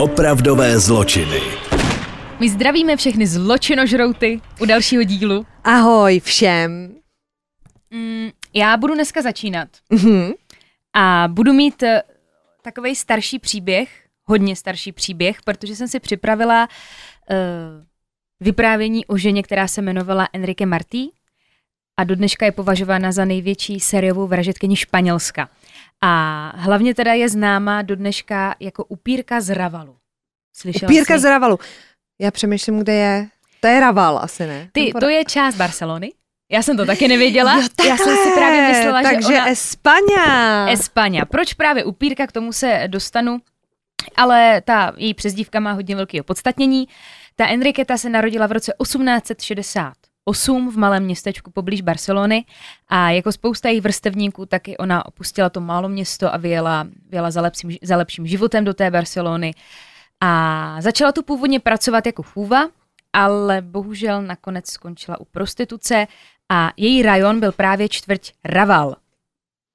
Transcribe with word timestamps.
Opravdové 0.00 0.78
zločiny. 0.78 1.40
My 2.40 2.48
zdravíme 2.50 2.96
všechny 2.96 3.26
zločinožrouty 3.26 4.40
u 4.60 4.64
dalšího 4.64 5.02
dílu. 5.02 5.46
Ahoj 5.64 6.20
všem. 6.20 6.94
Mm, 7.90 8.28
já 8.54 8.76
budu 8.76 8.94
dneska 8.94 9.22
začínat 9.22 9.68
Mhm. 9.90 10.30
a 10.94 11.24
budu 11.28 11.52
mít 11.52 11.82
takový 12.62 12.94
starší 12.96 13.38
příběh, 13.38 13.88
hodně 14.24 14.56
starší 14.56 14.92
příběh, 14.92 15.42
protože 15.44 15.76
jsem 15.76 15.88
si 15.88 16.00
připravila 16.00 16.68
uh, 17.30 17.36
vyprávění 18.40 19.06
o 19.06 19.16
ženě, 19.16 19.42
která 19.42 19.68
se 19.68 19.80
jmenovala 19.80 20.28
Enrique 20.32 20.66
Martí 20.66 21.12
a 21.96 22.04
do 22.04 22.16
dneška 22.16 22.46
je 22.46 22.52
považována 22.52 23.12
za 23.12 23.24
největší 23.24 23.80
sériovou 23.80 24.26
vražetkyni 24.26 24.76
Španělska. 24.76 25.48
A 26.04 26.52
hlavně 26.56 26.94
teda 26.94 27.12
je 27.12 27.28
známá 27.28 27.82
do 27.82 27.96
dneška 27.96 28.54
jako 28.60 28.84
upírka 28.84 29.40
z 29.40 29.54
Ravalu. 29.54 29.96
Slyšela 30.56 30.90
Upírka 30.90 31.14
jsi? 31.14 31.20
z 31.20 31.24
Ravalu. 31.24 31.58
Já 32.20 32.30
přemýšlím, 32.30 32.78
kde 32.78 32.92
je. 32.94 33.26
To 33.60 33.66
je 33.66 33.80
Raval 33.80 34.18
asi, 34.18 34.46
ne? 34.46 34.68
Ty, 34.72 34.92
to 35.00 35.08
je 35.08 35.24
část 35.24 35.54
Barcelony. 35.54 36.12
Já 36.52 36.62
jsem 36.62 36.76
to 36.76 36.86
taky 36.86 37.08
nevěděla. 37.08 37.56
Jo, 37.56 37.62
Já 37.88 37.96
jsem 37.96 38.16
si 38.16 38.30
právě 38.34 38.68
myslela, 38.68 39.02
Takže 39.02 39.28
že 39.28 39.34
ona... 39.34 39.48
España. 39.50 40.68
Espaňa. 40.72 41.24
Proč 41.24 41.54
právě 41.54 41.84
upírka, 41.84 42.26
k 42.26 42.32
tomu 42.32 42.52
se 42.52 42.82
dostanu, 42.86 43.38
ale 44.16 44.60
ta 44.60 44.92
její 44.96 45.14
přezdívka 45.14 45.60
má 45.60 45.72
hodně 45.72 45.96
velký 45.96 46.20
opodstatnění. 46.20 46.88
Ta 47.36 47.46
Enriqueta 47.46 47.96
se 47.96 48.08
narodila 48.08 48.46
v 48.46 48.52
roce 48.52 48.74
1868 50.32 50.70
v 50.70 50.76
malém 50.76 51.04
městečku 51.04 51.50
poblíž 51.50 51.80
Barcelony 51.80 52.44
a 52.88 53.10
jako 53.10 53.32
spousta 53.32 53.68
jejich 53.68 53.82
vrstevníků 53.82 54.46
taky 54.46 54.76
ona 54.76 55.06
opustila 55.06 55.50
to 55.50 55.60
málo 55.60 55.88
město 55.88 56.34
a 56.34 56.36
vyjela, 56.36 56.86
vyjela 57.10 57.30
za, 57.30 57.40
lepším, 57.40 57.76
za 57.82 57.96
lepším 57.96 58.26
životem 58.26 58.64
do 58.64 58.74
té 58.74 58.90
Barcelony. 58.90 59.54
A 60.20 60.76
začala 60.80 61.12
tu 61.12 61.22
původně 61.22 61.60
pracovat 61.60 62.06
jako 62.06 62.22
chůva, 62.22 62.68
ale 63.12 63.62
bohužel 63.62 64.22
nakonec 64.22 64.70
skončila 64.70 65.20
u 65.20 65.24
prostituce 65.24 66.06
a 66.48 66.70
její 66.76 67.02
rajon 67.02 67.40
byl 67.40 67.52
právě 67.52 67.88
čtvrť 67.88 68.32
Raval, 68.44 68.96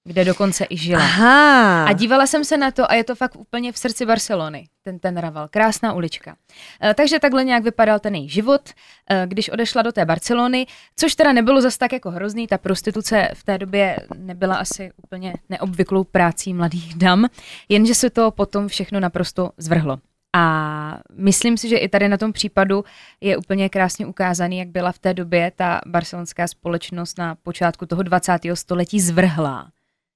kde 0.05 0.25
dokonce 0.25 0.65
i 0.69 0.77
žila. 0.77 1.03
Aha. 1.03 1.85
A 1.85 1.93
dívala 1.93 2.27
jsem 2.27 2.45
se 2.45 2.57
na 2.57 2.71
to 2.71 2.91
a 2.91 2.93
je 2.93 3.03
to 3.03 3.15
fakt 3.15 3.35
úplně 3.35 3.71
v 3.71 3.77
srdci 3.77 4.05
Barcelony, 4.05 4.67
ten, 4.83 4.99
ten 4.99 5.17
Raval. 5.17 5.47
Krásná 5.47 5.93
ulička. 5.93 6.35
E, 6.83 6.93
takže 6.93 7.19
takhle 7.19 7.43
nějak 7.43 7.63
vypadal 7.63 7.99
ten 7.99 8.15
její 8.15 8.29
život, 8.29 8.69
e, 9.09 9.27
když 9.27 9.49
odešla 9.49 9.81
do 9.81 9.91
té 9.91 10.05
Barcelony, 10.05 10.67
což 10.95 11.15
teda 11.15 11.33
nebylo 11.33 11.61
zas 11.61 11.77
tak 11.77 11.93
jako 11.93 12.11
hrozný, 12.11 12.47
ta 12.47 12.57
prostituce 12.57 13.29
v 13.33 13.43
té 13.43 13.57
době 13.57 13.97
nebyla 14.17 14.55
asi 14.55 14.91
úplně 15.03 15.33
neobvyklou 15.49 16.03
prácí 16.03 16.53
mladých 16.53 16.95
dam, 16.95 17.27
jenže 17.69 17.95
se 17.95 18.09
to 18.09 18.31
potom 18.31 18.67
všechno 18.67 18.99
naprosto 18.99 19.51
zvrhlo. 19.57 19.99
A 20.37 20.97
myslím 21.13 21.57
si, 21.57 21.69
že 21.69 21.77
i 21.77 21.89
tady 21.89 22.09
na 22.09 22.17
tom 22.17 22.33
případu 22.33 22.85
je 23.21 23.37
úplně 23.37 23.69
krásně 23.69 24.05
ukázaný, 24.05 24.57
jak 24.57 24.67
byla 24.67 24.91
v 24.91 24.99
té 24.99 25.13
době 25.13 25.51
ta 25.55 25.81
barcelonská 25.85 26.47
společnost 26.47 27.17
na 27.17 27.35
počátku 27.35 27.85
toho 27.85 28.03
20. 28.03 28.39
století 28.53 28.99
zvrhlá 28.99 29.71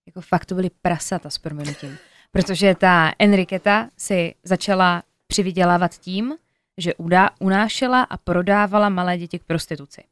jako 0.10 0.22
fakt 0.22 0.46
to 0.46 0.56
byly 0.56 0.70
prasata 0.82 1.30
s 1.30 1.38
proměnutím. 1.38 1.98
Protože 2.32 2.76
ta 2.76 3.14
Enriqueta 3.20 3.90
si 3.98 4.36
začala 4.44 5.04
přivydělávat 5.28 5.98
tím, 5.98 6.34
že 6.78 6.94
udá, 6.94 7.30
unášela 7.40 8.04
a 8.04 8.18
prodávala 8.18 8.90
malé 8.90 9.18
děti 9.18 9.40
k 9.40 9.44
prostituci. 9.44 10.04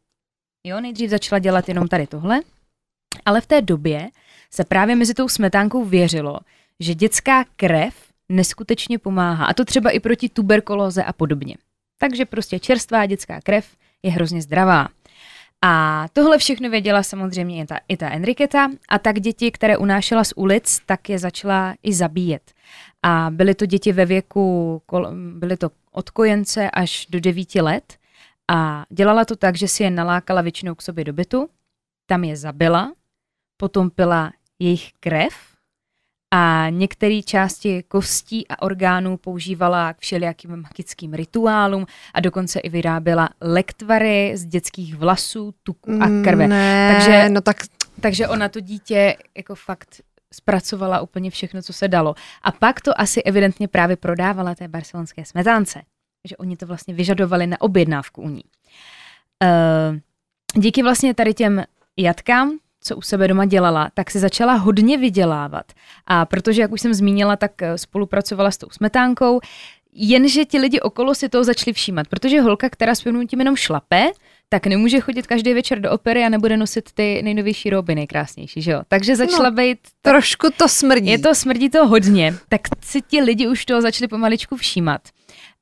Jo, 0.63 0.81
nejdřív 0.81 1.09
začala 1.09 1.39
dělat 1.39 1.69
jenom 1.69 1.87
tady 1.87 2.07
tohle, 2.07 2.39
ale 3.25 3.41
v 3.41 3.45
té 3.45 3.61
době 3.61 4.09
se 4.51 4.65
právě 4.65 4.95
mezi 4.95 5.13
tou 5.13 5.29
smetánkou 5.29 5.85
věřilo, 5.85 6.39
že 6.79 6.95
dětská 6.95 7.45
krev 7.55 7.93
neskutečně 8.29 8.99
pomáhá. 8.99 9.45
A 9.45 9.53
to 9.53 9.65
třeba 9.65 9.89
i 9.89 9.99
proti 9.99 10.29
tuberkulóze 10.29 11.03
a 11.03 11.13
podobně. 11.13 11.55
Takže 11.97 12.25
prostě 12.25 12.59
čerstvá 12.59 13.05
dětská 13.05 13.41
krev 13.41 13.67
je 14.03 14.11
hrozně 14.11 14.41
zdravá. 14.41 14.87
A 15.61 16.05
tohle 16.13 16.37
všechno 16.37 16.69
věděla 16.69 17.03
samozřejmě 17.03 17.61
i 17.61 17.65
ta, 17.65 17.79
i 17.87 17.97
ta 17.97 18.09
Enriqueta. 18.09 18.69
A 18.89 18.99
tak 18.99 19.19
děti, 19.19 19.51
které 19.51 19.77
unášela 19.77 20.23
z 20.23 20.33
ulic, 20.35 20.81
tak 20.85 21.09
je 21.09 21.19
začala 21.19 21.75
i 21.83 21.93
zabíjet. 21.93 22.53
A 23.03 23.27
byly 23.29 23.55
to 23.55 23.65
děti 23.65 23.91
ve 23.91 24.05
věku, 24.05 24.81
byly 25.33 25.57
to 25.57 25.69
od 25.91 26.09
kojence 26.09 26.71
až 26.71 27.07
do 27.09 27.19
devíti 27.19 27.61
let. 27.61 27.97
A 28.47 28.85
dělala 28.89 29.25
to 29.25 29.35
tak, 29.35 29.57
že 29.57 29.67
si 29.67 29.83
je 29.83 29.91
nalákala 29.91 30.41
většinou 30.41 30.75
k 30.75 30.81
sobě 30.81 31.03
do 31.03 31.13
bytu, 31.13 31.49
tam 32.05 32.23
je 32.23 32.37
zabila, 32.37 32.93
potom 33.57 33.89
pila 33.89 34.31
jejich 34.59 34.91
krev 34.99 35.33
a 36.32 36.67
některé 36.70 37.21
části 37.21 37.83
kostí 37.83 38.48
a 38.48 38.61
orgánů 38.61 39.17
používala 39.17 39.93
k 39.93 39.99
všelijakým 39.99 40.55
magickým 40.61 41.14
rituálům 41.14 41.86
a 42.14 42.20
dokonce 42.20 42.60
i 42.60 42.70
vyráběla 42.70 43.30
lektvary 43.42 44.32
z 44.36 44.45
dětských 44.45 44.95
vlasů, 44.95 45.54
tuku 45.64 45.99
a 46.02 46.23
krve. 46.23 46.48
Ne, 46.48 46.93
Takže- 46.93 47.30
no 47.30 47.42
tak 47.42 47.58
Takže 48.02 48.27
ona 48.27 48.49
to 48.49 48.60
dítě 48.60 49.17
jako 49.37 49.55
fakt 49.55 50.02
zpracovala 50.33 50.99
úplně 50.99 51.32
všechno, 51.32 51.61
co 51.61 51.73
se 51.73 51.87
dalo. 51.87 52.16
A 52.42 52.52
pak 52.52 52.82
to 52.82 53.02
asi 53.02 53.23
evidentně 53.23 53.67
právě 53.67 53.95
prodávala 53.95 54.55
té 54.55 54.67
barcelonské 54.67 55.26
smetánce. 55.26 55.82
Že 56.27 56.37
oni 56.37 56.58
to 56.58 56.66
vlastně 56.66 56.93
vyžadovali 56.93 57.48
na 57.48 57.61
objednávku 57.61 58.21
u 58.21 58.30
ní. 58.30 58.43
Uh, 59.43 59.98
díky 60.61 60.83
vlastně 60.83 61.14
tady 61.14 61.33
těm 61.33 61.64
jatkám, 61.98 62.58
co 62.87 62.95
u 62.95 63.02
sebe 63.02 63.27
doma 63.27 63.45
dělala, 63.45 63.89
tak 63.93 64.11
se 64.11 64.20
začala 64.20 64.53
hodně 64.53 64.98
vydělávat. 64.98 65.65
A 66.08 66.25
protože, 66.25 66.61
jak 66.61 66.71
už 66.71 66.81
jsem 66.81 66.93
zmínila, 66.93 67.36
tak 67.36 67.61
eh, 67.61 67.77
spolupracovala 67.77 68.52
s 68.52 68.58
tou 68.58 68.67
smetánkou, 68.71 69.39
jenže 69.93 70.45
ti 70.45 70.59
lidi 70.59 70.80
okolo 70.80 71.15
si 71.15 71.30
toho 71.30 71.43
začali 71.43 71.73
všímat, 71.73 72.08
protože 72.08 72.42
holka, 72.42 72.70
která 72.70 72.95
s 72.95 72.99
tím 73.03 73.39
jenom 73.39 73.55
šlape, 73.55 74.05
tak 74.49 74.67
nemůže 74.67 74.99
chodit 74.99 75.27
každý 75.27 75.53
večer 75.53 75.80
do 75.80 75.92
opery 75.92 76.23
a 76.23 76.30
nebude 76.30 76.58
nosit 76.58 76.92
ty 76.93 77.21
nejnovější 77.23 77.70
roby 77.70 77.95
nejkrásnější, 77.95 78.61
že 78.61 78.71
jo? 78.71 78.81
Takže 78.87 79.15
začala 79.15 79.49
No, 79.49 79.55
být 79.55 79.80
trošku 80.02 80.48
to 80.58 80.67
smrdí. 80.69 81.11
je 81.11 81.19
to, 81.19 81.36
smrdí 81.36 81.69
to 81.69 81.87
hodně, 81.87 82.33
tak 82.49 82.61
si 82.83 83.02
ti 83.02 83.21
lidi 83.21 83.48
už 83.48 83.65
toho 83.65 83.81
začali 83.81 84.08
pomaličku 84.08 84.55
všímat. 84.58 85.02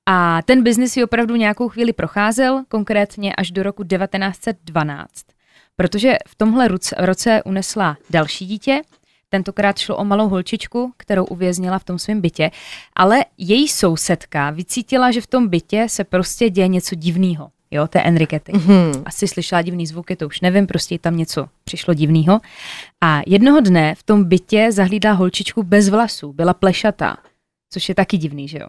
A 0.05 0.41
ten 0.41 0.63
biznis 0.63 0.97
ji 0.97 1.03
opravdu 1.03 1.35
nějakou 1.35 1.69
chvíli 1.69 1.93
procházel, 1.93 2.63
konkrétně 2.67 3.35
až 3.35 3.51
do 3.51 3.63
roku 3.63 3.83
1912. 3.83 5.09
Protože 5.75 6.17
v 6.27 6.35
tomhle 6.35 6.67
roce, 6.97 7.43
unesla 7.43 7.97
další 8.09 8.45
dítě, 8.45 8.81
tentokrát 9.29 9.77
šlo 9.77 9.97
o 9.97 10.05
malou 10.05 10.29
holčičku, 10.29 10.93
kterou 10.97 11.25
uvěznila 11.25 11.79
v 11.79 11.83
tom 11.83 11.99
svém 11.99 12.21
bytě, 12.21 12.51
ale 12.95 13.25
její 13.37 13.67
sousedka 13.67 14.49
vycítila, 14.49 15.11
že 15.11 15.21
v 15.21 15.27
tom 15.27 15.47
bytě 15.47 15.85
se 15.89 16.03
prostě 16.03 16.49
děje 16.49 16.67
něco 16.67 16.95
divného, 16.95 17.49
jo, 17.71 17.87
té 17.87 18.01
Enriquety 18.01 18.51
Mhm. 18.53 19.03
asi 19.05 19.27
slyšela 19.27 19.61
divný 19.61 19.87
zvuky, 19.87 20.15
to 20.15 20.27
už 20.27 20.41
nevím, 20.41 20.67
prostě 20.67 20.99
tam 20.99 21.17
něco 21.17 21.47
přišlo 21.63 21.93
divného. 21.93 22.39
A 23.03 23.21
jednoho 23.27 23.59
dne 23.61 23.95
v 23.95 24.03
tom 24.03 24.23
bytě 24.23 24.71
zahlídla 24.71 25.11
holčičku 25.11 25.63
bez 25.63 25.89
vlasů, 25.89 26.33
byla 26.33 26.53
plešatá, 26.53 27.17
což 27.73 27.89
je 27.89 27.95
taky 27.95 28.17
divný, 28.17 28.47
že 28.47 28.57
jo. 28.57 28.67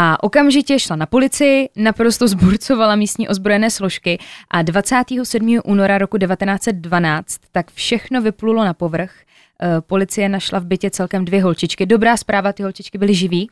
A 0.00 0.22
okamžitě 0.22 0.78
šla 0.78 0.96
na 0.96 1.06
policii, 1.06 1.68
naprosto 1.76 2.28
zburcovala 2.28 2.96
místní 2.96 3.28
ozbrojené 3.28 3.70
složky 3.70 4.18
a 4.50 4.62
27. 4.62 5.58
února 5.64 5.98
roku 5.98 6.18
1912 6.18 7.40
tak 7.52 7.70
všechno 7.70 8.22
vyplulo 8.22 8.64
na 8.64 8.74
povrch. 8.74 9.12
Eh, 9.62 9.80
Policie 9.80 10.28
našla 10.28 10.58
v 10.58 10.64
bytě 10.64 10.90
celkem 10.90 11.24
dvě 11.24 11.42
holčičky. 11.42 11.86
Dobrá 11.86 12.16
zpráva, 12.16 12.52
ty 12.52 12.62
holčičky 12.62 12.98
byly 12.98 13.14
živý, 13.14 13.48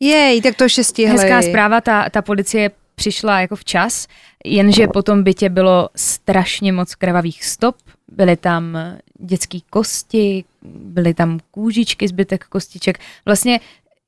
Jej, 0.00 0.42
tak 0.42 0.54
to 0.54 0.64
ještě 0.64 0.84
stihli. 0.84 1.18
Hezká 1.18 1.42
zpráva, 1.42 1.80
ta, 1.80 2.08
ta 2.10 2.22
policie 2.22 2.70
přišla 2.94 3.40
jako 3.40 3.56
včas, 3.56 4.06
jenže 4.44 4.86
po 4.86 5.02
tom 5.02 5.22
bytě 5.22 5.48
bylo 5.48 5.88
strašně 5.96 6.72
moc 6.72 6.94
krvavých 6.94 7.44
stop, 7.44 7.76
byly 8.08 8.36
tam 8.36 8.78
dětské 9.18 9.58
kosti, 9.70 10.44
byly 10.62 11.14
tam 11.14 11.38
kůžičky, 11.50 12.08
zbytek 12.08 12.44
kostiček. 12.44 12.98
Vlastně 13.26 13.60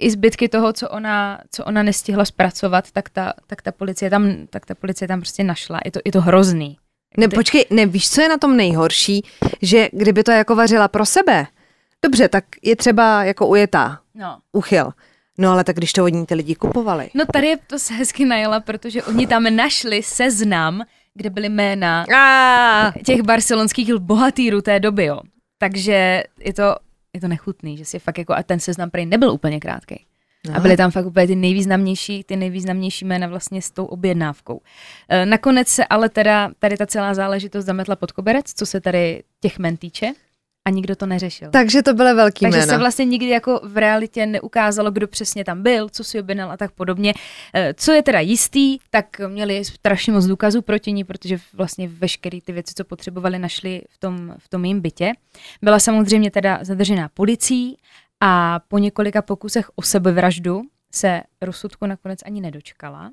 i 0.02 0.10
zbytky 0.10 0.48
toho, 0.48 0.72
co 0.72 0.88
ona, 0.88 1.38
co 1.50 1.64
ona 1.64 1.82
nestihla 1.82 2.24
zpracovat, 2.24 2.90
tak 2.90 3.08
ta, 3.08 3.32
tak 3.46 3.62
ta, 3.62 3.72
policie, 3.72 4.10
tam, 4.10 4.46
tak 4.50 4.66
ta 4.66 4.74
policie 4.74 5.08
tam 5.08 5.20
prostě 5.20 5.44
našla. 5.44 5.80
Je 5.84 5.90
to, 5.90 6.00
je 6.04 6.12
to 6.12 6.20
hrozný. 6.20 6.76
Ne, 7.16 7.28
počkej, 7.28 7.66
ne, 7.70 7.86
víš, 7.86 8.10
co 8.10 8.22
je 8.22 8.28
na 8.28 8.38
tom 8.38 8.56
nejhorší? 8.56 9.24
Že 9.62 9.88
kdyby 9.92 10.22
to 10.24 10.30
jako 10.30 10.56
vařila 10.56 10.88
pro 10.88 11.06
sebe, 11.06 11.46
dobře, 12.04 12.28
tak 12.28 12.44
je 12.62 12.76
třeba 12.76 13.24
jako 13.24 13.46
ujetá, 13.46 13.98
No. 14.14 14.38
uchyl. 14.52 14.92
No 15.38 15.50
ale 15.52 15.64
tak 15.64 15.76
když 15.76 15.92
to 15.92 16.04
od 16.04 16.08
ní 16.08 16.26
ty 16.26 16.34
lidi 16.34 16.54
kupovali. 16.54 17.10
no 17.14 17.24
tady 17.32 17.46
je 17.46 17.56
to 17.66 17.78
se 17.78 17.94
hezky 17.94 18.24
najela, 18.24 18.60
protože 18.60 19.02
oni 19.02 19.26
tam 19.26 19.56
našli 19.56 20.02
seznam, 20.02 20.82
kde 21.14 21.30
byly 21.30 21.48
jména 21.48 22.04
těch 23.04 23.22
barcelonských 23.22 23.94
bohatýrů 23.94 24.60
té 24.62 24.80
doby, 24.80 25.04
jo. 25.04 25.20
Takže 25.58 26.22
je 26.40 26.52
to, 26.54 26.76
je 27.14 27.20
to 27.20 27.28
nechutný, 27.28 27.76
že 27.76 27.84
si 27.84 27.98
fakt 27.98 28.18
jako, 28.18 28.34
a 28.34 28.42
ten 28.42 28.60
seznam 28.60 28.90
prej 28.90 29.06
nebyl 29.06 29.30
úplně 29.30 29.60
krátký. 29.60 30.06
A 30.54 30.60
byly 30.60 30.76
tam 30.76 30.90
fakt 30.90 31.06
úplně 31.06 31.26
ty 31.26 31.36
nejvýznamnější, 31.36 32.24
ty 32.24 32.36
nejvýznamnější 32.36 33.04
jména 33.04 33.26
vlastně 33.26 33.62
s 33.62 33.70
tou 33.70 33.84
objednávkou. 33.84 34.60
E, 35.08 35.26
Nakonec 35.26 35.68
se 35.68 35.84
ale 35.84 36.08
teda 36.08 36.50
tady 36.58 36.76
ta 36.76 36.86
celá 36.86 37.14
záležitost 37.14 37.64
zametla 37.64 37.96
pod 37.96 38.12
koberec, 38.12 38.52
co 38.54 38.66
se 38.66 38.80
tady 38.80 39.22
těch 39.40 39.58
men 39.58 39.76
týče. 39.76 40.12
A 40.64 40.70
nikdo 40.70 40.96
to 40.96 41.06
neřešil. 41.06 41.50
Takže 41.50 41.82
to 41.82 41.94
bylo 41.94 42.14
velký 42.14 42.40
Takže 42.44 42.58
jména. 42.58 42.72
se 42.72 42.78
vlastně 42.78 43.04
nikdy 43.04 43.28
jako 43.28 43.60
v 43.64 43.76
realitě 43.76 44.26
neukázalo, 44.26 44.90
kdo 44.90 45.08
přesně 45.08 45.44
tam 45.44 45.62
byl, 45.62 45.88
co 45.88 46.04
si 46.04 46.20
objednal 46.20 46.50
a 46.52 46.56
tak 46.56 46.72
podobně. 46.72 47.14
Eh, 47.54 47.74
Co 47.76 47.92
je 47.92 48.02
teda 48.02 48.20
jistý, 48.20 48.78
tak 48.90 49.20
měli 49.28 49.64
strašně 49.64 50.12
moc 50.12 50.26
důkazů 50.26 50.62
proti 50.62 50.92
ní, 50.92 51.04
protože 51.04 51.38
vlastně 51.52 51.88
veškeré 51.88 52.38
ty 52.44 52.52
věci, 52.52 52.74
co 52.76 52.84
potřebovali, 52.84 53.38
našli 53.38 53.82
v 53.90 53.98
tom, 53.98 54.34
v 54.38 54.48
tom 54.48 54.64
jejím 54.64 54.80
bytě. 54.80 55.12
Byla 55.62 55.78
samozřejmě 55.78 56.30
teda 56.30 56.58
zadržená 56.62 57.08
policií 57.14 57.76
a 58.20 58.60
po 58.68 58.78
několika 58.78 59.22
pokusech 59.22 59.70
o 59.76 59.82
sebevraždu 59.82 60.62
se 60.94 61.22
rozsudku 61.40 61.86
nakonec 61.86 62.18
ani 62.26 62.40
nedočkala, 62.40 63.10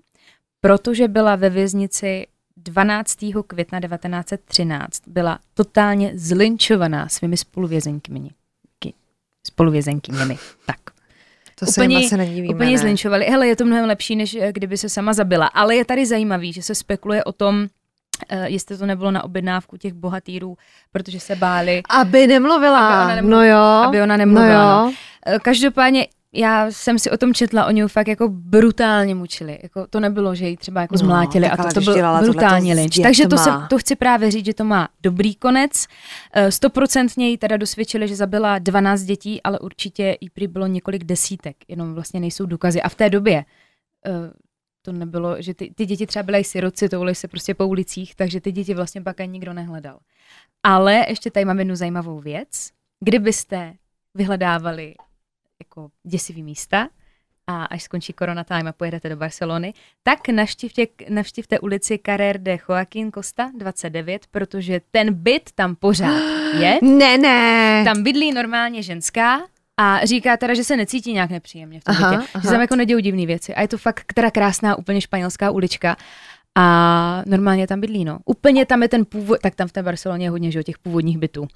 protože 0.61 1.07
byla 1.07 1.35
ve 1.35 1.49
věznici 1.49 2.27
12. 2.63 3.17
května 3.47 3.79
1913 3.79 5.01
byla 5.07 5.39
totálně 5.53 6.11
zlinčovaná 6.15 7.07
svými 7.09 7.37
spoluvězenkymi. 7.37 8.29
Spoluvězenkyněmi. 9.47 10.37
Tak. 10.65 10.77
to 11.59 11.65
se 11.65 11.81
úplně- 11.81 11.97
jim 11.97 12.05
asi 12.05 12.17
nedivíme, 12.17 12.53
Úplně 12.55 12.71
ne? 12.71 12.77
zlinčovali. 12.77 13.25
Hele, 13.25 13.47
je 13.47 13.55
to 13.55 13.65
mnohem 13.65 13.85
lepší, 13.85 14.15
než 14.15 14.35
eh, 14.35 14.51
kdyby 14.53 14.77
se 14.77 14.89
sama 14.89 15.13
zabila. 15.13 15.47
Ale 15.47 15.75
je 15.75 15.85
tady 15.85 16.05
zajímavý, 16.05 16.53
že 16.53 16.61
se 16.61 16.75
spekuluje 16.75 17.23
o 17.23 17.31
tom, 17.31 17.67
eh, 18.29 18.49
jestli 18.49 18.77
to 18.77 18.85
nebylo 18.85 19.11
na 19.11 19.23
objednávku 19.23 19.77
těch 19.77 19.93
bohatýrů, 19.93 20.57
protože 20.91 21.19
se 21.19 21.35
báli, 21.35 21.81
Aby 21.89 22.27
nemluvila. 22.27 22.87
Aby 22.87 23.05
ona 23.05 23.15
nemluvila. 23.15 23.41
No 23.41 23.47
jo. 23.47 23.87
aby 23.87 24.01
ona 24.01 24.17
nemluvila. 24.17 24.75
No 24.79 24.85
No 24.85 24.89
jo. 24.89 24.93
Eh, 25.25 25.39
Každopádně 25.39 26.07
já 26.33 26.71
jsem 26.71 26.99
si 26.99 27.11
o 27.11 27.17
tom 27.17 27.33
četla, 27.33 27.65
oni 27.65 27.81
ji 27.81 27.87
fakt 27.87 28.07
jako 28.07 28.29
brutálně 28.29 29.15
mučili. 29.15 29.59
Jako, 29.63 29.87
to 29.87 29.99
nebylo, 29.99 30.35
že 30.35 30.49
ji 30.49 30.57
třeba 30.57 30.81
jako 30.81 30.93
No, 30.93 30.97
zmlátili 30.97 31.49
a 31.49 31.57
to, 31.57 31.73
to 31.73 31.81
byl 31.81 32.21
brutální 32.21 32.73
lynč. 32.73 32.99
Takže 33.03 33.27
to, 33.27 33.37
se, 33.37 33.49
to 33.69 33.77
chci 33.77 33.95
právě 33.95 34.31
říct, 34.31 34.45
že 34.45 34.53
to 34.53 34.63
má 34.63 34.89
dobrý 35.03 35.35
konec. 35.35 35.87
Eh, 36.33 36.51
Stoprocentně 36.51 37.29
jí 37.29 37.37
teda 37.37 37.57
dosvědčili, 37.57 38.07
že 38.07 38.15
zabila 38.15 38.59
12 38.59 39.01
dětí, 39.01 39.43
ale 39.43 39.59
určitě 39.59 40.17
jí 40.21 40.29
prý 40.29 40.47
bylo 40.47 40.67
několik 40.67 41.03
desítek, 41.03 41.55
jenom 41.67 41.93
vlastně 41.93 42.19
nejsou 42.19 42.45
důkazy. 42.45 42.81
A 42.81 42.89
v 42.89 42.95
té 42.95 43.09
době 43.09 43.45
eh, 44.05 44.11
to 44.81 44.91
nebylo, 44.91 45.41
že 45.41 45.53
ty, 45.53 45.73
ty 45.75 45.85
děti 45.85 46.07
třeba 46.07 46.23
byly 46.23 46.43
siroci, 46.43 46.89
toulej 46.89 47.15
se 47.15 47.27
prostě 47.27 47.53
po 47.53 47.67
ulicích, 47.67 48.15
takže 48.15 48.41
ty 48.41 48.51
děti 48.51 48.73
vlastně 48.73 49.01
pak 49.01 49.19
ani 49.19 49.31
nikdo 49.31 49.53
nehledal. 49.53 49.99
Ale 50.63 51.05
ještě 51.09 51.31
tady 51.31 51.45
mám 51.45 51.59
jednu 51.59 51.75
zajímavou 51.75 52.19
věc. 52.19 52.69
Kdybyste 53.03 53.73
vyhledávali 54.15 54.95
jako 55.63 55.89
děsivý 56.03 56.43
místa 56.43 56.89
a 57.47 57.63
až 57.65 57.83
skončí 57.83 58.13
Corona 58.13 58.43
Time 58.43 58.67
a 58.67 58.71
pojedete 58.71 59.09
do 59.09 59.15
Barcelony, 59.17 59.73
tak 60.03 60.27
navštivte, 60.29 60.85
navštivte 61.09 61.59
ulici 61.59 61.99
Carrer 62.05 62.37
de 62.37 62.57
Joaquín 62.69 63.11
Costa 63.11 63.51
29, 63.57 64.27
protože 64.31 64.81
ten 64.91 65.13
byt 65.13 65.49
tam 65.55 65.75
pořád 65.75 66.21
je. 66.59 66.79
Ne, 66.81 67.17
ne. 67.17 67.83
Tam 67.85 68.03
bydlí 68.03 68.31
normálně 68.33 68.83
ženská 68.83 69.39
a 69.77 70.05
říká 70.05 70.37
teda, 70.37 70.53
že 70.53 70.63
se 70.63 70.77
necítí 70.77 71.13
nějak 71.13 71.29
nepříjemně 71.29 71.79
v 71.79 71.83
tom 71.83 71.95
Aha, 71.95 72.09
bytě. 72.17 72.29
aha. 72.33 72.41
Že 72.41 72.47
se 72.47 72.53
tam 72.53 72.61
jako 72.61 72.75
nedějou 72.75 72.99
divné 72.99 73.25
věci. 73.25 73.55
A 73.55 73.61
je 73.61 73.67
to 73.67 73.77
fakt 73.77 74.13
teda 74.13 74.31
krásná, 74.31 74.75
úplně 74.75 75.01
španělská 75.01 75.51
ulička. 75.51 75.97
A 76.57 77.23
normálně 77.25 77.67
tam 77.67 77.81
bydlí, 77.81 78.05
no. 78.05 78.19
Úplně 78.25 78.65
tam 78.65 78.81
je 78.83 78.89
ten 78.89 79.05
původ, 79.05 79.39
tak 79.41 79.55
tam 79.55 79.67
v 79.67 79.71
té 79.71 79.83
Barceloně 79.83 80.25
je 80.25 80.29
hodně, 80.29 80.51
že 80.51 80.59
jo, 80.59 80.63
těch 80.63 80.77
původních 80.77 81.17
bytů. 81.17 81.47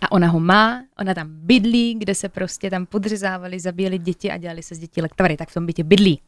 A 0.00 0.12
ona 0.12 0.26
ho 0.28 0.40
má, 0.40 0.82
ona 0.98 1.14
tam 1.14 1.28
bydlí, 1.30 1.94
kde 1.94 2.14
se 2.14 2.28
prostě 2.28 2.70
tam 2.70 2.86
podřezávali, 2.86 3.60
zabíjeli 3.60 3.98
děti 3.98 4.30
a 4.30 4.36
dělali 4.36 4.62
se 4.62 4.74
z 4.74 4.78
dětí 4.78 5.02
lektvary, 5.02 5.36
tak 5.36 5.48
v 5.48 5.54
tom 5.54 5.66
bytě 5.66 5.84
bydlí. 5.84 6.20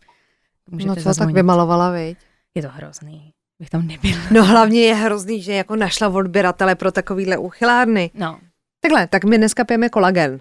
Můžete 0.70 0.88
No 0.88 0.94
co 0.94 0.98
tak 1.00 1.04
zazvonit. 1.04 1.34
vymalovala, 1.36 1.90
viď? 1.90 2.19
Je 2.54 2.62
to 2.62 2.69
hrozný. 2.69 3.32
Bych 3.58 3.70
tam 3.70 3.86
nebyla. 3.86 4.16
No 4.30 4.44
hlavně 4.44 4.80
je 4.80 4.94
hrozný, 4.94 5.42
že 5.42 5.52
jako 5.52 5.76
našla 5.76 6.08
odběratele 6.08 6.74
pro 6.74 6.92
takovýhle 6.92 7.36
uchylárny. 7.38 8.10
No, 8.14 8.40
Takhle, 8.80 9.06
tak 9.06 9.24
my 9.24 9.38
dneska 9.38 9.64
pijeme 9.64 9.88
kolagen. 9.88 10.40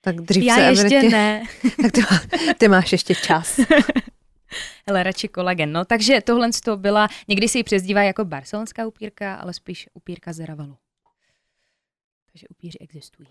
Tak 0.00 0.16
dřív 0.16 0.44
já 0.44 0.54
se 0.54 0.62
ještě 0.62 0.82
evidentně- 0.84 1.10
ne. 1.10 1.42
Tak 1.82 1.92
ty, 1.92 2.00
má, 2.00 2.20
ty 2.58 2.68
máš 2.68 2.92
ještě 2.92 3.14
čas. 3.14 3.60
Hele, 4.88 5.02
radši 5.02 5.28
kolagen. 5.28 5.72
No, 5.72 5.84
takže 5.84 6.20
tohle 6.20 6.50
to 6.64 6.76
byla, 6.76 7.08
někdy 7.28 7.48
se 7.48 7.58
ji 7.58 7.64
přezdívá 7.64 8.02
jako 8.02 8.24
barcelonská 8.24 8.86
upírka, 8.86 9.34
ale 9.34 9.52
spíš 9.52 9.88
upírka 9.94 10.32
z 10.32 10.46
Ravalu. 10.46 10.76
Takže 12.36 12.46
upíři 12.50 12.78
existují. 12.80 13.28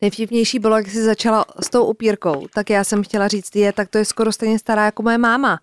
Nejvtipnější 0.00 0.58
bylo, 0.58 0.76
jak 0.76 0.88
jsi 0.88 1.02
začala 1.02 1.44
s 1.62 1.70
tou 1.70 1.84
upírkou, 1.84 2.46
tak 2.54 2.70
já 2.70 2.84
jsem 2.84 3.02
chtěla 3.02 3.28
říct, 3.28 3.56
je, 3.56 3.72
tak 3.72 3.88
to 3.88 3.98
je 3.98 4.04
skoro 4.04 4.32
stejně 4.32 4.58
stará 4.58 4.84
jako 4.84 5.02
moje 5.02 5.18
máma. 5.18 5.60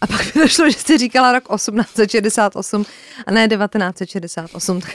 A 0.00 0.06
pak 0.06 0.34
mi 0.34 0.42
došlo, 0.42 0.70
že 0.70 0.78
jsi 0.78 0.98
říkala 0.98 1.32
rok 1.32 1.44
1868 1.54 2.86
a 3.26 3.30
ne 3.30 3.48
1968. 3.48 4.80
Tak 4.80 4.92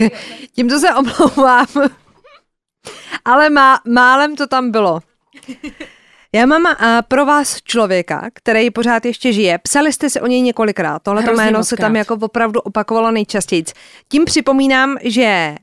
tímto 0.51 0.79
se 0.79 0.95
omlouvám. 0.95 1.67
Ale 3.25 3.49
má, 3.49 3.81
málem 3.87 4.35
to 4.35 4.47
tam 4.47 4.71
bylo. 4.71 4.99
Já 6.33 6.45
mám 6.45 6.65
a, 6.65 7.01
pro 7.01 7.25
vás 7.25 7.61
člověka, 7.61 8.29
který 8.33 8.71
pořád 8.71 9.05
ještě 9.05 9.33
žije. 9.33 9.57
Psali 9.57 9.93
jste 9.93 10.09
si 10.09 10.21
o 10.21 10.27
něj 10.27 10.41
několikrát. 10.41 11.03
Tohle 11.03 11.33
jméno 11.35 11.63
se 11.63 11.77
tam 11.77 11.95
jako 11.95 12.17
opravdu 12.21 12.61
opakovalo 12.61 13.11
nejčastěji. 13.11 13.63
Tím 14.09 14.25
připomínám, 14.25 14.97
že 15.03 15.55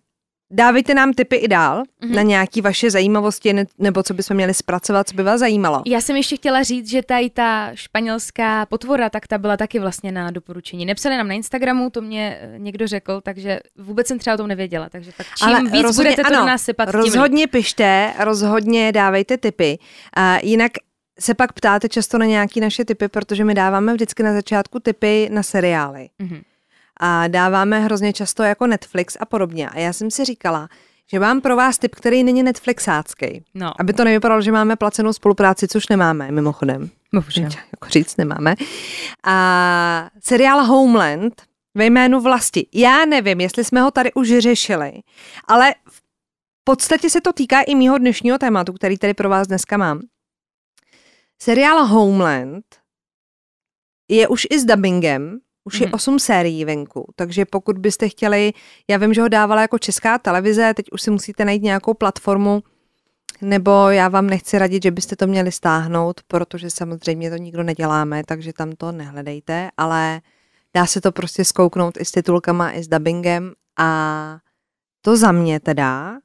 dávejte 0.50 0.94
nám 0.94 1.12
tipy 1.12 1.36
i 1.36 1.48
dál 1.48 1.82
Mhm. 2.04 2.14
na 2.14 2.22
nějaké 2.22 2.62
vaše 2.62 2.90
zajímavosti 2.90 3.52
ne- 3.52 3.66
nebo 3.78 4.02
co 4.02 4.14
bychom 4.14 4.34
měli 4.34 4.54
zpracovat, 4.54 5.08
co 5.08 5.14
by 5.14 5.22
vás 5.22 5.40
zajímalo. 5.40 5.82
Já 5.86 6.00
jsem 6.00 6.16
ještě 6.16 6.36
chtěla 6.36 6.62
říct, 6.62 6.90
že 6.90 7.02
tady 7.02 7.30
ta 7.30 7.70
španělská 7.74 8.66
potvora, 8.66 9.10
tak 9.10 9.26
ta 9.26 9.38
byla 9.38 9.56
taky 9.56 9.78
vlastně 9.78 10.12
na 10.12 10.30
doporučení. 10.30 10.86
Nepsali 10.86 11.16
nám 11.16 11.28
na 11.28 11.34
Instagramu, 11.34 11.90
to 11.90 12.00
mě 12.00 12.38
eh, 12.40 12.54
někdo 12.58 12.86
řekl, 12.86 13.20
takže 13.20 13.60
vůbec 13.78 14.06
jsem 14.06 14.18
třeba 14.18 14.34
o 14.34 14.36
tom 14.36 14.46
nevěděla. 14.46 14.88
Takže 14.88 15.10
tak 15.16 15.26
čím 15.38 15.48
Ale 15.48 15.62
víc 15.62 15.82
rozhodně 15.82 16.10
budete 16.10 16.22
to 16.22 16.34
ano, 16.34 16.40
do 16.40 16.46
nás 16.46 16.62
sypat, 16.62 16.90
tím. 16.90 17.00
Rozhodně 17.00 17.46
pište, 17.46 18.12
rozhodně 18.18 18.92
dávejte 18.92 19.36
tipy. 19.36 19.78
A 20.16 20.38
jinak 20.42 20.72
se 21.20 21.34
pak 21.34 21.52
ptáte 21.52 21.88
často 21.88 22.18
na 22.18 22.26
nějaké 22.26 22.60
naše 22.60 22.84
typy, 22.84 23.08
protože 23.08 23.44
my 23.44 23.54
dáváme 23.54 23.94
vždycky 23.94 24.22
na 24.22 24.32
začátku 24.32 24.80
typy 24.80 25.28
na 25.32 25.42
seriály. 25.42 26.08
Mhm. 26.18 26.40
A 26.98 27.28
dáváme 27.28 27.80
hrozně 27.80 28.12
často 28.12 28.42
jako 28.42 28.66
Netflix 28.66 29.16
a 29.20 29.24
podobně. 29.26 29.68
A 29.68 29.78
já 29.78 29.92
jsem 29.92 30.10
si 30.10 30.24
říkala, 30.24 30.68
že 31.10 31.18
mám 31.20 31.40
pro 31.40 31.56
vás 31.56 31.78
tip, 31.78 31.94
který 31.94 32.24
není 32.24 32.42
Netflixácký. 32.42 33.44
No, 33.54 33.80
Aby 33.80 33.92
to 33.92 34.04
nevypadalo, 34.04 34.42
že 34.42 34.52
máme 34.52 34.76
placenou 34.76 35.12
spolupráci, 35.12 35.68
což 35.68 35.88
nemáme, 35.88 36.30
mimochodem. 36.30 36.90
bohužel. 37.14 37.44
Jako 37.44 37.88
říct 37.88 38.16
nemáme. 38.16 38.54
A 39.26 40.10
seriál 40.20 40.64
Homeland 40.64 41.42
ve 41.74 41.86
jménu 41.86 42.20
vlasti. 42.20 42.66
Já 42.74 43.04
nevím, 43.04 43.40
jestli 43.40 43.64
jsme 43.64 43.80
ho 43.80 43.90
tady 43.90 44.12
už 44.12 44.28
řešili, 44.38 44.92
ale 45.48 45.74
v 45.88 46.02
podstatě 46.64 47.10
se 47.10 47.20
to 47.20 47.32
týká 47.32 47.60
i 47.62 47.74
mýho 47.74 47.98
dnešního 47.98 48.38
tématu, 48.38 48.72
který 48.72 48.98
tady 48.98 49.14
pro 49.14 49.28
vás 49.28 49.46
dneska 49.46 49.76
mám. 49.76 50.00
Seriál 51.42 51.86
Homeland 51.86 52.64
je 54.08 54.28
už 54.28 54.46
i 54.50 54.58
s 54.60 54.64
dubbingem, 54.64 55.38
už 55.68 55.80
je 55.80 55.86
Mhm. 55.86 55.94
osm 55.94 56.18
sérií 56.18 56.64
venku, 56.64 57.12
takže 57.16 57.44
pokud 57.44 57.78
byste 57.78 58.08
chtěli, 58.08 58.52
já 58.88 58.96
vím, 58.96 59.14
že 59.14 59.20
ho 59.22 59.28
dávala 59.28 59.62
jako 59.62 59.78
česká 59.78 60.18
televize, 60.18 60.74
teď 60.74 60.86
už 60.92 61.02
si 61.02 61.10
musíte 61.10 61.44
najít 61.44 61.62
nějakou 61.62 61.94
platformu, 61.94 62.62
nebo 63.40 63.70
já 63.90 64.08
vám 64.08 64.26
nechci 64.26 64.58
radit, 64.58 64.82
že 64.82 64.90
byste 64.90 65.16
to 65.16 65.26
měli 65.26 65.52
stáhnout, 65.52 66.20
protože 66.28 66.70
samozřejmě 66.70 67.30
to 67.30 67.36
nikdo 67.36 67.62
neděláme, 67.62 68.22
takže 68.26 68.52
tam 68.52 68.72
to 68.72 68.92
nehledejte, 68.92 69.68
ale 69.76 70.20
dá 70.74 70.86
se 70.86 71.00
to 71.00 71.12
prostě 71.12 71.44
skouknout 71.44 71.96
i 72.00 72.04
s 72.04 72.10
titulkama, 72.10 72.72
i 72.72 72.82
s 72.82 72.88
dubbingem 72.88 73.52
a 73.78 74.38
to 75.02 75.16
za 75.16 75.32
mě 75.32 75.60
teda 75.60 76.18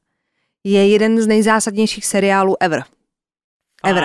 je 0.64 0.88
jeden 0.88 1.20
z 1.22 1.26
nejzásadnějších 1.26 2.06
seriálů 2.06 2.56
ever. 2.60 2.84
Ever. 3.84 4.04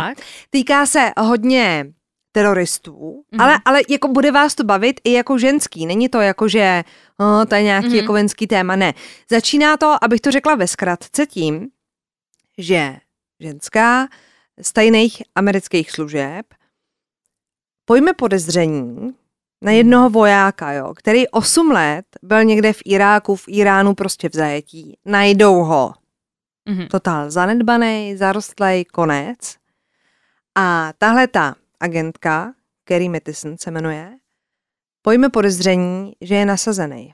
Týká 0.50 0.86
se 0.86 1.12
hodně 1.22 1.86
teroristů, 2.32 3.24
Mhm. 3.32 3.42
ale, 3.42 3.60
ale 3.66 3.82
jako 3.90 4.08
bude 4.08 4.32
vás 4.32 4.56
to 4.56 4.64
bavit 4.64 5.00
i 5.04 5.12
jako 5.12 5.38
ženský. 5.38 5.86
Není 5.86 6.10
to 6.10 6.22
jako, 6.22 6.48
že 6.48 6.84
oh, 7.18 7.46
to 7.46 7.56
je 7.56 7.64
nějaký 7.64 7.88
Mhm. 7.88 7.96
jako 7.96 8.14
venský 8.14 8.48
téma, 8.48 8.76
ne. 8.76 8.94
Začíná 9.32 9.78
to, 9.78 10.04
abych 10.04 10.22
to 10.22 10.32
řekla 10.32 10.56
ve 10.56 10.68
zkratce 10.68 11.26
tím, 11.26 11.70
že 12.58 12.96
ženská 13.40 14.08
z 14.62 14.74
tajných 14.74 15.24
amerických 15.36 15.92
služeb 15.92 16.46
pojme 17.86 18.14
podezření 18.14 19.16
na 19.62 19.72
jednoho 19.72 20.10
vojáka, 20.10 20.72
jo, 20.72 20.94
který 20.94 21.28
8 21.28 21.72
let 21.72 22.06
byl 22.22 22.44
někde 22.44 22.74
v 22.74 22.80
Iráku, 22.86 23.36
v 23.36 23.44
Iránu 23.48 23.94
prostě 23.96 24.30
v 24.30 24.34
zajetí. 24.34 24.98
Najdou 25.06 25.64
ho 25.64 25.94
Mhm. 26.66 26.88
totál 26.88 27.32
zanedbaný, 27.32 28.16
zarostlej, 28.18 28.86
konec. 28.86 29.38
A 30.56 30.94
tahle 30.98 31.28
ta 31.28 31.56
agentka, 31.80 32.54
Kerry 32.84 33.10
Mattison 33.10 33.58
se 33.58 33.72
jmenuje, 33.72 34.18
pojme 35.02 35.30
podezření, 35.30 36.14
že 36.22 36.36
je 36.36 36.46
nasazený. 36.46 37.14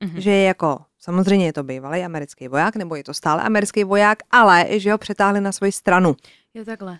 Mhm. 0.00 0.20
Že 0.20 0.30
je 0.30 0.44
jako, 0.44 0.78
samozřejmě 0.98 1.46
je 1.46 1.52
to 1.52 1.62
bývalý 1.62 2.00
americký 2.00 2.48
voják, 2.48 2.76
nebo 2.76 2.96
je 2.96 3.04
to 3.04 3.14
stále 3.14 3.42
americký 3.42 3.84
voják, 3.84 4.18
ale 4.30 4.66
že 4.70 4.92
ho 4.92 4.98
přetáhli 4.98 5.40
na 5.40 5.52
svoji 5.52 5.72
stranu. 5.72 6.16
Jo, 6.54 6.64
takhle. 6.64 6.98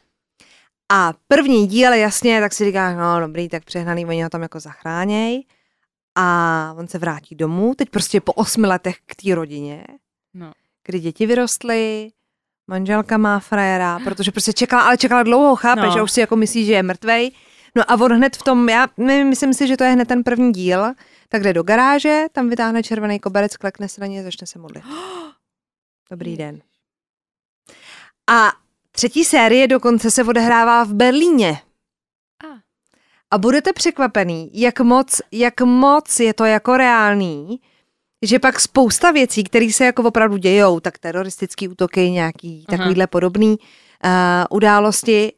A 0.93 1.13
první 1.29 1.67
díl, 1.67 1.93
jasně, 1.93 2.41
tak 2.41 2.53
si 2.53 2.65
říkáš, 2.65 2.97
no 2.97 3.21
dobrý, 3.21 3.49
tak 3.49 3.65
přehnaný, 3.65 4.07
oni 4.07 4.23
ho 4.23 4.29
tam 4.29 4.43
jako 4.43 4.61
zachráněj. 4.61 5.45
A 6.15 6.75
on 6.77 6.89
se 6.89 6.99
vrátí 6.99 7.35
domů, 7.35 7.75
teď 7.75 7.91
prostě 7.91 8.21
po 8.21 8.33
osmi 8.33 8.67
letech 8.67 8.97
k 9.07 9.15
té 9.15 9.35
rodině. 9.35 9.85
No. 10.35 10.53
kdy 10.87 11.01
děti 11.01 11.27
vyrostly, 11.27 12.11
manželka 12.69 13.19
má 13.19 13.39
frajera, 13.39 13.99
protože 14.05 14.31
prostě 14.31 14.53
čekala, 14.53 14.83
ale 14.83 14.97
čekala 14.97 15.23
dlouho, 15.23 15.57
chápeš, 15.57 15.95
No. 15.95 16.01
a 16.01 16.03
už 16.03 16.13
si 16.13 16.21
jako 16.21 16.37
myslí, 16.37 16.67
že 16.67 16.73
je 16.73 16.83
mrtvej. 16.83 17.31
No 17.77 17.83
a 17.91 17.95
on 17.95 18.13
hned 18.13 18.37
v 18.37 18.43
tom, 18.43 18.69
já 18.69 18.87
my- 18.97 19.25
myslím 19.25 19.55
si, 19.55 19.69
že 19.69 19.77
to 19.77 19.85
je 19.85 19.91
hned 19.91 20.09
ten 20.09 20.25
první 20.25 20.53
díl, 20.53 20.85
tak 21.29 21.43
jde 21.43 21.53
do 21.53 21.63
garáže, 21.63 22.25
tam 22.33 22.49
vytáhne 22.49 22.83
červený 22.83 23.19
koberec, 23.21 23.57
klekne 23.57 23.89
se 23.89 24.01
na 24.01 24.07
ně 24.07 24.21
a 24.21 24.23
začne 24.23 24.47
se 24.47 24.59
modlit. 24.59 24.85
Dobrý 26.11 26.37
den. 26.37 26.61
A 28.31 28.53
třetí 28.93 29.25
série 29.25 29.67
dokonce 29.69 30.11
se 30.11 30.25
odehrává 30.25 30.85
v 30.85 30.93
Berlíně. 30.95 31.59
A. 32.45 32.59
A 33.31 33.39
budete 33.39 33.73
překvapený, 33.73 34.51
jak 34.55 34.81
moc, 34.81 35.21
jak 35.33 35.61
moc 35.61 36.21
je 36.21 36.35
to 36.35 36.45
jako 36.45 36.77
reálný, 36.77 37.61
že 38.23 38.39
pak 38.39 38.61
spousta 38.61 39.11
věcí, 39.11 39.45
které 39.45 39.73
se 39.73 39.85
jako 39.85 40.03
opravdu 40.03 40.37
dějou, 40.37 40.81
tak 40.81 40.99
teroristický 40.99 41.69
útoky, 41.69 42.11
nějaký 42.11 42.65
Aha. 42.69 42.79
takovýhle 42.79 43.07
podobný 43.07 43.59
uh, 43.59 44.11
události, 44.51 45.33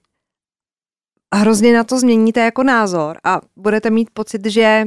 hrozně 1.34 1.74
na 1.74 1.84
to 1.84 1.98
změníte 1.98 2.40
jako 2.40 2.62
názor 2.62 3.18
a 3.24 3.40
budete 3.56 3.90
mít 3.90 4.10
pocit, 4.12 4.46
že 4.46 4.86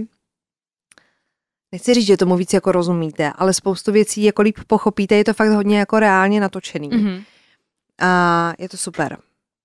nechci 1.72 1.94
říct, 1.94 2.08
že 2.08 2.18
tomu 2.18 2.38
víc 2.38 2.54
jako 2.54 2.72
rozumíte, 2.72 3.32
ale 3.36 3.54
spoustu 3.54 3.92
věcí 3.92 4.24
jako 4.24 4.42
líp 4.42 4.60
pochopíte, 4.68 5.16
je 5.16 5.24
to 5.24 5.34
fakt 5.34 5.50
hodně 5.50 5.80
jako 5.80 6.00
reálně 6.00 6.40
natočený. 6.40 6.90
Mm-hmm. 6.90 7.04
Mhm. 7.04 7.24
A 8.02 8.54
je 8.60 8.70
to 8.70 8.78
super. 8.78 9.18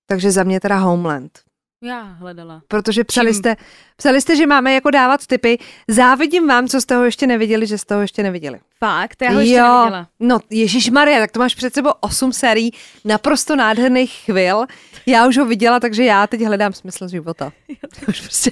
Takže 0.05 0.31
za 0.31 0.43
mě 0.43 0.59
teda 0.59 0.77
Homeland. 0.77 1.39
Já 1.81 2.01
hledala. 2.01 2.61
Protože 2.67 3.03
psali 3.03 3.27
Čím? 3.27 3.33
jste, 3.39 3.55
psali 3.97 4.21
jste, 4.21 4.35
že 4.35 4.47
máme 4.47 4.73
jako 4.73 4.91
dávat 4.91 5.27
tipy. 5.27 5.57
Závidím 5.87 6.47
vám, 6.47 6.67
co 6.67 6.81
jste 6.81 6.95
ho 6.95 7.03
ještě 7.05 7.27
neviděli, 7.27 7.67
že 7.67 7.77
jste 7.77 7.95
ho 7.95 8.01
ještě 8.01 8.23
neviděli. 8.23 8.59
Fakt? 8.79 9.21
Já 9.21 9.31
ho 9.31 9.39
ještě 9.39 9.55
neviděla. 9.55 10.07
no 10.19 10.39
Ježíš 10.49 10.89
Maria, 10.89 11.19
tak 11.19 11.31
to 11.31 11.39
máš 11.39 11.55
před 11.55 11.73
sebou 11.73 11.89
osm 11.99 12.33
sérií 12.33 12.73
naprosto 13.05 13.55
nádherných 13.55 14.11
chvil. 14.25 14.65
Já 15.05 15.27
už 15.27 15.37
ho 15.37 15.45
viděla, 15.45 15.79
takže 15.79 16.03
já 16.03 16.27
teď 16.27 16.41
hledám 16.41 16.73
smysl 16.73 17.07
života. 17.07 17.51
Už 18.07 18.21
prostě. 18.21 18.51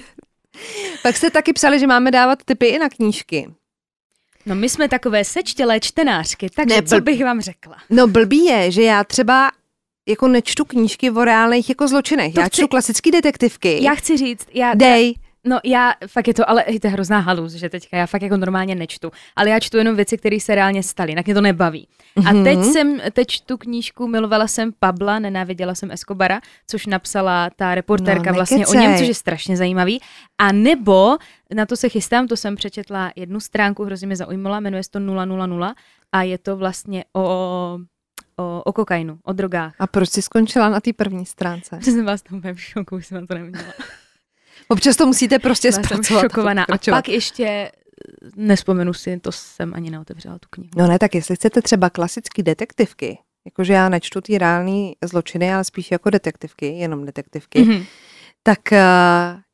Pak 1.02 1.16
jste 1.16 1.30
taky 1.30 1.52
psali, 1.52 1.78
že 1.78 1.86
máme 1.86 2.10
dávat 2.10 2.38
tipy 2.44 2.66
i 2.66 2.78
na 2.78 2.88
knížky. 2.88 3.48
No 4.46 4.54
my 4.54 4.68
jsme 4.68 4.88
takové 4.88 5.24
sečtělé 5.24 5.80
čtenářky, 5.80 6.50
takže 6.50 6.74
Ne, 6.74 6.80
ne, 6.80 6.86
co 6.88 6.96
blb- 6.96 7.02
bych 7.02 7.24
vám 7.24 7.40
řekla? 7.40 7.76
No 7.90 8.06
blbý 8.06 8.44
je, 8.44 8.70
že 8.70 8.82
já 8.82 9.04
třeba 9.04 9.50
jako 10.08 10.28
nečtu 10.28 10.64
knížky 10.64 11.10
o 11.10 11.24
reálných 11.24 11.68
jako 11.68 11.88
zločinech. 11.88 12.34
To 12.34 12.40
já 12.40 12.46
chci- 12.46 12.56
čtu 12.56 12.68
klasické 12.68 13.10
detektivky. 13.10 13.84
Já 13.84 13.94
chci 13.94 14.16
říct, 14.16 14.46
já... 14.54 14.74
Dej. 14.74 15.14
No 15.46 15.58
já, 15.64 15.92
fakt 16.06 16.28
je 16.28 16.34
to, 16.34 16.50
ale 16.50 16.64
hej, 16.66 16.80
to 16.80 16.86
je 16.86 16.90
hrozná 16.90 17.18
halus, 17.20 17.52
že 17.52 17.68
teďka 17.68 17.96
já 17.96 18.06
fakt 18.06 18.22
jako 18.22 18.36
normálně 18.36 18.74
nečtu, 18.74 19.10
ale 19.36 19.50
já 19.50 19.60
čtu 19.60 19.76
jenom 19.76 19.96
věci, 19.96 20.18
které 20.18 20.40
se 20.40 20.54
reálně 20.54 20.82
staly, 20.82 21.10
jinak 21.12 21.26
mě 21.26 21.34
to 21.34 21.40
nebaví. 21.40 21.88
A 22.26 22.32
Mhm. 22.32 22.44
teď 22.44 22.58
jsem, 22.64 23.00
teď 23.12 23.28
čtu 23.28 23.56
knížku, 23.56 24.06
milovala 24.06 24.46
jsem 24.46 24.72
Pabla, 24.78 25.18
nenáviděla 25.18 25.74
jsem 25.74 25.90
Escobara, 25.90 26.40
což 26.66 26.86
napsala 26.86 27.50
ta 27.56 27.74
reportérka 27.74 28.30
No, 28.30 28.34
vlastně 28.34 28.66
o 28.66 28.74
něm, 28.74 28.96
což 28.98 29.08
je 29.08 29.14
strašně 29.14 29.56
zajímavý. 29.56 30.00
A 30.38 30.52
nebo, 30.52 31.16
na 31.54 31.66
to 31.66 31.76
se 31.76 31.88
chystám, 31.88 32.28
to 32.28 32.36
jsem 32.36 32.56
přečetla 32.56 33.12
jednu 33.16 33.40
stránku, 33.40 33.84
hrozně 33.84 34.06
mě 34.06 34.16
zaujímala, 34.16 34.60
jmenuje 34.60 34.82
se 34.82 34.90
to 34.90 35.00
000 35.00 35.74
a 36.12 36.22
je 36.22 36.38
to 36.38 36.56
vlastně 36.56 37.04
o, 37.16 37.78
o, 38.38 38.62
o 38.64 38.72
kokainu, 38.72 39.18
o 39.24 39.32
drogách. 39.32 39.74
A 39.78 39.86
proč 39.86 40.10
jsi 40.10 40.22
skončila 40.22 40.68
na 40.68 40.80
té 40.80 40.92
první 40.92 41.26
stránce? 41.26 41.78
Jsem 41.82 42.04
vás 42.04 42.22
úplně 42.32 42.54
v 42.54 42.60
šoku, 42.60 42.96
už 42.96 43.06
jsem 43.06 43.26
to 43.26 43.34
neměla. 43.34 43.64
Občas 44.68 44.96
to 44.96 45.06
musíte 45.06 45.38
prostě 45.38 45.68
Byla 45.70 45.74
jsem 45.74 45.84
zpracovat. 45.84 46.20
šokovaná. 46.20 46.62
A 46.62 46.66
pokračovat. 46.66 46.96
pak 46.96 47.08
ještě, 47.08 47.70
nespomenu 48.36 48.94
si, 48.94 49.20
to 49.20 49.32
jsem 49.32 49.74
ani 49.74 49.90
neotevřela 49.90 50.38
tu 50.38 50.48
knihu. 50.50 50.70
No 50.76 50.86
ne, 50.86 50.98
tak 50.98 51.14
jestli 51.14 51.36
chcete 51.36 51.62
třeba 51.62 51.90
klasické 51.90 52.42
detektivky, 52.42 53.18
jakože 53.44 53.72
já 53.72 53.88
nečtu 53.88 54.20
ty 54.20 54.38
reální 54.38 54.92
zločiny, 55.04 55.54
ale 55.54 55.64
spíš 55.64 55.90
jako 55.90 56.10
detektivky, 56.10 56.66
jenom 56.66 57.06
detektivky, 57.06 57.58
mm-hmm. 57.62 57.74
Mhm. 57.76 57.84
tak 58.42 58.58
uh, 58.72 58.78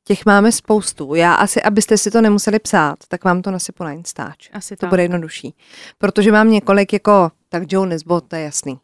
těch 0.06 0.26
máme 0.26 0.52
spoustu. 0.52 1.14
Já 1.14 1.34
asi, 1.34 1.62
abyste 1.62 1.98
si 1.98 2.10
to 2.10 2.20
nemuseli 2.20 2.58
psát, 2.58 2.96
tak 3.08 3.24
vám 3.24 3.42
to 3.42 3.50
nasypu 3.50 3.84
na 3.84 3.92
Instač. 3.92 4.50
Asi 4.52 4.76
To 4.76 4.80
tak. 4.80 4.90
bude 4.90 5.02
jednodušší. 5.02 5.54
Protože 5.98 6.32
mám 6.32 6.50
několik 6.50 6.92
jako, 6.92 7.30
tak 7.54 7.73
Joe 7.73 7.87
Nesbot, 7.88 8.25
to 8.28 8.37
je 8.37 8.42
jasný. 8.42 8.78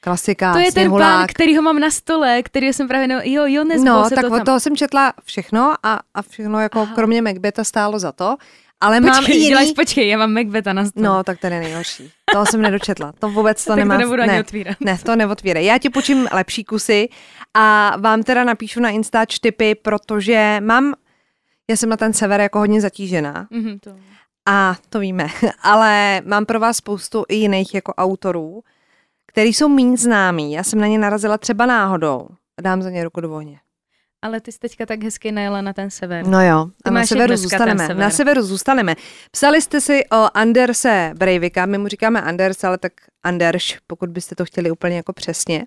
Klasika, 0.00 0.52
To 0.52 0.58
je 0.58 0.72
ten 0.72 0.90
pán, 0.90 1.26
který 1.26 1.56
ho 1.56 1.62
mám 1.62 1.78
na 1.80 1.90
stole, 1.90 2.42
který 2.42 2.72
jsem 2.72 2.88
právě, 2.88 3.08
no, 3.08 3.20
jo, 3.24 3.42
jo, 3.46 3.64
No, 3.84 4.10
tak 4.10 4.20
to 4.20 4.26
od 4.26 4.36
tam. 4.36 4.44
toho 4.44 4.60
jsem 4.60 4.76
četla 4.76 5.12
všechno 5.24 5.74
a, 5.82 6.00
a 6.14 6.22
všechno 6.22 6.60
jako 6.60 6.80
Aha. 6.80 6.94
kromě 6.94 7.22
Macbeta 7.22 7.64
stálo 7.64 7.98
za 7.98 8.12
to. 8.12 8.36
Ale 8.80 9.00
mám 9.00 9.14
i 9.14 9.18
Počkej, 9.18 9.36
jiný... 9.36 9.48
děláš, 9.48 9.72
počkej, 9.76 10.08
já 10.08 10.18
mám 10.18 10.32
Macbeta 10.32 10.72
na 10.72 10.84
stole. 10.84 11.06
No, 11.06 11.24
tak 11.24 11.40
to 11.40 11.46
je 11.46 11.50
nejhorší. 11.60 12.10
Toho 12.32 12.46
jsem 12.46 12.62
nedočetla. 12.62 13.12
To 13.18 13.28
vůbec 13.28 13.64
to 13.64 13.68
tak 13.70 13.78
nemá... 13.78 13.94
to 13.94 14.00
nebudu 14.00 14.22
ne. 14.22 14.28
ani 14.32 14.40
otvírat. 14.40 14.76
Ne, 14.80 14.98
to 15.04 15.16
neotvírej. 15.16 15.64
Já 15.64 15.78
ti 15.78 15.90
počím 15.90 16.28
lepší 16.32 16.64
kusy 16.64 17.08
a 17.54 17.96
vám 18.00 18.22
teda 18.22 18.44
napíšu 18.44 18.80
na 18.80 18.88
Instač 18.90 19.38
tipy, 19.38 19.74
protože 19.74 20.56
mám, 20.60 20.94
já 21.70 21.76
jsem 21.76 21.88
na 21.88 21.96
ten 21.96 22.12
sever 22.12 22.40
jako 22.40 22.58
hodně 22.58 22.80
zatížená 22.80 23.46
Mhm, 23.50 23.78
to. 23.78 23.90
A 24.46 24.76
to 24.88 25.00
víme, 25.00 25.28
ale 25.62 26.20
mám 26.24 26.46
pro 26.46 26.60
vás 26.60 26.76
spoustu 26.76 27.24
i 27.28 27.34
jiných 27.34 27.74
jako 27.74 27.94
autorů, 27.94 28.62
který 29.26 29.54
jsou 29.54 29.68
méně 29.68 29.96
známí. 29.96 30.52
Já 30.52 30.62
jsem 30.62 30.80
na 30.80 30.86
ně 30.86 30.98
narazila 30.98 31.38
třeba 31.38 31.66
náhodou 31.66 32.28
dám 32.62 32.82
za 32.82 32.90
ně 32.90 33.04
ruku 33.04 33.20
do 33.20 33.32
ohně. 33.32 33.58
Ale 34.22 34.40
ty 34.40 34.52
jsi 34.52 34.58
teďka 34.58 34.86
tak 34.86 35.02
hezky 35.02 35.32
najela 35.32 35.62
na 35.62 35.72
ten 35.72 35.90
sever. 35.90 36.26
No 36.26 36.46
jo, 36.46 36.66
a 36.84 36.90
na 36.90 37.06
severu 37.06 37.36
zůstaneme. 37.36 37.86
sever. 37.86 37.96
Na 37.96 38.10
severu 38.10 38.42
zůstaneme. 38.42 38.94
Psali 39.30 39.62
jste 39.62 39.80
si 39.80 40.04
o 40.12 40.28
Anderse 40.34 41.12
Breivika, 41.16 41.66
my 41.66 41.78
mu 41.78 41.88
říkáme 41.88 42.22
Anders, 42.22 42.64
ale 42.64 42.78
tak 42.78 42.92
Anders, 43.22 43.64
pokud 43.86 44.10
byste 44.10 44.34
to 44.34 44.44
chtěli 44.44 44.70
úplně 44.70 44.96
jako 44.96 45.12
přesně. 45.12 45.58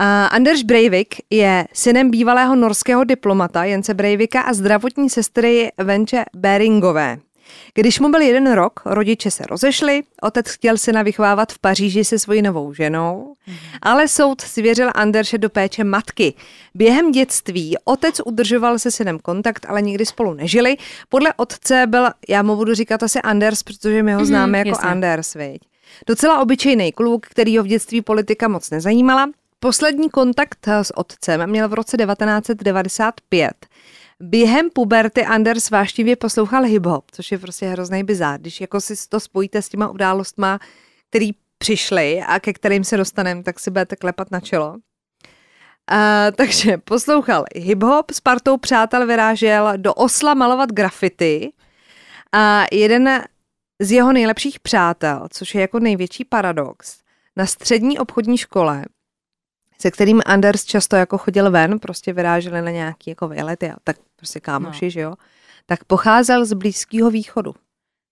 Uh, 0.00 0.06
Anders 0.30 0.62
Breivik 0.62 1.14
je 1.30 1.66
synem 1.72 2.10
bývalého 2.10 2.56
norského 2.56 3.04
diplomata 3.04 3.64
Jence 3.64 3.94
Breivika 3.94 4.40
a 4.40 4.52
zdravotní 4.52 5.10
sestry 5.10 5.72
Venče 5.78 6.24
Beringové. 6.36 7.18
Když 7.74 8.00
mu 8.00 8.08
byl 8.08 8.20
jeden 8.20 8.52
rok, 8.52 8.80
rodiče 8.84 9.30
se 9.30 9.44
rozešli, 9.50 10.02
otec 10.22 10.48
chtěl 10.50 10.76
syna 10.78 11.02
vychovávat 11.02 11.52
v 11.52 11.58
Paříži 11.58 12.04
se 12.04 12.18
svojí 12.18 12.42
novou 12.42 12.72
ženou, 12.72 13.34
ale 13.82 14.08
soud 14.08 14.40
svěřil 14.40 14.90
Anderše 14.94 15.38
do 15.38 15.50
péče 15.50 15.84
matky. 15.84 16.34
Během 16.74 17.12
dětství 17.12 17.76
otec 17.84 18.20
udržoval 18.24 18.78
se 18.78 18.90
synem 18.90 19.18
kontakt, 19.18 19.66
ale 19.68 19.82
nikdy 19.82 20.06
spolu 20.06 20.34
nežili. 20.34 20.76
Podle 21.08 21.34
otce 21.36 21.86
byl, 21.86 22.06
já 22.28 22.42
mu 22.42 22.56
budu 22.56 22.74
říkat 22.74 23.02
asi 23.02 23.20
Anders, 23.22 23.62
protože 23.62 24.02
my 24.02 24.12
ho 24.12 24.18
Mhm, 24.18 24.26
známe 24.26 24.58
jako 24.58 24.68
jasně. 24.68 24.88
Anders, 24.88 25.34
viď? 25.34 25.62
Docela 26.06 26.40
obyčejný 26.40 26.92
kluk, 26.92 27.26
který 27.26 27.58
ho 27.58 27.64
v 27.64 27.66
dětství 27.66 28.02
politika 28.02 28.48
moc 28.48 28.70
nezajímala. 28.70 29.30
Poslední 29.60 30.10
kontakt 30.10 30.68
s 30.68 30.96
otcem 30.96 31.46
měl 31.50 31.68
v 31.68 31.74
roce 31.74 31.96
1995. 31.96 33.52
Během 34.22 34.70
puberty 34.70 35.24
Anders 35.24 35.70
vášnivě 35.70 36.16
poslouchal 36.16 36.62
hip-hop, 36.62 37.02
což 37.12 37.32
je 37.32 37.38
prostě 37.38 37.66
hrozný 37.66 38.04
bizár, 38.04 38.40
když 38.40 38.60
jako 38.60 38.80
si 38.80 38.94
to 39.08 39.20
spojíte 39.20 39.62
s 39.62 39.68
těma 39.68 39.88
událostma, 39.88 40.58
který 41.10 41.30
přišly 41.58 42.22
a 42.26 42.40
ke 42.40 42.52
kterým 42.52 42.84
se 42.84 42.96
dostaneme, 42.96 43.42
tak 43.42 43.60
si 43.60 43.70
budete 43.70 43.96
klepat 43.96 44.30
na 44.30 44.40
čelo. 44.40 44.76
Uh, 45.92 46.36
takže 46.36 46.78
poslouchal 46.78 47.44
hip-hop, 47.56 48.04
s 48.12 48.20
partou 48.20 48.56
přátel 48.56 49.06
vyrážel 49.06 49.72
do 49.76 49.94
Osla 49.94 50.34
malovat 50.34 50.72
grafity 50.72 51.52
a 52.32 52.64
jeden 52.72 53.24
z 53.80 53.92
jeho 53.92 54.12
nejlepších 54.12 54.60
přátel, 54.60 55.26
což 55.30 55.54
je 55.54 55.60
jako 55.60 55.78
největší 55.78 56.24
paradox, 56.24 56.98
na 57.36 57.46
střední 57.46 57.98
obchodní 57.98 58.38
škole, 58.38 58.84
se 59.78 59.90
kterým 59.90 60.22
Anders 60.26 60.64
často 60.64 60.96
jako 60.96 61.18
chodil 61.18 61.50
ven, 61.50 61.78
prostě 61.78 62.12
vyráželi 62.12 62.62
na 62.62 62.70
nějaký 62.70 63.10
jako 63.10 63.28
výlety 63.28 63.70
a 63.70 63.76
tak 63.84 63.96
prostě 64.16 64.40
kámoši, 64.40 64.84
no. 64.84 64.90
že 64.90 65.00
jo, 65.00 65.14
tak 65.66 65.84
pocházel 65.84 66.44
z 66.44 66.52
Blízkého 66.52 67.10
východu. 67.10 67.54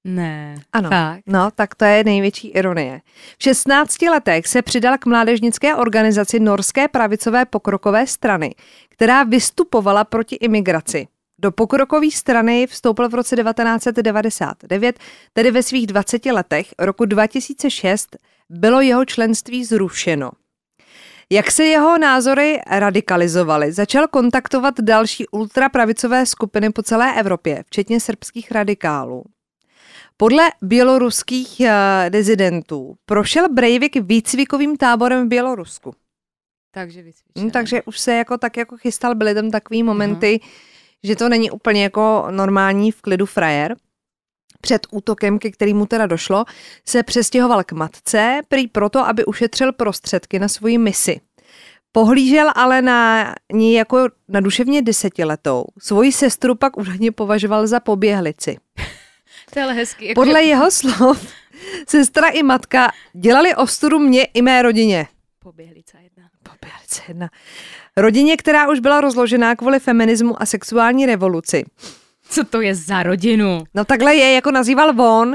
Ne, 0.06 0.54
Ano. 0.72 0.88
fakt. 0.88 1.22
No, 1.26 1.50
tak 1.54 1.74
to 1.74 1.84
je 1.84 2.04
největší 2.04 2.48
ironie. 2.48 3.00
V 3.38 3.42
16 3.42 4.02
letech 4.02 4.46
se 4.46 4.62
přidal 4.62 4.98
k 4.98 5.06
mládežnické 5.06 5.74
organizaci 5.74 6.40
Norské 6.40 6.88
pravicové 6.88 7.44
pokrokové 7.44 8.06
strany, 8.06 8.54
která 8.88 9.24
vystupovala 9.24 10.04
proti 10.04 10.36
imigraci. 10.36 11.06
Do 11.38 11.52
pokrokové 11.52 12.10
strany 12.10 12.66
vstoupil 12.66 13.08
v 13.08 13.14
roce 13.14 13.36
1999, 13.36 14.98
tedy 15.32 15.50
ve 15.50 15.62
svých 15.62 15.86
20 15.86 16.26
letech. 16.26 16.66
Roku 16.78 17.04
2006 17.04 18.16
bylo 18.50 18.80
jeho 18.80 19.04
členství 19.04 19.64
zrušeno. 19.64 20.30
Jak 21.30 21.50
se 21.50 21.64
jeho 21.64 21.98
názory 21.98 22.60
radikalizovaly, 22.70 23.72
začal 23.72 24.08
kontaktovat 24.08 24.80
další 24.80 25.28
ultrapravicové 25.28 26.26
skupiny 26.26 26.70
po 26.70 26.82
celé 26.82 27.20
Evropě, 27.20 27.64
včetně 27.66 28.00
srbských 28.00 28.52
radikálů. 28.52 29.24
Podle 30.16 30.50
běloruských 30.62 31.60
uh, 31.60 31.66
dezidentů 32.08 32.94
prošel 33.06 33.48
Breivik 33.48 33.96
výcvikovým 33.96 34.76
táborem 34.76 35.26
v 35.26 35.28
Bělorusku. 35.28 35.94
Takže 36.70 37.02
vycvičené. 37.02 37.46
Hm, 37.46 37.50
takže 37.50 37.82
už 37.82 38.00
se 38.00 38.14
jako 38.14 38.38
tak 38.38 38.56
jako 38.56 38.76
chystal, 38.76 39.14
byly 39.14 39.34
tam 39.34 39.50
takový 39.50 39.82
momenty, 39.82 40.40
že 41.02 41.16
to 41.16 41.28
není 41.28 41.50
úplně 41.50 41.82
jako 41.82 42.26
normální 42.30 42.90
v 42.92 43.02
klidu 43.02 43.26
frajer. 43.26 43.76
Před 44.64 44.86
útokem, 44.90 45.38
ke 45.38 45.50
kterému 45.50 45.86
teda 45.86 46.06
došlo, 46.06 46.44
se 46.88 47.02
přestěhoval 47.02 47.64
k 47.64 47.72
matce, 47.72 48.40
prý 48.48 48.68
proto, 48.68 49.06
aby 49.06 49.24
ušetřil 49.24 49.72
prostředky 49.72 50.38
na 50.38 50.48
svoji 50.48 50.78
misi. 50.78 51.20
Pohlížel 51.92 52.50
ale 52.54 52.82
na 52.82 53.34
ní 53.52 53.74
jako 53.74 54.08
na 54.28 54.40
duševně 54.40 54.82
desetiletou. 54.82 55.64
Svoji 55.78 56.12
sestru 56.12 56.54
pak 56.54 56.76
údajně 56.76 57.12
považoval 57.12 57.66
za 57.66 57.80
poběhlici. 57.80 58.56
To 59.52 59.58
je 59.58 59.64
ale 59.64 59.74
hezky. 59.74 60.06
Jako 60.08 60.20
Podle 60.20 60.42
jeho 60.42 60.70
slov 60.70 61.26
sestra 61.88 62.28
i 62.28 62.42
matka 62.42 62.92
dělali 63.12 63.54
ostudu 63.54 63.98
mě 63.98 64.24
i 64.24 64.42
mé 64.42 64.62
rodině. 64.62 65.06
Poběhlica 65.38 65.98
jedna. 65.98 66.24
Poběhlice 66.42 67.02
jedna. 67.08 67.28
Rodině, 67.96 68.36
která 68.36 68.68
už 68.70 68.80
byla 68.80 69.00
rozložená 69.00 69.56
kvůli 69.56 69.80
feminismu 69.80 70.42
a 70.42 70.46
sexuální 70.46 71.06
revoluci. 71.06 71.64
Co 72.28 72.44
to 72.44 72.60
je 72.60 72.74
za 72.74 73.02
rodinu? 73.02 73.64
No 73.74 73.84
takhle 73.84 74.14
je, 74.14 74.32
jako 74.32 74.50
nazýval 74.50 75.00
on. 75.00 75.34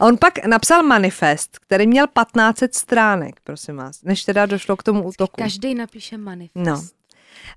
A 0.00 0.06
on 0.06 0.18
pak 0.18 0.46
napsal 0.46 0.82
manifest, 0.82 1.58
který 1.58 1.86
měl 1.86 2.06
1500 2.06 2.74
stránek, 2.74 3.34
prosím 3.44 3.76
vás, 3.76 4.02
než 4.02 4.24
teda 4.24 4.46
došlo 4.46 4.76
k 4.76 4.82
tomu 4.82 5.08
útoku. 5.08 5.42
Každý 5.42 5.74
napíše 5.74 6.18
manifest. 6.18 6.66
No. 6.66 6.82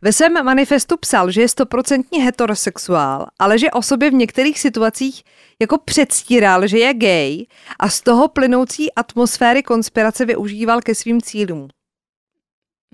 Ve 0.02 0.14
svém 0.14 0.46
manifestu 0.46 0.98
psal, 0.98 1.32
že 1.32 1.42
je 1.42 1.50
stoprocentně 1.50 2.24
heterosexuál, 2.24 3.28
ale 3.40 3.60
že 3.60 3.72
o 3.72 3.82
sobě 3.82 4.10
v 4.10 4.14
některých 4.14 4.60
situacích 4.60 5.24
jako 5.60 5.78
předstíral, 5.78 6.68
že 6.68 6.78
je 6.80 6.94
gay 6.94 7.46
a 7.80 7.90
z 7.90 8.02
toho 8.02 8.28
plynoucí 8.28 8.94
atmosféry 8.94 9.64
konspirace 9.64 10.26
využíval 10.26 10.82
ke 10.82 10.96
svým 10.96 11.22
cílům. 11.22 11.68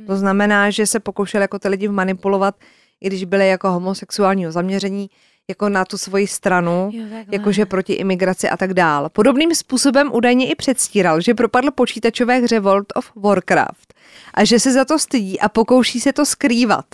To 0.07 0.15
znamená, 0.15 0.69
že 0.69 0.87
se 0.87 0.99
pokoušel 0.99 1.41
jako 1.41 1.59
ty 1.59 1.67
lidi 1.67 1.87
manipulovat, 1.87 2.55
i 3.01 3.07
když 3.07 3.23
byly 3.23 3.47
jako 3.47 3.71
homosexuálního 3.71 4.51
zaměření, 4.51 5.09
jako 5.49 5.69
na 5.69 5.85
tu 5.85 5.97
svoji 5.97 6.27
stranu, 6.27 6.89
Jo, 6.93 7.03
takhle. 7.03 7.25
jakože 7.31 7.65
proti 7.65 7.93
imigraci 7.93 8.49
a 8.49 8.57
tak 8.57 8.73
dál. 8.73 9.09
Podobným 9.09 9.55
způsobem 9.55 10.09
údajně 10.13 10.47
i 10.51 10.55
předstíral, 10.55 11.21
že 11.21 11.33
propadl 11.33 11.71
počítačové 11.71 12.39
hře 12.39 12.59
World 12.59 12.87
of 12.95 13.11
Warcraft 13.15 13.93
a 14.33 14.45
že 14.45 14.59
se 14.59 14.71
za 14.71 14.85
to 14.85 14.99
stydí 14.99 15.39
a 15.39 15.49
pokouší 15.49 15.99
se 15.99 16.13
to 16.13 16.25
skrývat. 16.25 16.85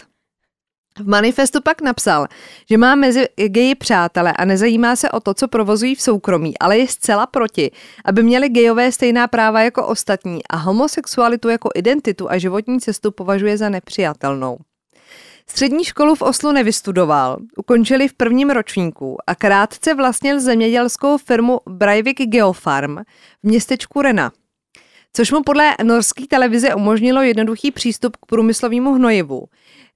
V 0.99 1.07
manifestu 1.07 1.61
pak 1.61 1.81
napsal, 1.81 2.27
že 2.69 2.77
má 2.77 2.95
mezi 2.95 3.27
geji 3.47 3.75
přátele 3.75 4.33
a 4.33 4.45
nezajímá 4.45 4.95
se 4.95 5.11
o 5.11 5.19
to, 5.19 5.33
co 5.33 5.47
provozují 5.47 5.95
v 5.95 6.01
soukromí, 6.01 6.57
ale 6.57 6.77
je 6.77 6.87
zcela 6.87 7.25
proti, 7.25 7.71
aby 8.05 8.23
měli 8.23 8.49
gejové 8.49 8.91
stejná 8.91 9.27
práva 9.27 9.61
jako 9.61 9.87
ostatní 9.87 10.39
a 10.49 10.57
homosexualitu 10.57 11.49
jako 11.49 11.69
identitu 11.75 12.31
a 12.31 12.37
životní 12.37 12.79
cestu 12.79 13.11
považuje 13.11 13.57
za 13.57 13.69
nepřijatelnou. 13.69 14.57
Střední 15.49 15.83
školu 15.83 16.15
v 16.15 16.21
Oslu 16.21 16.51
nevystudoval, 16.51 17.37
ukončili 17.57 18.07
v 18.07 18.13
prvním 18.13 18.49
ročníku 18.49 19.17
a 19.27 19.35
krátce 19.35 19.93
vlastnil 19.93 20.39
zemědělskou 20.39 21.17
firmu 21.17 21.59
Breivik 21.69 22.21
Geofarm 22.21 22.97
v 22.97 23.03
městečku 23.43 24.01
Rena, 24.01 24.31
což 25.13 25.31
mu 25.31 25.43
podle 25.43 25.75
norské 25.83 26.27
televize 26.27 26.75
umožnilo 26.75 27.21
jednoduchý 27.21 27.71
přístup 27.71 28.17
k 28.17 28.25
průmyslovému 28.25 28.93
hnojivu, 28.93 29.45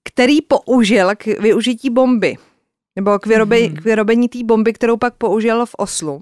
který 0.03 0.41
použil 0.41 1.09
k 1.15 1.25
využití 1.25 1.89
bomby, 1.89 2.35
nebo 2.95 3.19
k, 3.19 3.25
vyrobe, 3.25 3.67
k 3.69 3.83
vyrobení 3.83 4.29
té 4.29 4.39
bomby, 4.43 4.73
kterou 4.73 4.97
pak 4.97 5.15
použil 5.15 5.65
v 5.65 5.75
Oslu. 5.77 6.21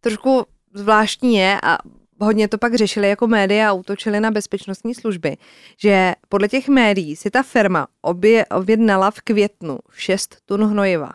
Trošku 0.00 0.46
zvláštní 0.74 1.36
je 1.36 1.60
a 1.62 1.78
hodně 2.24 2.48
to 2.48 2.58
pak 2.58 2.74
řešili 2.74 3.08
jako 3.08 3.26
média 3.26 3.70
a 3.70 3.72
útočili 3.72 4.20
na 4.20 4.30
bezpečnostní 4.30 4.94
služby, 4.94 5.36
že 5.78 6.12
podle 6.28 6.48
těch 6.48 6.68
médií 6.68 7.16
si 7.16 7.30
ta 7.30 7.42
firma 7.42 7.86
obě, 8.00 8.46
objednala 8.46 9.10
v 9.10 9.20
květnu 9.20 9.78
6 9.92 10.36
tun 10.46 10.64
hnojiva. 10.64 11.10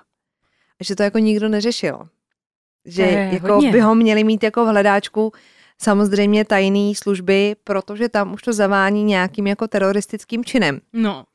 A 0.79 0.83
že 0.83 0.95
to 0.95 1.03
jako 1.03 1.17
nikdo 1.17 1.49
neřešil. 1.49 1.99
Že 2.85 3.03
je 3.03 3.29
jako 3.33 3.53
hodně. 3.53 3.71
by 3.71 3.79
ho 3.79 3.95
měli 3.95 4.23
mít 4.23 4.43
jako 4.43 4.65
v 4.65 4.67
hledáčku 4.67 5.31
samozřejmě 5.77 6.45
tajné 6.45 6.95
služby, 6.95 7.55
protože 7.63 8.09
tam 8.09 8.33
už 8.33 8.41
to 8.41 8.53
zavání 8.53 9.03
nějakým 9.03 9.47
jako 9.47 9.67
teroristickým 9.67 10.45
činem. 10.45 10.79
No. 10.93 11.25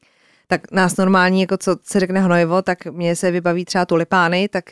Tak 0.47 0.73
nás 0.73 0.97
normální, 0.97 1.41
jako 1.41 1.57
co 1.57 1.77
se 1.83 2.01
řekne 2.01 2.21
hnojivo, 2.21 2.63
tak 2.63 2.87
mně 2.87 3.17
se 3.17 3.31
vybaví 3.31 3.65
třeba 3.65 3.87
tulipány, 3.87 4.49
tak 4.49 4.65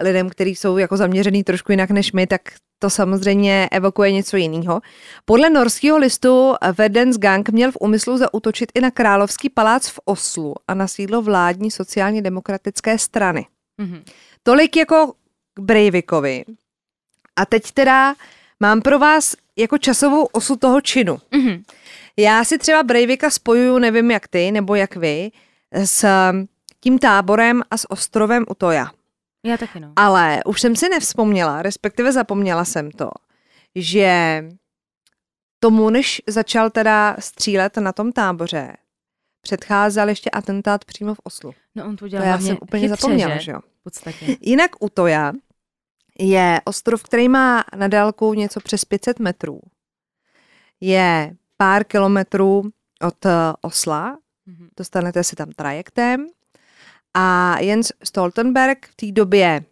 lidem, 0.00 0.30
kteří 0.30 0.54
jsou 0.54 0.78
jako 0.78 0.96
zaměřený 0.96 1.44
trošku 1.44 1.72
jinak 1.72 1.90
než 1.90 2.12
my, 2.12 2.26
tak 2.26 2.40
to 2.78 2.90
samozřejmě 2.90 3.68
evokuje 3.72 4.12
něco 4.12 4.36
jiného. 4.36 4.80
Podle 5.24 5.50
norského 5.50 5.98
listu 5.98 6.54
Verdens 6.78 7.16
Gang 7.18 7.48
měl 7.48 7.72
v 7.72 7.76
úmyslu 7.80 8.18
zautočit 8.18 8.72
i 8.74 8.80
na 8.80 8.90
královský 8.90 9.50
palác 9.50 9.88
v 9.88 10.00
Oslu 10.04 10.54
a 10.68 10.74
na 10.74 10.86
sídlo 10.88 11.22
vládní 11.22 11.70
sociálně 11.70 12.22
demokratické 12.22 12.98
strany. 12.98 13.46
Mhm. 13.78 14.02
Tolik 14.42 14.76
jako 14.76 15.12
k 15.54 15.60
Breivikovi. 15.60 16.44
A 17.36 17.46
teď 17.46 17.72
teda 17.72 18.14
mám 18.60 18.80
pro 18.82 18.98
vás 18.98 19.34
jako 19.56 19.78
časovou 19.78 20.24
osu 20.24 20.56
toho 20.56 20.80
činu. 20.80 21.18
Mhm. 21.30 21.62
Já 22.16 22.44
si 22.44 22.58
třeba 22.58 22.82
Breivika 22.82 23.30
spojuju, 23.30 23.78
nevím 23.78 24.10
jak 24.10 24.28
ty, 24.28 24.50
nebo 24.50 24.74
jak 24.74 24.96
vy, 24.96 25.30
s 25.84 26.04
tím 26.80 26.98
táborem 26.98 27.62
a 27.70 27.76
s 27.76 27.90
ostrovem 27.90 28.44
Utoja. 28.48 28.90
Já 29.46 29.56
taky 29.56 29.80
no. 29.80 29.92
Ale 29.96 30.40
už 30.46 30.60
jsem 30.60 30.76
si 30.76 30.88
nevzpomněla, 30.88 31.62
respektive 31.62 32.12
zapomněla 32.12 32.64
jsem 32.64 32.90
to, 32.90 33.10
že 33.74 34.44
tomu, 35.60 35.90
než 35.90 36.22
začal 36.28 36.70
teda 36.70 37.16
střílet 37.18 37.76
na 37.76 37.92
tom 37.92 38.12
táboře, 38.12 38.76
předcházel 39.40 40.08
ještě 40.08 40.30
atentát 40.30 40.84
přímo 40.84 41.14
v 41.14 41.20
Oslu. 41.24 41.52
No 41.74 41.84
on 41.84 41.96
to 41.96 41.98
To 41.98 42.04
udělal 42.04 42.24
já 42.26 42.30
hlavně 42.32 42.46
jsem 42.46 42.58
úplně 42.62 42.88
chytře, 42.88 42.96
zapomněla, 42.96 43.34
že? 43.36 43.40
že 43.40 43.52
jo. 43.52 43.60
V 43.80 43.82
podstatě. 43.82 44.36
Jinak 44.40 44.70
Utoja 44.80 45.32
je 46.18 46.60
ostrov, 46.64 47.02
který 47.02 47.28
má 47.28 47.64
na 47.76 47.88
délku 47.88 48.34
něco 48.34 48.60
přes 48.60 48.84
500 48.84 49.18
metrů. 49.18 49.60
Je 50.80 51.34
pár 51.56 51.84
kilometrů 51.84 52.62
od 53.02 53.26
eh, 53.26 53.30
Osla, 53.60 54.18
Mhm. 54.48 54.68
dostanete 54.76 55.24
se 55.24 55.36
tam 55.36 55.50
trajektem 55.50 56.26
a 57.18 57.58
Jens 57.60 57.92
Stoltenberg 58.04 58.86
v 58.86 58.94
té 58.94 59.12
době, 59.12 59.64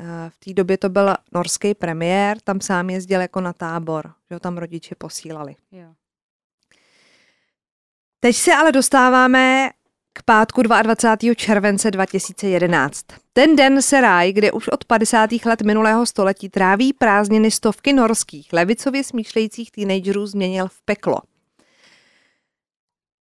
eh, 0.00 0.30
v 0.30 0.38
té 0.38 0.52
době 0.52 0.78
to 0.78 0.88
byl 0.88 1.14
norský 1.32 1.74
premiér, 1.74 2.40
tam 2.40 2.60
sám 2.60 2.90
jezdil 2.90 3.20
jako 3.20 3.40
na 3.40 3.52
tábor, 3.52 4.12
že 4.30 4.36
ho 4.36 4.40
tam 4.40 4.58
rodiče 4.58 4.94
posílali. 4.94 5.56
Jo. 5.72 5.94
Teď 8.20 8.36
se 8.36 8.54
ale 8.54 8.72
dostáváme 8.72 9.70
k 10.12 10.22
pátku 10.22 10.62
22. 10.62 11.34
července 11.34 11.90
2011. 11.90 13.06
Ten 13.32 13.56
den 13.56 13.82
se 13.82 14.00
ráj, 14.00 14.32
kde 14.32 14.52
už 14.52 14.68
od 14.68 14.84
50. 14.84 15.30
let 15.44 15.62
minulého 15.62 16.06
století 16.06 16.48
tráví 16.48 16.92
prázdniny 16.92 17.50
stovky 17.50 17.92
norských, 17.92 18.52
levicově 18.52 19.04
smýšlejících 19.04 19.70
teenagerů 19.70 20.26
změnil 20.26 20.68
v 20.68 20.82
peklo. 20.84 21.16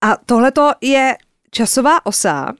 A 0.02 0.18
tohleto 0.26 0.72
je 0.82 1.18
časová 1.52 2.06
osa, 2.06 2.54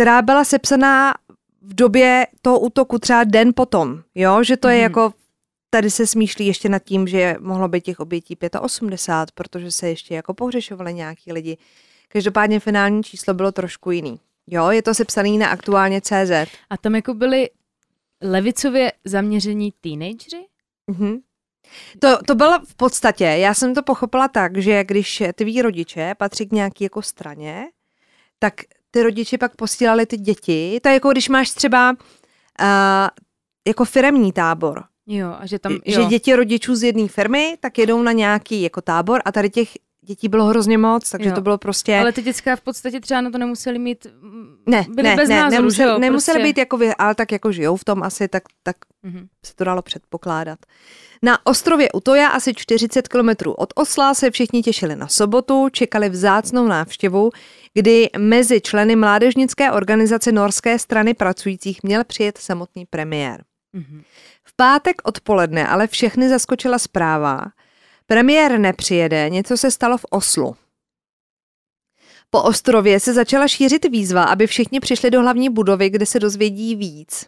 která 0.00 0.22
byla 0.22 0.44
sepsaná 0.44 1.14
v 1.62 1.74
době 1.74 2.26
toho 2.42 2.60
útoku 2.60 2.98
třeba 2.98 3.24
den 3.24 3.52
potom, 3.56 4.02
jo, 4.14 4.42
že 4.42 4.56
to 4.56 4.68
je 4.68 4.74
Mhm. 4.74 4.82
jako 4.82 5.12
tady 5.70 5.90
se 5.90 6.06
smýšlí 6.06 6.46
ještě 6.46 6.68
nad 6.68 6.78
tím, 6.78 7.08
že 7.08 7.36
mohlo 7.40 7.68
být 7.68 7.84
těch 7.84 8.00
obětí 8.00 8.36
85, 8.60 9.32
protože 9.34 9.70
se 9.70 9.88
ještě 9.88 10.14
jako 10.14 10.34
pohřešovali 10.34 10.94
nějaký 10.94 11.32
lidi. 11.32 11.58
Každopádně 12.08 12.60
finální 12.60 13.02
číslo 13.02 13.34
bylo 13.34 13.52
trošku 13.52 13.90
jiný. 13.90 14.20
Jo, 14.46 14.70
je 14.70 14.82
to 14.82 14.94
sepsaný 14.94 15.38
na 15.38 15.48
aktuálně 15.48 16.00
CZ. 16.00 16.30
A 16.70 16.76
tam 16.80 16.94
jako 16.94 17.14
byli 17.14 17.50
levicově 18.22 18.92
zaměření 19.04 19.72
teenageři? 19.80 20.46
Mhm. 20.86 21.18
To, 21.98 22.18
to 22.26 22.34
bylo 22.34 22.58
v 22.64 22.74
podstatě, 22.74 23.24
já 23.24 23.54
jsem 23.54 23.74
to 23.74 23.82
pochopila 23.82 24.28
tak, 24.28 24.58
že 24.58 24.84
když 24.84 25.22
tví 25.34 25.62
rodiče 25.62 26.14
patří 26.18 26.46
k 26.46 26.52
nějaký 26.52 26.84
jako 26.84 27.02
straně, 27.02 27.64
tak 28.38 28.54
ty 28.90 29.02
rodiče 29.02 29.38
pak 29.38 29.56
posílali 29.56 30.06
ty 30.06 30.16
děti. 30.16 30.80
To 30.82 30.88
je 30.88 30.94
jako 30.94 31.10
když 31.10 31.28
máš 31.28 31.50
třeba 31.50 31.90
uh, 31.90 31.96
jako 33.68 33.84
firemní 33.84 34.32
tábor, 34.32 34.84
Jo, 35.06 35.36
a 35.38 35.46
že 35.46 35.58
tam, 35.58 35.78
že 35.86 36.00
jo. 36.00 36.08
děti 36.08 36.34
rodičů 36.34 36.74
z 36.74 36.82
jedné 36.82 37.08
firmy, 37.08 37.56
tak 37.60 37.78
jedou 37.78 38.02
na 38.02 38.12
nějaký 38.12 38.62
jako 38.62 38.80
tábor 38.80 39.20
a 39.24 39.32
tady 39.32 39.50
těch 39.50 39.68
dětí 40.02 40.28
bylo 40.28 40.44
hrozně 40.44 40.78
moc, 40.78 41.10
takže 41.10 41.28
Jo. 41.28 41.34
to 41.34 41.40
bylo 41.40 41.58
prostě... 41.58 41.98
Ale 41.98 42.12
ty 42.12 42.22
děcka 42.22 42.56
v 42.56 42.60
podstatě 42.60 43.00
třeba 43.00 43.20
na 43.20 43.30
to 43.30 43.38
nemuseli 43.38 43.78
mít, 43.78 44.06
ne, 44.66 44.86
byli 44.90 45.08
ne, 45.08 45.16
bez 45.16 45.28
ne, 45.28 45.36
názoru, 45.36 45.62
nemusel, 45.62 45.86
že 45.86 45.92
jo? 45.92 45.98
nemuseli 45.98 46.34
prostě. 46.38 46.48
být 46.48 46.58
jako 46.58 46.76
vy, 46.76 46.94
ale 46.94 47.14
tak 47.14 47.32
jako 47.32 47.52
žijou 47.52 47.76
v 47.76 47.84
tom 47.84 48.02
asi, 48.02 48.28
tak, 48.28 48.42
tak 48.62 48.76
Mhm. 49.02 49.26
se 49.46 49.54
to 49.56 49.64
dalo 49.64 49.82
předpokládat. 49.82 50.58
Na 51.22 51.46
ostrově 51.46 51.92
Utoja, 51.92 52.28
asi 52.28 52.54
40 52.54 53.08
kilometrů 53.08 53.52
od 53.52 53.72
Osla, 53.76 54.14
se 54.14 54.30
všichni 54.30 54.62
těšili 54.62 54.96
na 54.96 55.08
sobotu, 55.08 55.68
čekali 55.72 56.08
vzácnou 56.08 56.66
návštěvu, 56.68 57.30
kdy 57.74 58.08
mezi 58.18 58.60
členy 58.60 58.96
mládežnické 58.96 59.72
organizace 59.72 60.32
Norské 60.32 60.78
strany 60.78 61.14
pracujících 61.14 61.82
měl 61.82 62.04
přijet 62.04 62.38
samotný 62.38 62.86
premiér. 62.86 63.44
Mhm. 63.72 64.02
V 64.44 64.56
pátek 64.56 64.96
odpoledne 65.04 65.66
ale 65.68 65.86
všechny 65.86 66.28
zaskočila 66.28 66.78
zpráva. 66.78 67.40
Premiér 68.10 68.58
nepřijede, 68.58 69.30
něco 69.30 69.56
se 69.56 69.70
stalo 69.70 69.98
v 69.98 70.06
Oslu. 70.10 70.56
Po 72.30 72.42
ostrově 72.42 73.00
se 73.00 73.14
začala 73.14 73.48
šířit 73.48 73.84
výzva, 73.84 74.24
aby 74.24 74.46
všichni 74.46 74.80
přišli 74.80 75.10
do 75.10 75.20
hlavní 75.20 75.50
budovy, 75.50 75.90
kde 75.90 76.06
se 76.06 76.20
dozvědí 76.20 76.76
víc. 76.76 77.26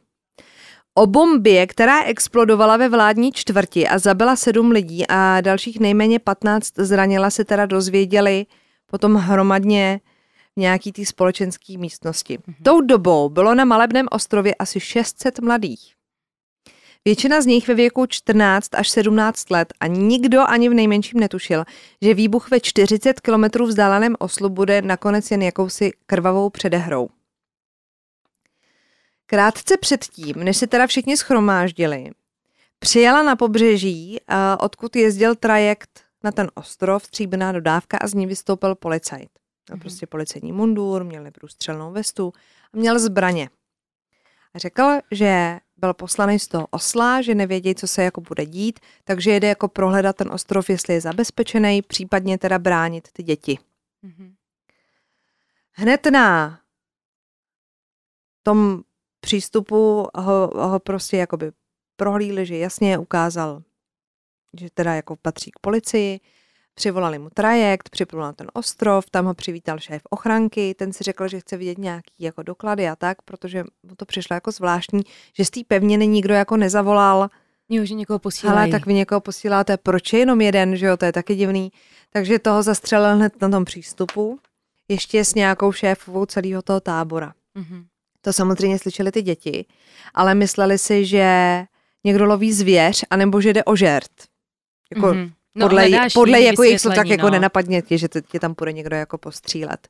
O 0.94 1.06
bombě, 1.06 1.66
která 1.66 2.02
explodovala 2.02 2.76
ve 2.76 2.88
vládní 2.88 3.32
čtvrti 3.32 3.88
a 3.88 3.98
zabila 3.98 4.36
sedm 4.36 4.70
lidí 4.70 5.06
a 5.08 5.40
dalších 5.40 5.80
nejméně 5.80 6.18
15 6.18 6.72
zranila, 6.76 7.30
se 7.30 7.44
teda 7.44 7.66
dozvěděli 7.66 8.46
potom 8.86 9.14
hromadně 9.14 10.00
v 10.56 10.60
nějaký 10.60 10.92
té 10.92 11.04
společenské 11.04 11.78
místnosti. 11.78 12.38
Mm-hmm. 12.38 12.54
Tou 12.62 12.80
dobou 12.80 13.28
bylo 13.28 13.54
na 13.54 13.64
malebném 13.64 14.06
ostrově 14.10 14.54
asi 14.54 14.80
600 14.80 15.40
mladých. 15.40 15.94
Většina 17.04 17.42
z 17.42 17.46
nich 17.46 17.68
ve 17.68 17.74
věku 17.74 18.06
14 18.06 18.74
až 18.74 18.88
17 18.88 19.50
let 19.50 19.72
a 19.80 19.86
nikdo 19.86 20.40
ani 20.48 20.68
v 20.68 20.74
nejmenším 20.74 21.20
netušil, 21.20 21.64
že 22.02 22.14
výbuch 22.14 22.50
ve 22.50 22.60
40 22.60 23.20
kilometrů 23.20 23.66
vzdáleném 23.66 24.14
Oslu 24.18 24.48
bude 24.48 24.82
nakonec 24.82 25.30
jen 25.30 25.42
jakousi 25.42 25.90
krvavou 26.06 26.50
předehrou. 26.50 27.08
Krátce 29.26 29.76
předtím, 29.76 30.34
než 30.36 30.56
se 30.56 30.66
teda 30.66 30.86
všichni 30.86 31.16
schromáždili, 31.16 32.10
přijela 32.78 33.22
na 33.22 33.36
pobřeží, 33.36 34.18
odkud 34.58 34.96
jezdil 34.96 35.34
trajekt 35.34 36.00
na 36.24 36.32
ten 36.32 36.50
ostrov, 36.54 37.04
stříbrná 37.04 37.52
dodávka 37.52 37.98
a 37.98 38.06
z 38.06 38.14
ní 38.14 38.26
vystoupil 38.26 38.74
policajt. 38.74 39.28
Měl 39.68 39.76
mm-hmm. 39.76 39.80
prostě 39.80 40.06
policejní 40.06 40.52
mundur, 40.52 41.04
měl 41.04 41.30
průstřelnou 41.30 41.92
vestu 41.92 42.32
a 42.74 42.76
měl 42.76 42.98
zbraně. 42.98 43.50
A 44.54 44.58
řekl, 44.58 44.98
že 45.10 45.58
byl 45.82 45.94
poslaný 45.94 46.38
z 46.38 46.48
toho 46.48 46.66
osla, 46.70 47.22
že 47.22 47.34
nevědí, 47.34 47.74
co 47.74 47.86
se 47.86 48.02
jako 48.02 48.20
bude 48.20 48.46
dít, 48.46 48.80
takže 49.04 49.30
jede 49.30 49.48
jako 49.48 49.68
prohledat 49.68 50.16
ten 50.16 50.32
ostrov, 50.32 50.70
jestli 50.70 50.94
je 50.94 51.00
zabezpečený, 51.00 51.82
případně 51.82 52.38
teda 52.38 52.58
bránit 52.58 53.08
ty 53.12 53.22
děti. 53.22 53.58
Mm-hmm. 54.04 54.34
Hned 55.72 56.06
na 56.06 56.60
tom 58.42 58.82
přístupu 59.20 60.06
ho, 60.14 60.50
ho 60.54 60.80
prostě 60.80 61.16
jakoby 61.16 61.52
prohlídli, 61.96 62.46
že 62.46 62.58
jasně 62.58 62.98
ukázal, 62.98 63.62
že 64.60 64.70
teda 64.70 64.94
jako 64.94 65.16
patří 65.16 65.50
k 65.50 65.58
policii, 65.58 66.20
Přivolali 66.74 67.18
mu 67.18 67.28
trajekt, 67.34 67.90
připlul 67.90 68.22
na 68.22 68.32
ten 68.32 68.46
ostrov, 68.52 69.10
tam 69.10 69.26
ho 69.26 69.34
přivítal 69.34 69.78
šéf 69.78 70.02
ochranky, 70.10 70.74
ten 70.74 70.92
si 70.92 71.04
řekl, 71.04 71.28
že 71.28 71.40
chce 71.40 71.56
vidět 71.56 71.78
nějaký 71.78 72.14
jako 72.18 72.42
doklady 72.42 72.88
a 72.88 72.96
tak, 72.96 73.22
protože 73.22 73.64
mu 73.82 73.94
to 73.96 74.06
přišlo 74.06 74.34
jako 74.34 74.52
zvláštní, 74.52 75.02
že 75.36 75.44
z 75.44 75.50
té 75.50 75.60
pevniny 75.68 76.06
nikdo 76.06 76.34
jako 76.34 76.56
nezavolal. 76.56 77.28
Jo, 77.68 77.84
že 77.84 77.94
někoho 77.94 78.18
posílají. 78.18 78.58
Ale 78.58 78.68
tak 78.68 78.86
vy 78.86 78.94
někoho 78.94 79.20
posíláte, 79.20 79.76
proč 79.76 80.12
je 80.12 80.18
jenom 80.18 80.40
jeden, 80.40 80.76
že 80.76 80.86
jo, 80.86 80.96
to 80.96 81.04
je 81.04 81.12
taky 81.12 81.34
divný. 81.34 81.72
Takže 82.10 82.38
toho 82.38 82.62
zastřelil 82.62 83.16
hned 83.16 83.40
na 83.40 83.48
tom 83.48 83.64
přístupu, 83.64 84.38
ještě 84.88 85.24
s 85.24 85.34
nějakou 85.34 85.72
šéfovou 85.72 86.26
celého 86.26 86.62
toho 86.62 86.80
tábora. 86.80 87.34
Mm-hmm. 87.56 87.84
To 88.20 88.32
samozřejmě 88.32 88.78
slyšeli 88.78 89.12
ty 89.12 89.22
děti, 89.22 89.66
ale 90.14 90.34
mysleli 90.34 90.78
si, 90.78 91.06
že 91.06 91.64
někdo 92.04 92.24
loví 92.24 92.52
zvěř, 92.52 93.04
anebo 93.10 93.40
že 93.40 93.52
jde 93.52 93.64
o 93.64 93.76
žert. 93.76 94.12
Jako, 94.94 95.06
mm-hmm. 95.06 95.32
No, 95.54 95.68
podle, 95.68 96.08
podle 96.14 96.40
jako 96.40 96.62
jich 96.62 96.82
to 96.82 96.90
tak 96.90 97.06
jako 97.06 97.26
no. 97.26 97.30
nenapadně 97.30 97.82
tě, 97.82 97.98
že 97.98 98.08
tě 98.30 98.40
tam 98.40 98.54
půjde 98.54 98.72
někdo 98.72 98.96
jako 98.96 99.18
postřílet. 99.18 99.88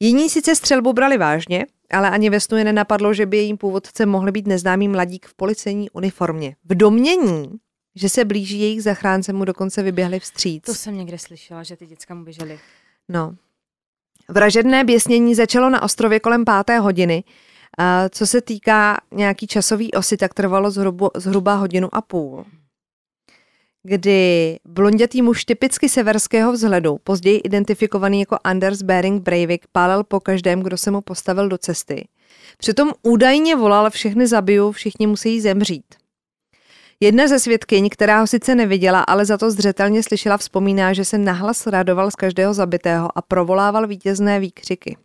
Jiní 0.00 0.30
sice 0.30 0.56
střelbu 0.56 0.92
brali 0.92 1.18
vážně, 1.18 1.66
ale 1.90 2.10
ani 2.10 2.30
ve 2.30 2.40
snu 2.40 2.58
je 2.58 2.64
nenapadlo, 2.64 3.14
že 3.14 3.26
by 3.26 3.36
jejím 3.36 3.56
původce 3.56 4.06
mohli 4.06 4.32
být 4.32 4.46
neznámý 4.46 4.88
mladík 4.88 5.26
v 5.26 5.34
policejní 5.34 5.90
uniformě. 5.90 6.56
V 6.64 6.74
domění, 6.74 7.50
že 7.94 8.08
se 8.08 8.24
blíží 8.24 8.60
jejich 8.60 8.82
zachránce, 8.82 9.32
mu 9.32 9.44
dokonce 9.44 9.82
vyběhli 9.82 10.20
vstříc. 10.20 10.64
To 10.64 10.74
jsem 10.74 10.96
někde 10.96 11.18
slyšela, 11.18 11.62
že 11.62 11.76
ty 11.76 11.86
děcka 11.86 12.14
mu 12.14 12.24
běželi. 12.24 12.60
No. 13.08 13.34
Vražedné 14.28 14.84
běsnění 14.84 15.34
začalo 15.34 15.70
na 15.70 15.82
ostrově 15.82 16.20
kolem 16.20 16.44
páté 16.44 16.78
hodiny. 16.78 17.24
A 17.78 18.08
co 18.08 18.26
se 18.26 18.40
týká 18.40 19.00
nějaký 19.10 19.46
časový 19.46 19.92
osy, 19.92 20.16
tak 20.16 20.34
trvalo 20.34 20.70
zhruba, 20.70 21.08
zhruba 21.16 21.54
hodinu 21.54 21.88
a 21.92 22.00
půl 22.00 22.44
kdy 23.82 24.58
blondětý 24.64 25.22
muž 25.22 25.44
typicky 25.44 25.88
severského 25.88 26.52
vzhledu, 26.52 26.98
později 27.04 27.38
identifikovaný 27.38 28.20
jako 28.20 28.36
Anders 28.44 28.82
Bering 28.82 29.22
Breivik, 29.22 29.66
pálil 29.72 30.04
po 30.04 30.20
každém, 30.20 30.62
kdo 30.62 30.76
se 30.76 30.90
mu 30.90 31.00
postavil 31.00 31.48
do 31.48 31.58
cesty. 31.58 32.08
Přitom 32.58 32.90
údajně 33.02 33.56
volal 33.56 33.90
všechny 33.90 34.26
zabiju, 34.26 34.72
všichni 34.72 35.06
musí 35.06 35.40
zemřít. 35.40 35.94
Jedna 37.00 37.28
ze 37.28 37.38
svědkyň, 37.38 37.88
která 37.88 38.20
ho 38.20 38.26
sice 38.26 38.54
neviděla, 38.54 39.00
ale 39.00 39.24
za 39.24 39.38
to 39.38 39.50
zřetelně 39.50 40.02
slyšela, 40.02 40.36
vzpomíná, 40.36 40.92
že 40.92 41.04
se 41.04 41.18
nahlas 41.18 41.66
radoval 41.66 42.10
z 42.10 42.14
každého 42.14 42.54
zabitého 42.54 43.18
a 43.18 43.22
provolával 43.22 43.86
vítězné 43.86 44.40
výkřiky. 44.40 44.96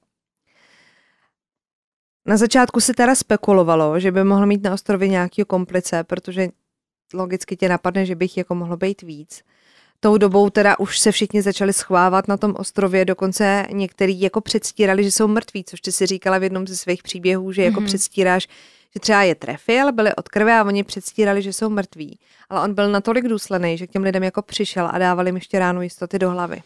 Na 2.25 2.37
začátku 2.37 2.79
se 2.79 2.93
teda 2.93 3.15
spekulovalo, 3.15 3.99
že 3.99 4.11
by 4.11 4.23
mohl 4.23 4.45
mít 4.45 4.63
na 4.63 4.73
ostrově 4.73 5.07
nějaký 5.07 5.43
komplice, 5.43 6.03
protože 6.03 6.47
logicky 7.13 7.57
tě 7.57 7.69
napadne, 7.69 8.05
že 8.05 8.15
bych 8.15 8.37
jako 8.37 8.55
mohlo 8.55 8.77
být 8.77 9.01
víc. 9.01 9.41
Tou 9.99 10.17
dobou 10.17 10.49
teda 10.49 10.79
už 10.79 10.99
se 10.99 11.11
všichni 11.11 11.41
začali 11.41 11.73
schovávat 11.73 12.27
na 12.27 12.37
tom 12.37 12.55
ostrově, 12.57 13.05
dokonce 13.05 13.65
některý 13.71 14.21
jako 14.21 14.41
předstírali, 14.41 15.03
že 15.03 15.11
jsou 15.11 15.27
mrtví, 15.27 15.63
což 15.63 15.81
ty 15.81 15.91
si 15.91 16.05
říkala 16.05 16.37
v 16.37 16.43
jednom 16.43 16.67
ze 16.67 16.75
svých 16.75 17.03
příběhů, 17.03 17.51
že 17.51 17.63
jako 17.63 17.79
mm-hmm. 17.79 17.85
předstíráš, 17.85 18.47
že 18.93 18.99
třeba 18.99 19.23
je 19.23 19.35
trefil, 19.35 19.91
byli 19.91 20.15
od 20.15 20.29
krve 20.29 20.59
a 20.59 20.63
oni 20.63 20.83
předstírali, 20.83 21.41
že 21.41 21.53
jsou 21.53 21.69
mrtví. 21.69 22.19
Ale 22.49 22.61
on 22.61 22.73
byl 22.73 22.91
natolik 22.91 23.27
důsledný, 23.27 23.77
že 23.77 23.87
k 23.87 23.91
těm 23.91 24.03
lidem 24.03 24.23
jako 24.23 24.41
přišel 24.41 24.89
a 24.91 24.97
dávali 24.97 25.27
jim 25.27 25.35
ještě 25.35 25.59
ráno 25.59 25.81
jistoty 25.81 26.19
do 26.19 26.29
hlavy. 26.29 26.61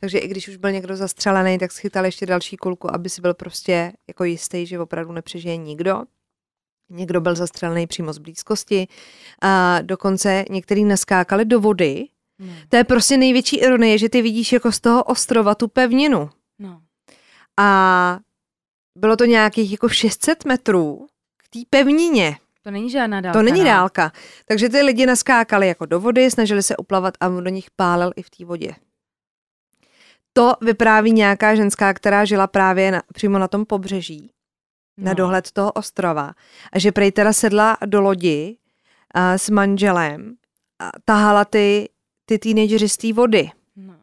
Takže 0.00 0.18
i 0.18 0.28
když 0.28 0.48
už 0.48 0.56
byl 0.56 0.70
někdo 0.70 0.96
zastřelený, 0.96 1.58
tak 1.58 1.72
schytal 1.72 2.04
ještě 2.04 2.26
další 2.26 2.56
kulku, 2.56 2.94
aby 2.94 3.08
si 3.08 3.20
byl 3.20 3.34
prostě 3.34 3.92
jako 4.08 4.24
jistý, 4.24 4.66
že 4.66 4.80
opravdu 4.80 5.12
nepřežije 5.12 5.56
nikdo. 5.56 6.02
Někdo 6.92 7.20
byl 7.20 7.34
zastřelený 7.34 7.86
přímo 7.86 8.12
z 8.12 8.18
blízkosti 8.18 8.88
a 9.42 9.78
dokonce 9.82 10.44
některý 10.50 10.84
naskákali 10.84 11.44
do 11.44 11.60
vody. 11.60 12.08
No. 12.38 12.52
To 12.68 12.76
je 12.76 12.84
prostě 12.84 13.16
největší 13.16 13.56
ironie, 13.56 13.98
že 13.98 14.08
ty 14.08 14.22
vidíš 14.22 14.52
jako 14.52 14.72
z 14.72 14.80
toho 14.80 15.04
ostrova 15.04 15.54
tu 15.54 15.68
pevninu. 15.68 16.30
No. 16.58 16.80
A 17.60 18.18
bylo 18.98 19.16
to 19.16 19.24
nějakých 19.24 19.72
jako 19.72 19.88
600 19.88 20.44
metrů 20.44 21.06
k 21.36 21.48
té 21.48 21.58
pevnině. 21.70 22.36
To 22.62 22.70
není 22.70 22.90
žádná 22.90 23.20
dálka. 23.20 23.38
To 23.38 23.42
není 23.42 23.60
no. 23.60 23.66
dálka. 23.66 24.12
Takže 24.46 24.68
ty 24.68 24.82
lidi 24.82 25.06
naskákali 25.06 25.68
jako 25.68 25.86
do 25.86 26.00
vody, 26.00 26.30
snažili 26.30 26.62
se 26.62 26.76
uplavat 26.76 27.14
a 27.20 27.28
do 27.28 27.50
nich 27.50 27.70
pálil 27.76 28.12
i 28.16 28.22
v 28.22 28.30
té 28.30 28.44
vodě. 28.44 28.74
To 30.32 30.52
vypráví 30.60 31.12
nějaká 31.12 31.54
ženská, 31.54 31.94
která 31.94 32.24
žila 32.24 32.46
právě 32.46 32.90
na, 32.90 33.02
přímo 33.12 33.38
na 33.38 33.48
tom 33.48 33.66
pobřeží 33.66 34.30
no. 34.96 35.04
na 35.04 35.14
dohled 35.14 35.50
toho 35.50 35.72
ostrova. 35.72 36.32
A 36.72 36.78
že 36.78 36.92
prej 36.92 37.12
teda 37.12 37.32
sedla 37.32 37.76
do 37.86 38.00
lodi 38.00 38.56
a, 39.14 39.38
s 39.38 39.50
manželem 39.50 40.34
a 40.78 40.90
tahala 41.04 41.44
ty, 41.44 41.88
ty 42.26 42.38
teenagery 42.38 42.88
z 42.88 42.96
té 42.96 43.12
vody. 43.12 43.50
No. 43.76 43.94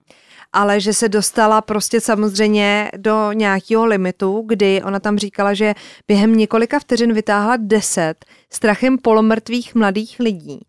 Ale 0.54 0.80
že 0.80 0.93
se 0.93 1.10
dostala 1.10 1.62
prostě 1.62 2.02
samozřejmě 2.02 2.91
do 2.97 3.32
nějakého 3.32 3.86
limitu, 3.86 4.43
kdy 4.47 4.84
ona 4.84 4.99
tam 4.99 5.17
říkala, 5.17 5.54
že 5.54 5.75
během 6.08 6.36
několika 6.36 6.80
vteřin 6.80 7.13
vytáhla 7.13 7.58
deset 7.58 8.25
strachem 8.49 8.97
polomrtvých 8.97 9.75
mladých 9.75 10.19
lidí 10.19 10.60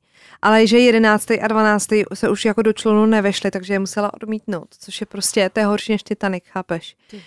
ale 0.42 0.66
že 0.66 0.78
11. 0.78 1.30
a 1.30 1.48
12. 1.48 1.88
se 2.14 2.28
už 2.28 2.44
jako 2.44 2.62
do 2.62 2.72
člunu 2.72 3.06
nevešly, 3.06 3.50
takže 3.50 3.72
je 3.74 3.78
musela 3.78 4.14
odmítnout, 4.14 4.68
což 4.78 5.00
je 5.00 5.06
prostě, 5.06 5.50
to 5.52 5.60
je 5.60 5.66
horší 5.66 5.92
než 5.92 6.02
Titanic, 6.02 6.44
chápeš? 6.46 6.96
Ty. 7.10 7.22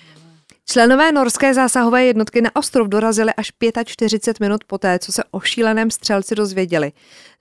Členové 0.69 1.11
norské 1.11 1.53
zásahové 1.53 2.05
jednotky 2.05 2.41
na 2.41 2.55
ostrov 2.55 2.87
dorazili 2.87 3.33
až 3.37 3.51
45 3.85 4.39
minut 4.39 4.63
poté, 4.63 4.99
co 4.99 5.11
se 5.11 5.23
o 5.31 5.39
šíleném 5.39 5.91
střelci 5.91 6.35
dozvěděli. 6.35 6.91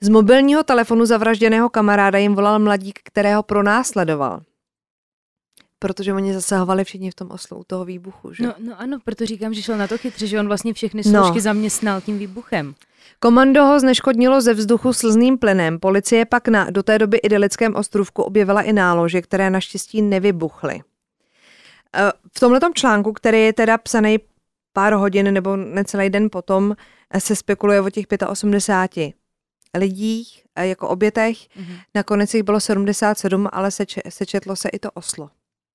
Z 0.00 0.08
mobilního 0.08 0.62
telefonu 0.62 1.06
zavražděného 1.06 1.68
kamaráda 1.68 2.18
jim 2.18 2.34
volal 2.34 2.58
mladík, 2.58 3.00
kterého 3.04 3.42
pronásledoval. 3.42 4.40
Protože 5.78 6.14
oni 6.14 6.34
zasahovali 6.34 6.84
všichni 6.84 7.10
v 7.10 7.14
tom 7.14 7.30
oslu 7.30 7.58
u 7.58 7.64
toho 7.66 7.84
výbuchu, 7.84 8.32
že? 8.32 8.42
No, 8.42 8.54
no 8.58 8.80
ano, 8.80 8.98
proto 9.04 9.26
říkám, 9.26 9.54
že 9.54 9.62
šel 9.62 9.76
na 9.76 9.88
to 9.88 9.98
chytře, 9.98 10.26
že 10.26 10.40
on 10.40 10.46
vlastně 10.46 10.74
všechny 10.74 11.04
složky 11.04 11.38
no. 11.38 11.40
zaměstnal 11.40 12.00
tím 12.00 12.18
výbuchem. 12.18 12.74
Komando 13.18 13.64
ho 13.64 13.80
zneškodnilo 13.80 14.40
ze 14.40 14.54
vzduchu 14.54 14.92
slzným 14.92 15.38
plynem. 15.38 15.78
Policie 15.78 16.24
pak 16.24 16.48
na 16.48 16.70
do 16.70 16.82
té 16.82 16.98
doby 16.98 17.16
idylickém 17.16 17.74
ostrovku 17.74 18.22
objevila 18.22 18.62
i 18.62 18.72
nálože, 18.72 19.22
které 19.22 19.50
naštěstí 19.50 20.02
nevybuchly. 20.02 20.80
Eh, 21.96 22.12
v 22.36 22.40
tomhle 22.40 22.60
článku, 22.74 23.12
který 23.12 23.42
je 23.42 23.52
teda 23.52 23.78
psaný 23.78 24.18
pár 24.72 24.92
hodin 24.92 25.34
nebo 25.34 25.56
necelý 25.56 26.10
den 26.10 26.30
potom, 26.30 26.76
eh, 27.10 27.20
se 27.20 27.36
spekuluje 27.36 27.80
o 27.80 27.90
těch 27.90 28.06
85 28.28 29.14
lidích 29.76 30.44
eh, 30.56 30.66
jako 30.66 30.88
obětech. 30.88 31.36
Mm-hmm. 31.36 31.80
Nakonec 31.94 32.34
jich 32.34 32.42
bylo 32.42 32.60
77, 32.60 33.48
ale 33.52 33.70
seč, 33.70 33.98
sečetlo 34.08 34.56
se 34.56 34.68
i 34.68 34.78
to 34.78 34.90
oslo. 34.90 35.30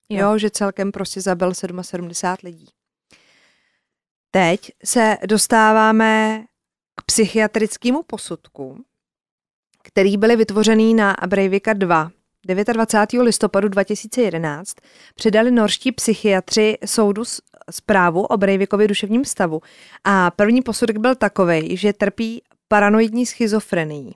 Jo. 0.10 0.22
jo, 0.32 0.38
že 0.38 0.50
celkem 0.50 0.92
prostě 0.92 1.22
zabil 1.22 1.54
77 1.54 2.10
lidí. 2.44 2.68
Teď 4.32 4.72
se 4.86 5.18
dostáváme 5.26 6.44
k 6.96 7.02
psychiatrickému 7.06 8.04
posudku, 8.04 8.86
který 9.84 10.18
byly 10.18 10.36
vytvořený 10.36 10.94
na 10.94 11.16
Breivika 11.28 11.74
2 11.74 12.12
29. 12.48 13.24
listopadu 13.24 13.68
2011 13.68 14.76
předali 15.16 15.52
norští 15.52 15.92
psychiatři 15.92 16.78
soudu 16.86 17.24
zprávu 17.72 18.22
o 18.22 18.38
Breivikově 18.38 18.88
duševním 18.88 19.26
stavu 19.26 19.62
a 20.04 20.32
první 20.32 20.62
posudek 20.62 20.98
byl 20.98 21.16
takový, 21.16 21.78
že 21.78 21.94
trpí 21.94 22.42
paranoidní 22.68 23.26
schizofrenií. 23.26 24.16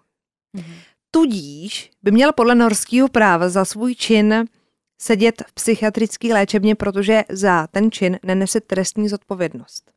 Mhm. 0.54 0.74
Tudíž 1.12 1.92
by 2.04 2.12
měl 2.12 2.34
podle 2.34 2.56
norského 2.56 3.08
práva 3.08 3.50
za 3.50 3.66
svůj 3.66 3.96
čin 3.96 4.46
sedět 5.02 5.44
v 5.48 5.54
psychiatrické 5.54 6.34
léčebně, 6.34 6.76
protože 6.76 7.24
za 7.30 7.68
ten 7.68 7.92
čin 7.92 8.20
nenese 8.24 8.62
trestní 8.62 9.10
zodpovědnost. 9.10 9.92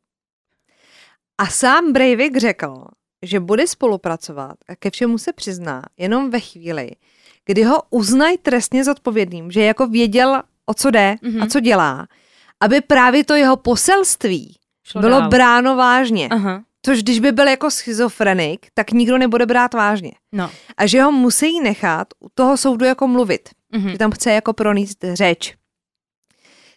A 1.37 1.47
sám 1.47 1.93
Breivik 1.93 2.37
řekl, 2.37 2.85
že 3.21 3.39
bude 3.39 3.67
spolupracovat 3.67 4.55
a 4.67 4.75
ke 4.75 4.91
všemu 4.91 5.17
se 5.17 5.33
přizná 5.33 5.83
jenom 5.97 6.29
ve 6.29 6.39
chvíli, 6.39 6.91
kdy 7.45 7.63
ho 7.63 7.81
uznají 7.89 8.37
trestně 8.37 8.83
zodpovědným, 8.83 9.51
že 9.51 9.61
jako 9.63 9.87
věděl, 9.87 10.43
o 10.65 10.73
co 10.73 10.91
jde 10.91 11.15
Mhm. 11.21 11.43
a 11.43 11.47
co 11.47 11.59
dělá, 11.59 12.07
aby 12.59 12.81
právě 12.81 13.23
to 13.23 13.33
jeho 13.35 13.57
poselství 13.57 14.55
Šlo 14.87 15.01
bylo 15.01 15.19
dál. 15.19 15.29
bráno 15.29 15.75
vážně. 15.75 16.27
Aha, 16.31 16.63
Což 16.85 17.03
když 17.03 17.19
by 17.19 17.31
byl 17.31 17.47
jako 17.47 17.71
schizofrenik, 17.71 18.67
tak 18.73 18.91
nikdo 18.91 19.17
nebude 19.17 19.45
brát 19.45 19.73
vážně. 19.73 20.11
no. 20.31 20.51
A 20.77 20.85
že 20.85 21.01
ho 21.01 21.11
musí 21.11 21.59
nechat 21.61 22.07
u 22.19 22.27
toho 22.33 22.57
soudu 22.57 22.85
jako 22.85 23.07
mluvit. 23.07 23.49
Mhm. 23.71 23.89
Že 23.89 23.97
tam 23.97 24.11
chce 24.11 24.31
jako 24.31 24.53
pronést 24.53 25.05
řeč. 25.13 25.55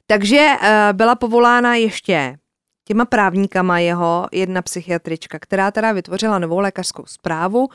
Takže 0.07 0.47
uh, 0.63 0.67
byla 0.93 1.15
povolána 1.15 1.75
ještě 1.75 2.37
těma 2.85 3.05
právníkama 3.05 3.79
jeho 3.79 4.27
jedna 4.33 4.63
psychiatrička, 4.63 5.39
která 5.39 5.71
teda 5.71 5.93
vytvořila 5.93 6.39
novou 6.39 6.59
lékařskou 6.59 7.03
zprávu, 7.07 7.69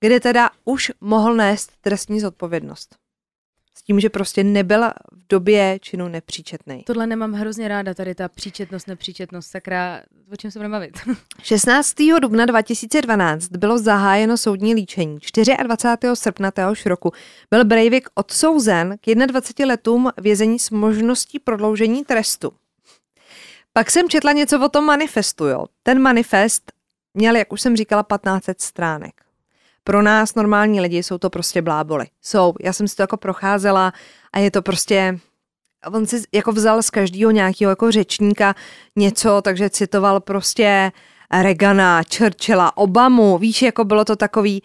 kde 0.00 0.20
teda 0.20 0.50
už 0.64 0.92
mohl 1.00 1.34
nést 1.34 1.72
trestní 1.80 2.20
zodpovědnost. 2.20 2.96
S 3.74 3.82
tím, 3.82 4.00
že 4.00 4.10
prostě 4.10 4.44
nebyl 4.44 4.84
v 5.12 5.26
době 5.28 5.78
činu 5.82 6.08
nepříčetný. 6.08 6.82
Tohle 6.86 7.06
nemám 7.06 7.32
hrozně 7.32 7.68
ráda, 7.68 7.94
tady 7.94 8.14
ta 8.14 8.28
příčetnost, 8.28 8.88
nepříčetnost, 8.88 9.50
sakra, 9.50 10.02
o 10.32 10.36
čem 10.36 10.50
se 10.50 10.58
budeme 10.58 10.72
bavit? 10.72 10.98
16. 11.42 11.94
dubna 12.20 12.46
2012 12.46 13.48
bylo 13.48 13.78
zahájeno 13.78 14.36
soudní 14.36 14.74
líčení. 14.74 15.18
24. 15.62 16.14
srpna 16.14 16.50
téhož 16.50 16.86
roku 16.86 17.12
byl 17.50 17.64
Breivik 17.64 18.08
odsouzen 18.14 18.98
k 19.00 19.14
21 19.26 19.72
letům 19.72 20.10
vězení 20.20 20.58
s 20.58 20.70
možností 20.70 21.38
prodloužení 21.38 22.04
trestu. 22.04 22.52
Pak 23.72 23.90
jsem 23.90 24.08
četla 24.08 24.32
něco 24.32 24.64
o 24.64 24.68
tom 24.68 24.84
manifestu. 24.84 25.46
Jo. 25.46 25.66
Ten 25.82 26.02
manifest 26.02 26.72
měl, 27.14 27.36
jak 27.36 27.52
už 27.52 27.60
jsem 27.60 27.76
říkala, 27.76 28.02
1500 28.02 28.60
stránek. 28.60 29.29
Pro 29.84 30.02
nás 30.02 30.34
normální 30.34 30.80
lidi 30.80 31.02
jsou 31.02 31.18
to 31.18 31.30
prostě 31.30 31.62
bláboli. 31.62 32.06
Jsou, 32.22 32.54
já 32.60 32.72
jsem 32.72 32.88
si 32.88 32.96
to 32.96 33.02
jako 33.02 33.16
procházela 33.16 33.92
a 34.32 34.38
je 34.38 34.50
to 34.50 34.62
prostě 34.62 35.18
on 35.86 36.06
si 36.06 36.22
jako 36.32 36.52
vzal 36.52 36.82
z 36.82 36.90
každého 36.90 37.30
nějakého 37.30 37.70
jako 37.70 37.90
řečníka 37.90 38.54
něco, 38.96 39.42
takže 39.42 39.70
citoval 39.70 40.20
prostě 40.20 40.92
Regana, 41.42 42.02
Churchilla, 42.16 42.76
Obamu, 42.76 43.38
víš, 43.38 43.62
jako 43.62 43.84
bylo 43.84 44.04
to 44.04 44.16
takový, 44.16 44.62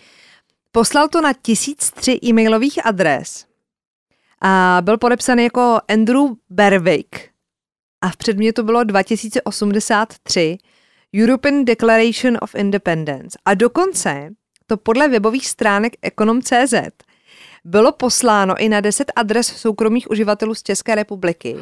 poslal 0.71 1.08
to 1.08 1.21
na 1.21 1.34
1003 1.34 2.19
e-mailových 2.23 2.86
adres 2.86 3.45
a 4.41 4.78
byl 4.82 4.97
podepsaný 4.97 5.43
jako 5.43 5.80
Andrew 5.88 6.25
Berwick 6.49 7.30
a 8.01 8.10
v 8.10 8.17
předmětu 8.17 8.63
bylo 8.63 8.84
2083 8.84 10.58
European 11.21 11.65
Declaration 11.65 12.38
of 12.41 12.56
Independence. 12.56 13.38
A 13.45 13.54
dokonce 13.54 14.30
to 14.67 14.78
podle 14.78 15.08
webových 15.08 15.47
stránek 15.47 15.93
Econom.cz 16.01 16.73
bylo 17.65 17.91
posláno 17.91 18.58
i 18.58 18.69
na 18.69 18.82
10 18.82 19.12
adres 19.15 19.47
soukromých 19.47 20.10
uživatelů 20.12 20.56
z 20.56 20.63
České 20.63 20.95
republiky, 20.95 21.56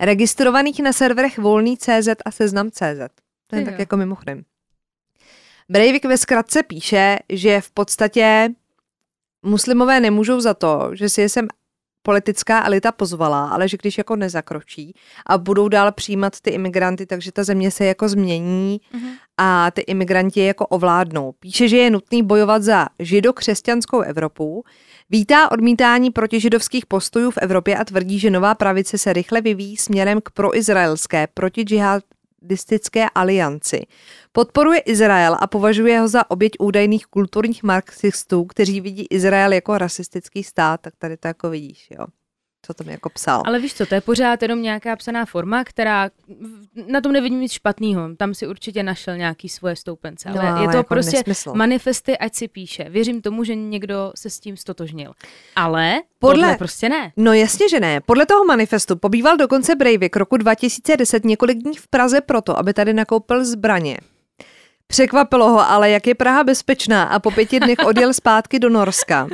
registrovaných 0.00 0.80
na 0.80 0.92
serverech 0.92 1.38
volný.cz 1.38 2.08
a 2.24 2.30
seznam.cz. 2.30 3.00
To 3.46 3.56
je 3.56 3.64
tak 3.64 3.78
jako 3.78 3.96
mimochodem. 3.96 4.44
Breivik 5.68 6.04
ve 6.04 6.18
zkratce 6.18 6.62
píše, 6.62 7.18
že 7.28 7.60
v 7.60 7.70
podstatě 7.70 8.48
muslimové 9.42 10.00
nemůžou 10.00 10.40
za 10.40 10.54
to, 10.54 10.90
že 10.92 11.08
si 11.08 11.20
je 11.20 11.28
sem 11.28 11.48
politická 12.02 12.66
elita 12.66 12.92
pozvala, 12.92 13.48
ale 13.48 13.68
že 13.68 13.76
když 13.76 13.98
jako 13.98 14.16
nezakročí 14.16 14.94
a 15.26 15.38
budou 15.38 15.68
dál 15.68 15.92
přijímat 15.92 16.40
ty 16.40 16.50
imigranty, 16.50 17.06
takže 17.06 17.32
ta 17.32 17.44
země 17.44 17.70
se 17.70 17.84
jako 17.84 18.08
změní 18.08 18.80
Mhm. 18.92 19.10
a 19.38 19.70
ty 19.70 19.80
imigranti 19.80 20.40
je 20.40 20.46
jako 20.46 20.66
ovládnou. 20.66 21.32
Píše, 21.32 21.68
že 21.68 21.76
je 21.76 21.90
nutný 21.90 22.22
bojovat 22.22 22.62
za 22.62 22.86
židokřesťanskou 22.98 24.00
Evropu, 24.00 24.64
vítá 25.10 25.50
odmítání 25.50 26.10
protižidovských 26.10 26.86
postojů 26.86 27.30
v 27.30 27.38
Evropě 27.38 27.76
a 27.76 27.84
tvrdí, 27.84 28.18
že 28.18 28.30
nová 28.30 28.54
pravice 28.54 28.98
se 28.98 29.12
rychle 29.12 29.40
vyvíjí 29.40 29.76
směrem 29.76 30.20
k 30.24 30.30
proizraelské, 30.30 31.26
protidžihadistické 32.40 33.06
alianci. 33.14 33.86
Podporuje 34.32 34.80
Izrael 34.80 35.36
a 35.40 35.46
považuje 35.46 36.00
ho 36.00 36.08
za 36.08 36.30
oběť 36.30 36.52
údajných 36.58 37.06
kulturních 37.06 37.62
marxistů, 37.62 38.44
kteří 38.44 38.80
vidí 38.80 39.06
Izrael 39.10 39.52
jako 39.52 39.78
rasistický 39.78 40.44
stát, 40.44 40.80
tak 40.80 40.96
tady 40.98 41.16
to 41.16 41.28
jako 41.28 41.50
vidíš, 41.50 41.88
jo. 41.90 42.06
Co 42.70 42.74
tam 42.74 42.88
jako 42.88 43.10
psal. 43.10 43.42
Ale 43.46 43.58
víš 43.58 43.74
co, 43.74 43.86
to 43.86 43.94
je 43.94 44.00
pořád 44.00 44.42
jenom 44.42 44.62
nějaká 44.62 44.96
psaná 44.96 45.24
forma, 45.26 45.64
která 45.64 46.10
na 46.86 47.00
tom 47.00 47.12
nevidím 47.12 47.40
nic 47.40 47.52
špatného. 47.52 48.08
Tam 48.16 48.34
si 48.34 48.46
určitě 48.46 48.82
našel 48.82 49.16
nějaký 49.16 49.48
svoje 49.48 49.76
stoupence. 49.76 50.28
Ale, 50.28 50.42
No, 50.42 50.48
ale 50.50 50.62
je 50.64 50.68
to 50.68 50.76
jako 50.76 50.88
prostě 50.94 51.16
nesmysl. 51.16 51.52
manifesty, 51.54 52.18
ať 52.18 52.34
si 52.34 52.48
píše. 52.48 52.84
Věřím 52.90 53.22
tomu, 53.22 53.44
že 53.44 53.54
někdo 53.54 54.12
se 54.16 54.30
s 54.30 54.40
tím 54.40 54.56
stotožnil. 54.56 55.12
Ale 55.56 56.00
Podle- 56.18 56.34
podle 56.42 56.56
prostě 56.56 56.88
ne. 56.88 57.12
No 57.16 57.32
jasně, 57.32 57.68
že 57.68 57.80
ne. 57.80 58.00
Podle 58.00 58.26
toho 58.26 58.44
manifestu 58.44 58.96
pobýval 58.96 59.36
dokonce 59.36 59.74
Breivik 59.74 60.16
roku 60.16 60.36
2010 60.36 61.24
několik 61.24 61.58
dní 61.58 61.76
v 61.76 61.88
Praze 61.88 62.20
proto, 62.20 62.58
aby 62.58 62.74
tady 62.74 62.92
nakoupil 62.94 63.44
zbraně. 63.44 63.98
Překvapilo 64.86 65.48
ho 65.50 65.60
ale, 65.70 65.90
jak 65.90 66.06
je 66.06 66.14
Praha 66.14 66.44
bezpečná 66.44 67.02
a 67.02 67.18
po 67.18 67.30
pěti 67.30 67.60
dnech 67.60 67.78
odjel 67.86 68.14
zpátky 68.14 68.58
do 68.58 68.68
Norska. 68.70 69.28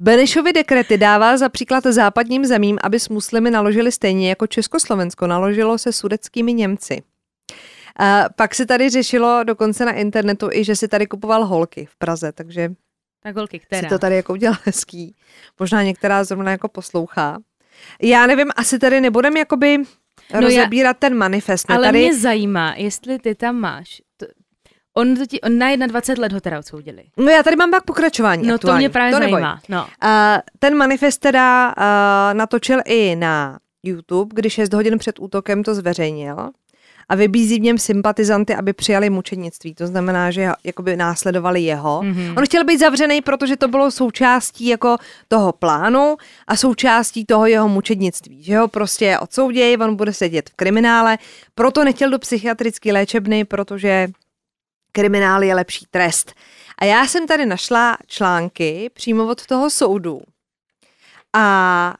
Benešovy 0.00 0.52
dekrety 0.52 0.98
dává 0.98 1.36
za 1.36 1.48
příklad 1.48 1.84
západním 1.84 2.44
zemím, 2.46 2.78
aby 2.82 3.00
s 3.00 3.08
muslimy 3.08 3.50
naložili 3.50 3.92
stejně 3.92 4.28
jako 4.28 4.46
Československo 4.46 5.26
naložilo 5.26 5.78
se 5.78 5.92
sudeckými 5.92 6.52
Němci. 6.54 7.02
A 7.98 8.24
pak 8.36 8.54
se 8.54 8.66
tady 8.66 8.90
řešilo 8.90 9.44
dokonce 9.44 9.84
na 9.84 9.92
internetu 9.92 10.48
i, 10.52 10.64
že 10.64 10.76
si 10.76 10.88
tady 10.88 11.06
kupoval 11.06 11.44
holky 11.46 11.86
v 11.86 11.96
Praze, 11.96 12.32
takže 12.32 12.70
Tak 13.22 13.36
holky, 13.36 13.60
si 13.60 13.66
která? 13.66 13.88
to 13.88 13.98
tady 13.98 14.16
jako 14.16 14.32
udělal 14.32 14.56
hezký. 14.64 15.14
Možná 15.60 15.82
některá 15.82 16.24
zrovna 16.24 16.50
jako 16.50 16.68
poslouchá. 16.68 17.38
Já 18.02 18.26
nevím, 18.26 18.50
asi 18.56 18.78
tady 18.78 19.00
nebudem 19.00 19.36
jakoby 19.36 19.78
No 19.78 19.84
no 20.32 20.40
já- 20.40 20.40
rozebírat 20.40 20.98
ten 20.98 21.14
manifest. 21.14 21.68
ne? 21.68 21.74
Ale 21.74 21.86
tady, 21.88 21.98
mě 21.98 22.18
zajímá, 22.18 22.74
jestli 22.76 23.18
ty 23.18 23.34
tam 23.34 23.56
máš. 23.56 24.02
To, 24.16 24.26
on, 24.94 25.16
to 25.16 25.26
ti, 25.26 25.40
on 25.40 25.58
na 25.58 25.86
21 25.86 26.22
let 26.22 26.32
ho 26.32 26.40
teda 26.40 26.58
odsoudili. 26.58 27.02
No 27.16 27.30
já 27.30 27.42
tady 27.42 27.56
mám 27.56 27.70
pak 27.70 27.84
pokračování 27.84 28.42
No 28.42 28.48
to 28.48 28.54
aktuální. 28.54 28.78
mě 28.82 28.90
právě 28.90 29.12
to 29.12 29.18
neboj. 29.20 29.32
zajímá. 29.32 29.60
No. 29.68 29.86
A 30.00 30.38
ten 30.58 30.76
manifest 30.76 31.18
teda 31.18 31.74
uh, 31.78 32.36
natočil 32.38 32.78
i 32.84 33.16
na 33.16 33.58
YouTube, 33.82 34.30
kdy 34.34 34.50
6 34.50 34.72
hodin 34.74 34.98
před 34.98 35.18
útokem 35.18 35.62
to 35.62 35.74
zveřejnil 35.74 36.50
a 37.08 37.14
vybízí 37.14 37.58
v 37.58 37.62
něm 37.62 37.78
sympatizanty, 37.78 38.54
aby 38.54 38.72
přijali 38.72 39.10
mučenictví. 39.10 39.74
To 39.74 39.86
znamená, 39.86 40.30
že 40.30 40.50
jakoby 40.64 40.96
následovali 40.96 41.60
jeho. 41.62 42.02
Mhm. 42.02 42.34
On 42.36 42.44
chtěl 42.44 42.64
být 42.64 42.78
zavřený, 42.80 43.20
protože 43.22 43.56
to 43.56 43.68
bylo 43.68 43.90
součástí 43.90 44.66
jako 44.66 44.96
toho 45.28 45.52
plánu 45.52 46.16
a 46.46 46.56
součástí 46.56 47.24
toho 47.24 47.46
jeho 47.46 47.68
mučednictví, 47.68 48.42
že 48.42 48.58
ho 48.58 48.68
prostě 48.68 49.18
odsoudějí, 49.18 49.76
on 49.76 49.96
bude 49.96 50.12
sedět 50.12 50.50
v 50.50 50.54
kriminále, 50.54 51.18
proto 51.54 51.84
nechtěl 51.84 52.10
do 52.10 52.18
psychiatrické 52.18 52.92
léčebny, 52.92 53.44
protože 53.44 54.08
kriminál 54.94 55.42
je 55.42 55.54
lepší 55.54 55.86
trest. 55.90 56.34
A 56.78 56.84
já 56.84 57.06
jsem 57.06 57.26
tady 57.26 57.46
našla 57.46 57.96
články 58.06 58.90
přímo 58.94 59.26
od 59.26 59.46
toho 59.46 59.70
soudu. 59.70 60.20
A 61.32 61.94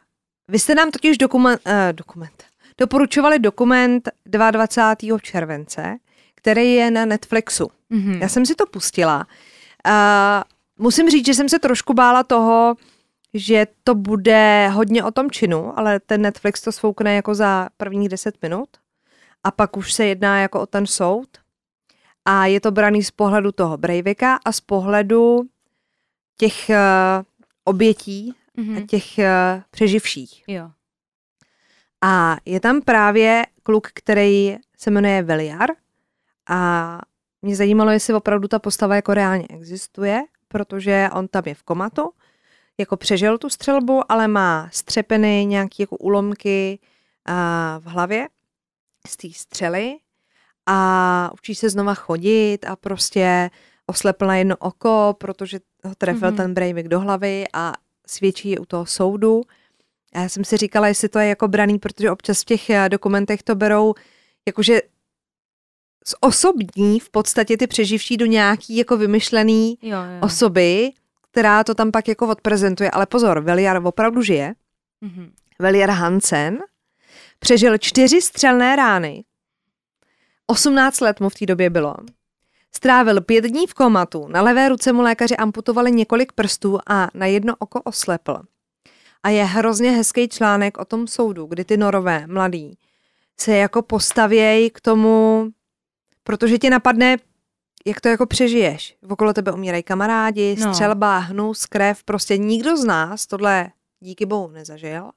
vy 0.49 0.59
jste 0.59 0.75
nám 0.75 0.91
totiž 0.91 1.19
dokument, 1.19 1.61
uh, 1.67 1.73
dokument 1.93 2.45
doporučovali 2.79 3.39
dokument 3.39 4.09
22. 4.27 5.19
července, 5.19 5.97
který 6.35 6.75
je 6.75 6.91
na 6.91 7.05
Netflixu. 7.05 7.71
Mhm. 7.91 8.19
Já 8.23 8.29
jsem 8.29 8.47
si 8.47 8.55
to 8.55 8.67
pustila. 8.67 9.27
A 9.85 10.45
musím 10.79 11.11
říct, 11.11 11.27
že 11.27 11.35
jsem 11.35 11.49
se 11.49 11.59
trošku 11.59 11.95
bála 11.95 12.23
toho, 12.23 12.75
že 13.35 13.67
to 13.85 13.95
bude 13.95 14.69
hodně 14.69 15.05
o 15.05 15.11
tom 15.11 15.31
činu, 15.31 15.79
ale 15.79 16.01
ten 16.01 16.23
Netflix 16.23 16.61
to 16.61 16.73
svoukne 16.73 17.15
jako 17.15 17.35
za 17.35 17.69
prvních 17.77 18.09
10 18.09 18.35
minut 18.43 18.69
a 19.45 19.51
pak 19.51 19.77
už 19.77 19.93
se 19.93 20.07
jedná 20.07 20.41
jako 20.41 20.61
o 20.61 20.67
ten 20.67 20.87
soud. 20.87 21.29
A 22.25 22.47
je 22.47 22.61
to 22.61 22.71
braný 22.71 23.03
z 23.03 23.11
pohledu 23.11 23.53
toho 23.53 23.77
Breivika 23.77 24.39
a 24.45 24.53
z 24.53 24.61
pohledu 24.61 25.43
těch 26.37 26.71
uh, 26.71 27.25
obětí 27.65 28.35
a 28.59 28.61
Mhm. 28.61 28.87
těch 28.87 29.05
uh, 29.19 29.25
přeživších. 29.71 30.45
Jo. 30.47 30.71
A 32.05 32.37
je 32.45 32.61
tam 32.61 32.83
právě 32.83 33.47
kluk, 33.63 33.89
který 33.95 34.57
se 34.79 34.91
jmenuje 34.91 35.23
Veliar 35.23 35.71
a 36.49 36.99
mě 37.43 37.57
zajímalo, 37.57 37.91
jestli 37.91 38.15
opravdu 38.15 38.49
ta 38.49 38.59
postava 38.59 38.95
jako 38.97 39.15
reálně 39.15 39.47
existuje, 39.49 40.23
protože 40.49 41.09
on 41.13 41.29
tam 41.29 41.43
je 41.47 41.55
v 41.55 41.63
komatu, 41.63 42.13
jako 42.79 42.97
přežil 42.97 43.39
tu 43.39 43.49
střelbu, 43.51 44.13
ale 44.13 44.29
má 44.29 44.69
střepeny 44.73 45.47
nějaké 45.47 45.83
jako 45.83 45.97
úlomky 45.97 46.79
a 47.27 47.79
v 47.79 47.85
hlavě 47.85 48.29
z 49.09 49.17
té 49.17 49.29
střely 49.33 49.97
a 50.67 51.31
učí 51.35 51.55
se 51.55 51.71
znova 51.71 51.95
chodit 51.95 52.59
a 52.67 52.77
prostě 52.77 53.51
oslepl 53.87 54.27
na 54.27 54.37
jedno 54.37 54.57
oko, 54.57 55.17
protože 55.19 55.61
ho 55.85 55.95
trefil 55.95 56.31
mm-hmm. 56.31 56.37
ten 56.37 56.55
Breivik 56.55 56.89
do 56.89 57.01
hlavy 57.01 57.45
a 57.53 57.73
svědčí 58.07 58.51
je 58.51 58.59
u 58.59 58.65
toho 58.65 58.87
soudu. 58.87 59.43
A 60.13 60.21
já 60.21 60.29
jsem 60.29 60.45
si 60.45 60.57
říkala, 60.57 60.89
jestli 60.89 61.09
to 61.09 61.19
je 61.19 61.29
jako 61.29 61.49
braný, 61.49 61.79
protože 61.79 62.11
občas 62.11 62.43
v 62.43 62.45
těch 62.45 62.71
eh, 62.71 62.89
dokumentech 62.89 63.43
to 63.43 63.55
berou 63.55 63.95
jakože 64.47 64.81
z 66.07 66.15
osobní 66.21 67.01
v 67.01 67.11
podstatě 67.11 67.57
ty 67.57 67.67
přeživší 67.67 68.17
do 68.17 68.27
nějaký 68.27 68.77
jako 68.77 68.97
vymyšlený 68.97 69.79
Jo, 69.83 69.97
jo. 69.97 70.21
osoby, 70.21 70.93
která 71.31 71.65
to 71.65 71.75
tam 71.75 71.91
pak 71.91 72.09
jako 72.09 72.29
odprezentuje. 72.29 72.91
Ale 72.91 73.07
pozor, 73.07 73.41
Veliar 73.41 73.87
opravdu 73.87 74.23
žije. 74.23 74.55
Mhm. 75.01 75.33
Veliar 75.59 75.91
Hansen 75.91 76.59
přežil 77.39 77.79
čtyři 77.79 78.23
střelné 78.23 78.77
rány. 78.77 79.25
18 80.47 81.01
let 81.01 81.21
mu 81.21 81.29
v 81.29 81.35
té 81.35 81.47
době 81.47 81.71
bylo. 81.71 81.95
Strávil 82.73 83.21
pět 83.21 83.45
dní 83.45 83.67
v 83.67 83.75
komatu, 83.75 84.29
na 84.29 84.43
levé 84.43 84.69
ruce 84.69 84.93
mu 84.93 85.03
lékaři 85.03 85.37
amputovali 85.37 85.93
několik 85.93 86.33
prstů 86.33 86.79
a 86.87 87.09
na 87.15 87.27
jedno 87.27 87.55
oko 87.59 87.83
oslepl. 87.83 88.41
A 89.23 89.29
je 89.29 89.45
hrozně 89.45 89.91
hezký 89.91 90.29
článek 90.29 90.79
o 90.79 90.85
tom 90.85 91.07
soudu, 91.07 91.47
kdy 91.47 91.65
ty 91.65 91.77
norové, 91.77 92.27
mladí, 92.27 92.79
se 93.41 93.57
jako 93.57 93.83
postavějí 93.83 94.71
k 94.71 94.81
tomu, 94.81 95.49
protože 96.25 96.59
tě 96.59 96.71
napadne, 96.71 97.17
jak 97.87 98.01
to 98.01 98.09
jako 98.09 98.27
přežiješ. 98.27 98.97
Okolo 99.09 99.33
tebe 99.33 99.53
umírají 99.53 99.83
kamarádi, 99.83 100.57
No. 100.61 100.73
střelba, 100.75 101.19
hnus, 101.19 101.67
krev, 101.67 102.05
prostě 102.05 102.39
nikdo 102.39 102.77
z 102.77 102.85
nás 102.85 103.27
tohle 103.27 103.71
díky 104.01 104.27
bohu 104.27 104.49
nezažil 104.51 105.11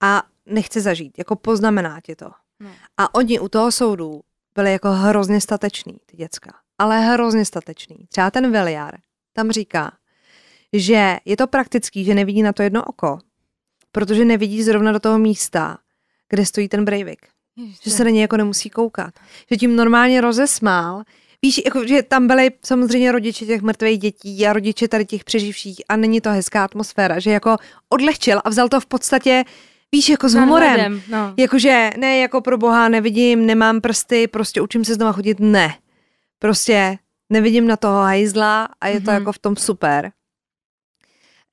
a 0.00 0.22
nechce 0.46 0.80
zažít, 0.80 1.18
jako 1.18 1.36
poznamená 1.36 2.00
tě 2.00 2.16
to. 2.16 2.30
No. 2.60 2.70
A 2.96 3.14
oni 3.14 3.40
u 3.40 3.48
toho 3.48 3.72
soudu 3.72 4.20
byli 4.54 4.72
jako 4.72 4.90
hrozně 4.90 5.40
stateční, 5.40 5.96
ty 6.06 6.16
děcka. 6.16 6.52
Ale 6.78 7.00
hrozně 7.00 7.44
stateční. 7.44 7.96
Třeba 8.08 8.30
ten 8.30 8.50
Veliar 8.50 8.94
tam 9.32 9.50
říká, 9.50 9.92
že 10.72 11.16
je 11.24 11.36
to 11.36 11.46
praktický, 11.46 12.04
že 12.04 12.14
nevidí 12.14 12.42
na 12.42 12.52
to 12.52 12.62
jedno 12.62 12.84
oko, 12.84 13.18
protože 13.92 14.24
nevidí 14.24 14.62
zrovna 14.62 14.92
do 14.92 15.00
toho 15.00 15.18
místa, 15.18 15.78
kde 16.28 16.46
stojí 16.46 16.68
ten 16.68 16.84
Breivik. 16.84 17.26
Že 17.82 17.90
se 17.90 18.04
na 18.04 18.10
něj 18.10 18.20
jako 18.20 18.36
nemusí 18.36 18.70
koukat. 18.70 19.14
Že 19.50 19.56
tím 19.56 19.76
normálně 19.76 20.20
rozesmál. 20.20 21.02
Víš, 21.42 21.60
jako, 21.64 21.86
že 21.86 22.02
tam 22.02 22.26
byli 22.26 22.50
samozřejmě 22.64 23.12
rodiče 23.12 23.46
těch 23.46 23.62
mrtvých 23.62 23.98
dětí 23.98 24.46
a 24.46 24.52
rodiče 24.52 24.88
tady 24.88 25.04
těch 25.04 25.24
přeživších 25.24 25.82
a 25.88 25.96
není 25.96 26.20
to 26.20 26.30
hezká 26.30 26.64
atmosféra, 26.64 27.18
že 27.18 27.30
jako 27.30 27.56
odlehčil 27.88 28.40
a 28.44 28.48
vzal 28.48 28.68
to 28.68 28.80
v 28.80 28.86
podstatě, 28.86 29.44
víš, 29.94 30.08
jako 30.08 30.28
s 30.28 30.34
humorem. 30.34 30.70
Nadhledem, 30.70 31.02
No. 31.08 31.34
Jakože 31.36 31.90
ne, 31.96 32.18
jako 32.18 32.40
pro 32.40 32.58
boha, 32.58 32.88
nevidím, 32.88 33.46
nemám 33.46 33.80
prsty, 33.80 34.26
prostě 34.28 34.60
učím 34.60 34.84
se 34.84 34.94
znova 34.94 35.12
chodit, 35.12 35.40
ne. 35.40 35.74
Prostě 36.38 36.98
nevidím 37.30 37.66
na 37.66 37.76
toho 37.76 38.02
hajzla 38.02 38.68
a 38.80 38.88
je 38.88 39.00
to 39.00 39.10
Mhm. 39.10 39.14
jako 39.20 39.32
v 39.32 39.38
tom 39.38 39.56
super. 39.56 40.10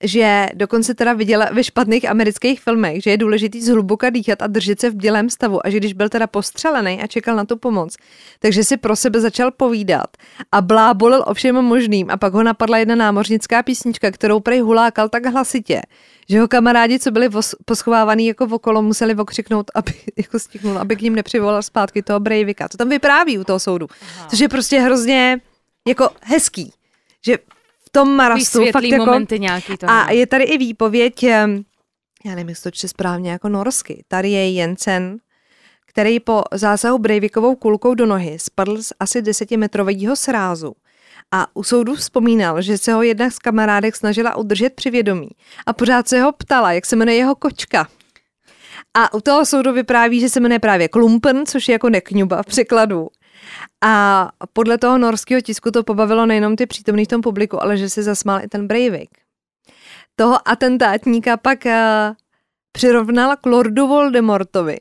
Že 0.03 0.47
dokonce 0.53 0.93
teda 0.93 1.13
viděla 1.13 1.49
ve 1.53 1.63
špatných 1.63 2.09
amerických 2.09 2.61
filmech, 2.61 3.03
že 3.03 3.09
je 3.09 3.17
důležitý 3.17 3.61
zhluboka 3.61 4.09
dýchat 4.09 4.41
a 4.41 4.47
držet 4.47 4.79
se 4.79 4.89
v 4.89 4.95
bdělém 4.95 5.29
stavu 5.29 5.65
a 5.65 5.69
že 5.69 5.77
když 5.77 5.93
byl 5.93 6.09
teda 6.09 6.27
postřelený 6.27 7.01
a 7.01 7.07
čekal 7.07 7.35
na 7.35 7.45
tu 7.45 7.57
pomoc, 7.57 7.97
takže 8.39 8.63
si 8.63 8.77
pro 8.77 8.95
sebe 8.95 9.21
začal 9.21 9.51
povídat 9.51 10.17
a 10.51 10.61
blábolil 10.61 11.23
o 11.27 11.33
všem 11.33 11.55
možným 11.55 12.09
a 12.09 12.17
pak 12.17 12.33
ho 12.33 12.43
napadla 12.43 12.77
jedna 12.77 12.95
námořnická 12.95 13.63
písnička, 13.63 14.11
kterou 14.11 14.39
prej 14.39 14.59
hulákal 14.59 15.09
tak 15.09 15.25
hlasitě, 15.25 15.81
že 16.29 16.39
ho 16.39 16.47
kamarádi, 16.47 16.99
co 16.99 17.11
byli 17.11 17.29
vos- 17.29 17.55
poschovávaný 17.65 18.27
jako 18.27 18.45
okolo, 18.51 18.81
museli 18.81 19.15
okřiknout, 19.15 19.71
aby 19.75 19.93
jako 20.17 20.39
stihnul, 20.39 20.77
aby 20.77 20.95
k 20.95 21.01
ním 21.01 21.15
nepřivolal 21.15 21.63
zpátky 21.63 22.01
toho 22.01 22.19
Breivika. 22.19 22.67
To 22.67 22.77
tam 22.77 22.89
vypráví 22.89 23.37
u 23.37 23.43
toho 23.43 23.59
soudu. 23.59 23.87
Aha. 24.01 24.27
Což 24.29 24.39
je 24.39 24.49
prostě 24.49 24.79
hrozně 24.79 25.41
jako 25.87 26.09
hezký, 26.21 26.73
že 27.25 27.37
tom 27.91 28.15
marastu 28.15 28.65
fakt 28.71 28.83
jako... 28.83 29.05
momenty 29.05 29.39
nějaký 29.39 29.77
to. 29.77 29.89
A 29.89 30.11
je 30.11 30.27
tady 30.27 30.43
i 30.43 30.57
výpověď, 30.57 31.23
já 31.23 31.55
nevím, 32.25 32.49
jestli 32.49 32.63
to 32.63 32.71
čte 32.71 32.87
správně 32.87 33.31
jako 33.31 33.49
norsky, 33.49 34.03
tady 34.07 34.29
je 34.29 34.51
Jensen, 34.51 35.17
který 35.87 36.19
po 36.19 36.43
zásahu 36.51 36.97
Breivikovou 36.97 37.55
kulkou 37.55 37.93
do 37.93 38.05
nohy 38.05 38.39
spadl 38.39 38.83
z 38.83 38.93
asi 38.99 39.21
desetimetrového 39.21 40.15
srázu. 40.15 40.73
A 41.31 41.47
u 41.53 41.63
soudu 41.63 41.95
vzpomínal, 41.95 42.61
že 42.61 42.77
se 42.77 42.93
ho 42.93 43.01
jedna 43.01 43.29
z 43.29 43.39
kamarádek 43.39 43.95
snažila 43.95 44.35
udržet 44.35 44.73
při 44.73 44.89
vědomí 44.89 45.29
a 45.65 45.73
pořád 45.73 46.07
se 46.07 46.21
ho 46.21 46.31
ptala, 46.31 46.71
jak 46.71 46.85
se 46.85 46.95
jmenuje 46.95 47.17
jeho 47.17 47.35
kočka. 47.35 47.87
A 48.93 49.13
u 49.13 49.21
toho 49.21 49.45
soudu 49.45 49.73
vypráví, 49.73 50.19
že 50.19 50.29
se 50.29 50.39
jmenuje 50.39 50.59
právě 50.59 50.87
Klumpen, 50.87 51.45
což 51.45 51.67
je 51.67 51.73
jako 51.73 51.89
nekňuba 51.89 52.43
v 52.43 52.45
překladu. 52.45 53.07
A 53.83 54.29
podle 54.53 54.77
toho 54.77 54.97
norského 54.97 55.41
tisku 55.41 55.71
to 55.71 55.83
pobavilo 55.83 56.25
nejenom 56.25 56.55
ty 56.55 56.65
přítomný 56.65 57.05
v 57.05 57.07
tom 57.07 57.21
publiku, 57.21 57.63
ale 57.63 57.77
že 57.77 57.89
se 57.89 58.03
zasmál 58.03 58.39
i 58.43 58.47
ten 58.47 58.67
Breivik. 58.67 59.09
Toho 60.15 60.49
atentátníka 60.49 61.37
pak 61.37 61.65
uh, 61.65 61.71
přirovnal 62.71 63.37
k 63.37 63.45
Lordu 63.45 63.87
Voldemortovi. 63.87 64.77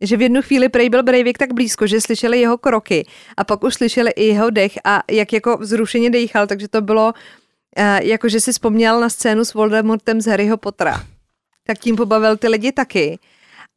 Že 0.00 0.16
v 0.16 0.22
jednu 0.22 0.42
chvíli 0.42 0.68
prej 0.68 0.88
byl 0.88 1.02
Breivik 1.02 1.38
tak 1.38 1.54
blízko, 1.54 1.86
že 1.86 2.00
slyšeli 2.00 2.40
jeho 2.40 2.58
kroky 2.58 3.06
a 3.36 3.44
pak 3.44 3.64
už 3.64 3.74
slyšeli 3.74 4.10
i 4.10 4.24
jeho 4.24 4.50
dech 4.50 4.72
a 4.84 5.02
jak 5.10 5.32
jako 5.32 5.56
vzrušeně 5.56 6.10
dejchal, 6.10 6.46
takže 6.46 6.68
to 6.68 6.80
bylo 6.80 7.12
uh, 7.12 7.84
jako, 8.00 8.28
že 8.28 8.40
si 8.40 8.52
vzpomněl 8.52 9.00
na 9.00 9.08
scénu 9.08 9.44
s 9.44 9.54
Voldemortem 9.54 10.20
z 10.20 10.26
Harryho 10.26 10.56
Pottera. 10.56 11.02
Tak 11.66 11.78
tím 11.78 11.96
pobavil 11.96 12.36
ty 12.36 12.48
lidi 12.48 12.72
taky. 12.72 13.18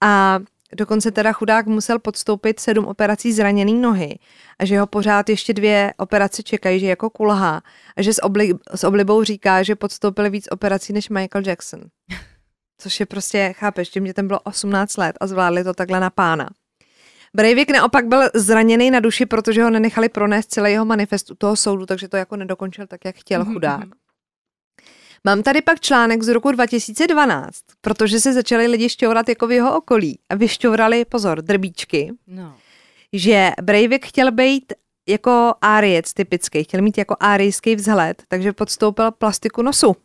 A 0.01 0.39
dokonce 0.75 1.11
teda 1.11 1.33
chudák 1.33 1.65
musel 1.67 1.99
podstoupit 1.99 2.59
sedm 2.59 2.85
operací 2.85 3.33
zraněný 3.33 3.73
nohy 3.73 4.19
a 4.59 4.65
že 4.65 4.79
ho 4.79 4.87
pořád 4.87 5.29
ještě 5.29 5.53
dvě 5.53 5.93
operace 5.97 6.43
čekají, 6.43 6.79
že 6.79 6.87
jako 6.87 7.09
kulhá 7.09 7.61
a 7.97 8.01
že 8.01 8.13
s, 8.13 8.21
obli- 8.21 8.59
s 8.75 8.83
oblibou 8.83 9.23
říká, 9.23 9.63
že 9.63 9.75
podstoupil 9.75 10.29
víc 10.29 10.47
operací 10.51 10.93
než 10.93 11.09
Michael 11.09 11.43
Jackson. 11.47 11.81
Což 12.81 12.99
je 12.99 13.05
prostě, 13.05 13.53
chápeš, 13.57 13.91
že 13.93 13.99
mě 13.99 14.13
ten 14.13 14.27
bylo 14.27 14.39
18 14.39 14.97
let 14.97 15.15
a 15.21 15.27
zvládli 15.27 15.63
to 15.63 15.73
takhle 15.73 15.99
na 15.99 16.09
pána. 16.09 16.49
Breivik 17.35 17.71
naopak 17.71 18.05
byl 18.07 18.29
zraněný 18.35 18.91
na 18.91 18.99
duši, 18.99 19.25
protože 19.25 19.63
ho 19.63 19.69
nenechali 19.69 20.09
pronést 20.09 20.51
celý 20.51 20.71
jeho 20.71 20.85
manifest 20.85 21.31
u 21.31 21.35
toho 21.35 21.55
soudu, 21.55 21.85
takže 21.85 22.07
to 22.07 22.17
jako 22.17 22.35
nedokončil 22.35 22.87
tak, 22.87 23.05
jak 23.05 23.15
chtěl 23.15 23.41
Mhm, 23.43 23.53
chudák. 23.53 23.87
Mám 25.23 25.43
tady 25.43 25.61
pak 25.61 25.79
článek 25.79 26.23
z 26.23 26.27
roku 26.27 26.51
2012, 26.51 27.59
protože 27.81 28.19
se 28.19 28.33
začali 28.33 28.67
lidi 28.67 28.89
šťourat 28.89 29.29
jako 29.29 29.47
v 29.47 29.51
jeho 29.51 29.77
okolí 29.77 30.19
a 30.29 30.35
vyšťourali, 30.35 31.05
pozor, 31.05 31.41
drbíčky, 31.41 32.11
No. 32.27 32.55
že 33.13 33.51
Breivik 33.61 34.05
chtěl 34.07 34.31
být 34.31 34.73
jako 35.09 35.53
áriec 35.61 36.13
typický, 36.13 36.63
chtěl 36.63 36.81
mít 36.81 36.97
jako 36.97 37.15
árijský 37.19 37.75
vzhled, 37.75 38.23
takže 38.27 38.53
podstoupil 38.53 39.11
plastiku 39.11 39.61
nosu. 39.61 39.95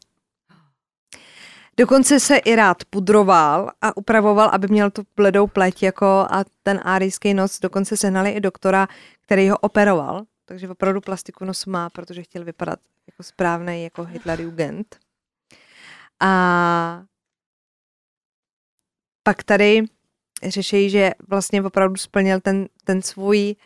Dokonce 1.77 2.21
se 2.21 2.37
i 2.37 2.57
rád 2.57 2.77
pudroval 2.91 3.71
a 3.83 3.97
upravoval, 3.97 4.51
aby 4.53 4.69
měl 4.69 4.91
tu 4.91 5.03
bledou 5.17 5.47
pleť 5.47 5.83
jako 5.83 6.07
a 6.07 6.45
ten 6.63 6.81
árijský 6.85 7.35
nos. 7.35 7.61
Dokonce 7.61 7.97
sehnali 7.97 8.31
i 8.31 8.41
doktora, 8.41 8.89
který 9.21 9.49
ho 9.51 9.59
operoval, 9.59 10.23
takže 10.45 10.69
opravdu 10.69 11.01
plastiku 11.01 11.45
nosu 11.45 11.71
má, 11.71 11.91
protože 11.91 12.23
chtěl 12.23 12.45
vypadat 12.45 12.81
jako 13.07 13.23
správný 13.23 13.83
jako 13.83 14.05
Hitlerjugend. 14.05 14.99
A 16.21 17.05
pak 19.23 19.43
tady 19.43 19.83
řeší, 20.43 20.91
že 20.91 21.11
vlastně 21.29 21.63
opravdu 21.63 21.97
splnil 21.97 22.41
ten, 22.41 22.69
ten 22.85 23.03
svůj 23.03 23.57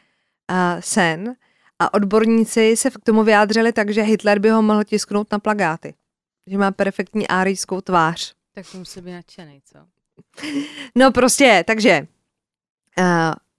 uh, 0.51 0.81
sen 0.81 1.37
a 1.79 1.95
odborníci 1.95 2.77
se 2.77 2.91
k 2.91 3.05
tomu 3.05 3.23
vyjádřili 3.23 3.73
tak, 3.73 3.91
že 3.91 4.03
Hitler 4.03 4.39
by 4.39 4.51
ho 4.51 4.63
mohl 4.63 4.85
tisknout 4.85 5.33
na 5.33 5.39
plagáty. 5.39 5.95
Že 6.47 6.59
má 6.59 6.71
perfektní 6.71 7.29
árijskou 7.29 7.81
tvář. 7.81 8.35
Tak 8.55 8.67
to 8.73 8.79
musí 8.79 9.01
být 9.01 9.13
nadšený, 9.13 9.63
co? 9.65 9.79
No 10.95 11.13
prostě, 11.13 11.65
takže 11.67 12.07
uh, 12.99 13.05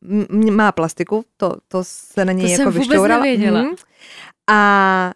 m- 0.02 0.56
má 0.56 0.72
plastiku, 0.72 1.26
to, 1.38 1.56
to 1.68 1.84
se 1.84 2.26
na 2.26 2.32
něj 2.34 2.46
To 2.46 2.52
jako 2.52 2.56
jsem 2.64 2.72
vůbec 2.72 2.88
vyšťoural. 2.88 3.20
nevěděla. 3.22 3.62
Mhm. 3.62 3.76
A 4.50 5.12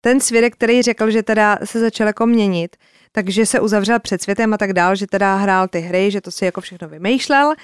ten 0.00 0.20
svědek, 0.20 0.52
který 0.54 0.82
řekl, 0.82 1.10
že 1.10 1.22
teda 1.22 1.58
se 1.64 1.80
začal 1.80 2.06
jako 2.06 2.26
měnit, 2.26 2.76
takže 3.12 3.46
se 3.46 3.60
uzavřel 3.60 4.00
před 4.00 4.22
světem 4.22 4.54
a 4.54 4.58
tak 4.58 4.72
dál, 4.72 4.96
že 4.96 5.06
teda 5.06 5.34
hrál 5.36 5.68
ty 5.68 5.80
hry, 5.80 6.10
že 6.10 6.20
to 6.20 6.30
si 6.30 6.44
jako 6.44 6.60
všechno 6.60 6.88
vymýšlel. 6.88 7.54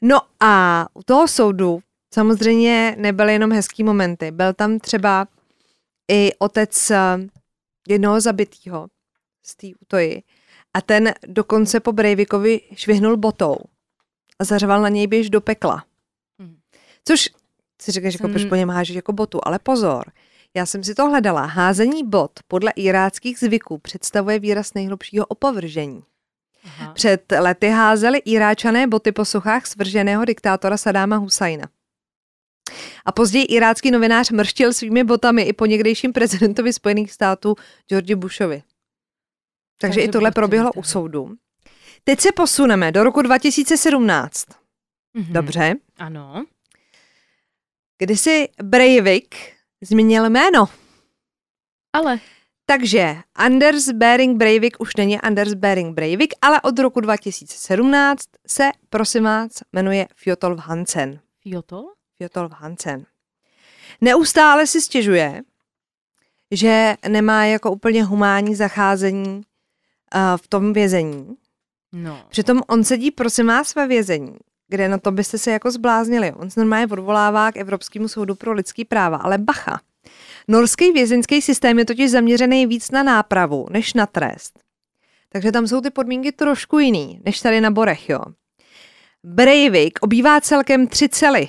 No 0.00 0.18
a 0.40 0.86
u 0.94 1.02
toho 1.02 1.28
soudu 1.28 1.80
samozřejmě 2.14 2.94
nebyly 2.98 3.32
jenom 3.32 3.52
hezký 3.52 3.84
momenty. 3.84 4.30
Byl 4.30 4.52
tam 4.52 4.78
třeba 4.78 5.26
i 6.10 6.30
otec 6.38 6.90
eh, 6.90 6.98
jednoho 7.88 8.20
zabitýho 8.20 8.86
z 9.46 9.56
té 9.56 9.66
útoji 9.82 10.22
a 10.74 10.80
ten 10.80 11.12
dokonce 11.26 11.80
po 11.80 11.92
Breivikovi 11.92 12.60
švihnul 12.74 13.16
botou 13.16 13.56
a 14.38 14.44
zařval 14.44 14.82
na 14.82 14.88
něj 14.88 15.06
běž 15.06 15.30
do 15.30 15.40
pekla. 15.40 15.84
Mhm. 16.38 16.56
Což 17.04 17.28
si 17.82 17.92
řekneš, 17.92 18.14
jako 18.14 18.28
proč 18.28 18.44
po 18.44 18.54
něm 18.54 18.68
hážeš 18.68 18.96
jako 18.96 19.12
botu, 19.12 19.40
ale 19.42 19.58
pozor, 19.58 20.12
já 20.54 20.66
jsem 20.66 20.84
si 20.84 20.94
to 20.94 21.08
hledala. 21.08 21.44
Házení 21.44 22.04
bot 22.04 22.32
podle 22.48 22.72
iráckých 22.76 23.38
zvyků 23.38 23.78
představuje 23.78 24.38
výraz 24.38 24.74
nejhlubšího 24.74 25.26
opovržení. 25.26 26.02
Aha. 26.64 26.92
Před 26.92 27.32
lety 27.38 27.68
házeli 27.68 28.18
Iráčané 28.18 28.86
boty 28.86 29.12
po 29.12 29.24
sochách 29.24 29.66
svrženého 29.66 30.24
diktátora 30.24 30.76
Sadáma 30.76 31.16
Husajna. 31.16 31.68
A 33.04 33.12
později 33.12 33.44
irácký 33.44 33.90
novinář 33.90 34.30
mrštil 34.30 34.72
svými 34.72 35.04
botami 35.04 35.42
i 35.42 35.52
po 35.52 35.66
někdejším 35.66 36.12
prezidentovi 36.12 36.72
Spojených 36.72 37.12
států 37.12 37.54
George 37.88 38.14
Bushovi. 38.14 38.56
Takže, 38.56 38.66
Takže 39.80 40.00
i 40.00 40.08
tohle 40.08 40.30
prostě 40.30 40.34
proběhlo 40.34 40.72
u 40.72 40.82
soudu. 40.82 41.36
Teď 42.04 42.20
se 42.20 42.32
posuneme 42.32 42.92
do 42.92 43.04
roku 43.04 43.22
2017. 43.22 44.46
Mhm. 45.14 45.32
Dobře. 45.32 45.74
Ano. 45.98 46.44
Kdy 47.98 48.16
si 48.16 48.48
Breivik 48.62 49.36
změnil 49.82 50.30
jméno. 50.30 50.68
Ale 51.92 52.20
Takže 52.66 53.16
Anders 53.34 53.88
Bering 53.88 54.36
Breivik 54.36 54.76
už 54.80 54.96
není 54.96 55.20
Anders 55.20 55.54
Bering 55.54 55.94
Breivik, 55.94 56.34
ale 56.42 56.60
od 56.60 56.78
roku 56.78 57.00
2017 57.00 58.24
se, 58.46 58.70
prosím 58.90 59.24
vás, 59.24 59.50
jmenuje 59.72 60.08
Fjotolf 60.16 60.58
Hansen. 60.58 61.20
Fjotol? 61.42 61.84
Fjotolf 62.16 62.52
Hansen. 62.52 63.06
Neustále 64.00 64.66
si 64.66 64.80
stěžuje, 64.80 65.42
že 66.50 66.94
nemá 67.08 67.44
jako 67.44 67.72
úplně 67.72 68.04
humánní 68.04 68.54
zacházení 68.54 69.34
uh, 69.34 69.42
v 70.36 70.48
tom 70.48 70.72
vězení. 70.72 71.36
No. 71.92 72.24
Přitom 72.28 72.62
on 72.68 72.84
sedí, 72.84 73.10
prosím 73.10 73.46
vás, 73.46 73.74
ve 73.74 73.86
vězení, 73.86 74.36
kde 74.68 74.88
na 74.88 74.98
to 74.98 75.10
byste 75.10 75.38
se 75.38 75.50
jako 75.50 75.70
zbláznili. 75.70 76.32
On 76.32 76.50
se 76.50 76.60
normálně 76.60 76.86
odvolává 76.86 77.52
k 77.52 77.56
Evropskému 77.56 78.08
soudu 78.08 78.34
pro 78.34 78.52
lidský 78.52 78.84
práva, 78.84 79.16
ale 79.16 79.38
bacha. 79.38 79.80
Norský 80.48 80.92
vězeňský 80.92 81.42
systém 81.42 81.78
je 81.78 81.84
totiž 81.84 82.10
zaměřený 82.10 82.66
víc 82.66 82.90
na 82.90 83.02
nápravu, 83.02 83.66
než 83.70 83.94
na 83.94 84.06
trest. 84.06 84.58
Takže 85.28 85.52
tam 85.52 85.66
jsou 85.66 85.80
ty 85.80 85.90
podmínky 85.90 86.32
trošku 86.32 86.78
jiný, 86.78 87.20
než 87.24 87.40
tady 87.40 87.60
na 87.60 87.70
Borech, 87.70 88.08
jo. 88.08 88.20
Breivik 89.24 89.98
obývá 90.02 90.40
celkem 90.40 90.86
tři 90.86 91.08
cely. 91.08 91.48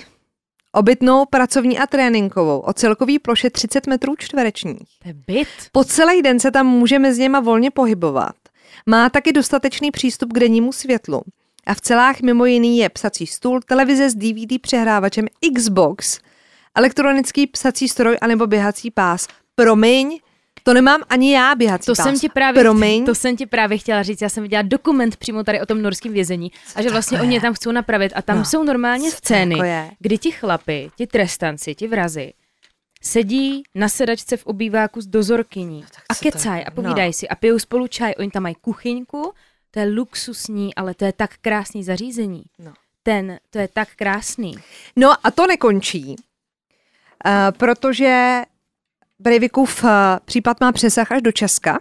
Obytnou, 0.72 1.26
pracovní 1.26 1.80
a 1.80 1.88
tréninkovou 1.88 2.60
o 2.60 2.74
celkový 2.74 3.20
ploše 3.20 3.50
30 3.50 3.88
metrů 3.88 4.16
čtverečních. 4.18 4.90
Byt. 5.28 5.48
Po 5.72 5.84
celý 5.84 6.22
den 6.22 6.40
se 6.40 6.52
tam 6.52 6.68
může 6.68 7.00
mezi 7.00 7.22
něma 7.22 7.40
volně 7.40 7.72
pohybovat. 7.72 8.36
Má 8.86 9.10
taky 9.10 9.34
dostatečný 9.34 9.92
přístup 9.92 10.34
k 10.34 10.40
dennímu 10.40 10.72
světlu. 10.72 11.22
A 11.68 11.74
v 11.74 11.82
celách 11.82 12.22
mimo 12.22 12.46
jiný 12.46 12.78
je 12.78 12.90
psací 12.90 13.28
stůl, 13.28 13.60
televize 13.62 14.10
s 14.10 14.16
DVD 14.16 14.62
přehrávačem, 14.62 15.26
Xbox, 15.56 16.20
elektronický 16.76 17.48
psací 17.48 17.88
stroj 17.88 18.18
anebo 18.22 18.48
běhací 18.48 18.92
pás. 18.92 19.28
Promiň, 19.56 20.20
to 20.64 20.74
nemám 20.74 21.02
ani 21.10 21.34
já 21.34 21.56
běhací 21.56 21.86
To 21.86 21.96
pás. 21.96 22.06
jsem 22.06 22.20
ti 22.20 22.30
právě, 22.30 22.62
Promiň, 22.64 23.06
to 23.06 23.16
jsem 23.16 23.38
ti 23.38 23.46
právě 23.46 23.78
chtěla 23.78 24.04
říct. 24.04 24.22
Já 24.22 24.30
jsem 24.30 24.44
viděla 24.44 24.62
dokument 24.62 25.16
přímo 25.18 25.44
tady 25.44 25.62
o 25.62 25.66
tom 25.66 25.82
norském 25.82 26.14
vězení 26.14 26.52
a 26.76 26.82
že 26.82 26.90
vlastně 26.90 27.22
oni 27.22 27.36
je? 27.36 27.42
tam 27.42 27.54
chcou 27.54 27.72
napravit 27.72 28.12
a 28.16 28.22
tam 28.22 28.38
No. 28.38 28.46
jsou 28.46 28.64
normálně 28.64 29.12
scény, 29.12 29.58
jako 29.68 29.96
kdy 30.00 30.18
ti 30.18 30.32
chlapi, 30.32 30.90
ti 30.98 31.08
trestanci, 31.08 31.76
ti 31.76 31.88
vrazy 31.88 32.34
sedí 33.04 33.64
na 33.76 33.90
sedačce 33.90 34.38
v 34.38 34.46
obýváku 34.46 35.02
s 35.02 35.08
dozorkyní 35.08 35.82
tak 35.82 36.04
a 36.10 36.16
kecají 36.16 36.66
a 36.66 36.72
povídají 36.72 37.10
No. 37.10 37.14
si 37.14 37.28
a 37.28 37.36
pijou 37.36 37.60
spolu 37.60 37.88
čaj. 37.88 38.14
Oni 38.20 38.32
tam 38.32 38.44
mají 38.44 38.56
kuchyňku, 38.56 39.34
to 39.72 39.80
je 39.80 39.86
luxusní, 39.86 40.76
ale 40.76 40.94
to 40.94 41.06
je 41.06 41.14
tak 41.14 41.38
krásný 41.42 41.84
zařízení. 41.84 42.44
No. 42.60 42.74
Ten, 43.04 43.40
to 43.50 43.60
je 43.60 43.68
tak 43.68 43.90
krásný. 43.96 44.56
No 44.96 45.12
a 45.28 45.32
to 45.32 45.48
nekončí, 45.48 46.08
uh, 46.16 47.32
protože 47.58 48.42
Breivikův 49.20 49.84
uh, 49.84 49.90
případ 50.26 50.62
má 50.62 50.72
přesah 50.72 51.12
až 51.12 51.22
do 51.22 51.32
Česka, 51.32 51.80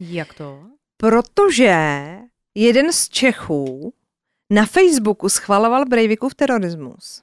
Jak 0.00 0.34
to? 0.34 0.64
protože 0.96 1.74
jeden 2.54 2.92
z 2.92 3.08
Čechů 3.08 3.92
na 4.50 4.66
Facebooku 4.66 5.28
schvaloval 5.28 5.84
Breivikův 5.86 6.34
terorismus. 6.34 7.22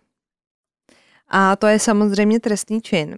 A 1.27 1.55
to 1.55 1.67
je 1.67 1.79
samozřejmě 1.79 2.39
trestný 2.39 2.81
čin. 2.81 3.17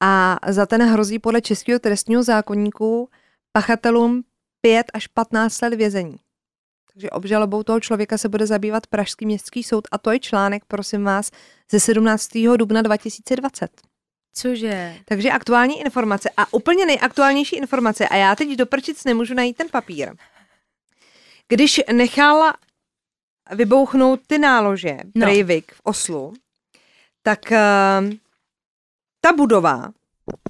A 0.00 0.38
za 0.48 0.66
ten 0.66 0.82
hrozí 0.82 1.18
podle 1.18 1.40
českého 1.40 1.78
trestního 1.78 2.22
zákonníku 2.22 3.08
pachatelům 3.52 4.24
5 4.60 4.86
až 4.94 5.06
15 5.06 5.60
let 5.60 5.74
vězení. 5.74 6.16
Takže 6.92 7.10
obžalobou 7.10 7.62
toho 7.62 7.80
člověka 7.80 8.18
se 8.18 8.28
bude 8.28 8.46
zabývat 8.46 8.86
Pražský 8.86 9.26
městský 9.26 9.62
soud 9.62 9.88
a 9.92 9.98
to 9.98 10.10
je 10.10 10.18
článek, 10.18 10.64
prosím 10.64 11.04
vás, 11.04 11.30
ze 11.70 11.80
17. 11.80 12.28
dubna 12.56 12.82
2020. 12.82 13.70
Cože? 14.34 14.96
Takže 15.04 15.30
aktuální 15.30 15.80
informace 15.80 16.30
a 16.36 16.52
úplně 16.52 16.86
nejaktuálnější 16.86 17.56
informace 17.56 18.08
a 18.08 18.16
já 18.16 18.36
teď 18.36 18.48
do 18.56 18.66
prčic 18.66 19.04
nemůžu 19.04 19.34
najít 19.34 19.56
ten 19.56 19.68
papír. 19.68 20.12
Když 21.48 21.80
nechal 21.92 22.52
vybouchnout 23.50 24.20
ty 24.26 24.38
nálože 24.38 24.98
No. 25.14 25.26
Breivik 25.26 25.72
v 25.72 25.80
Oslu, 25.82 26.34
tak 27.22 27.38
uh, 27.50 28.10
ta 29.20 29.32
budova 29.36 29.90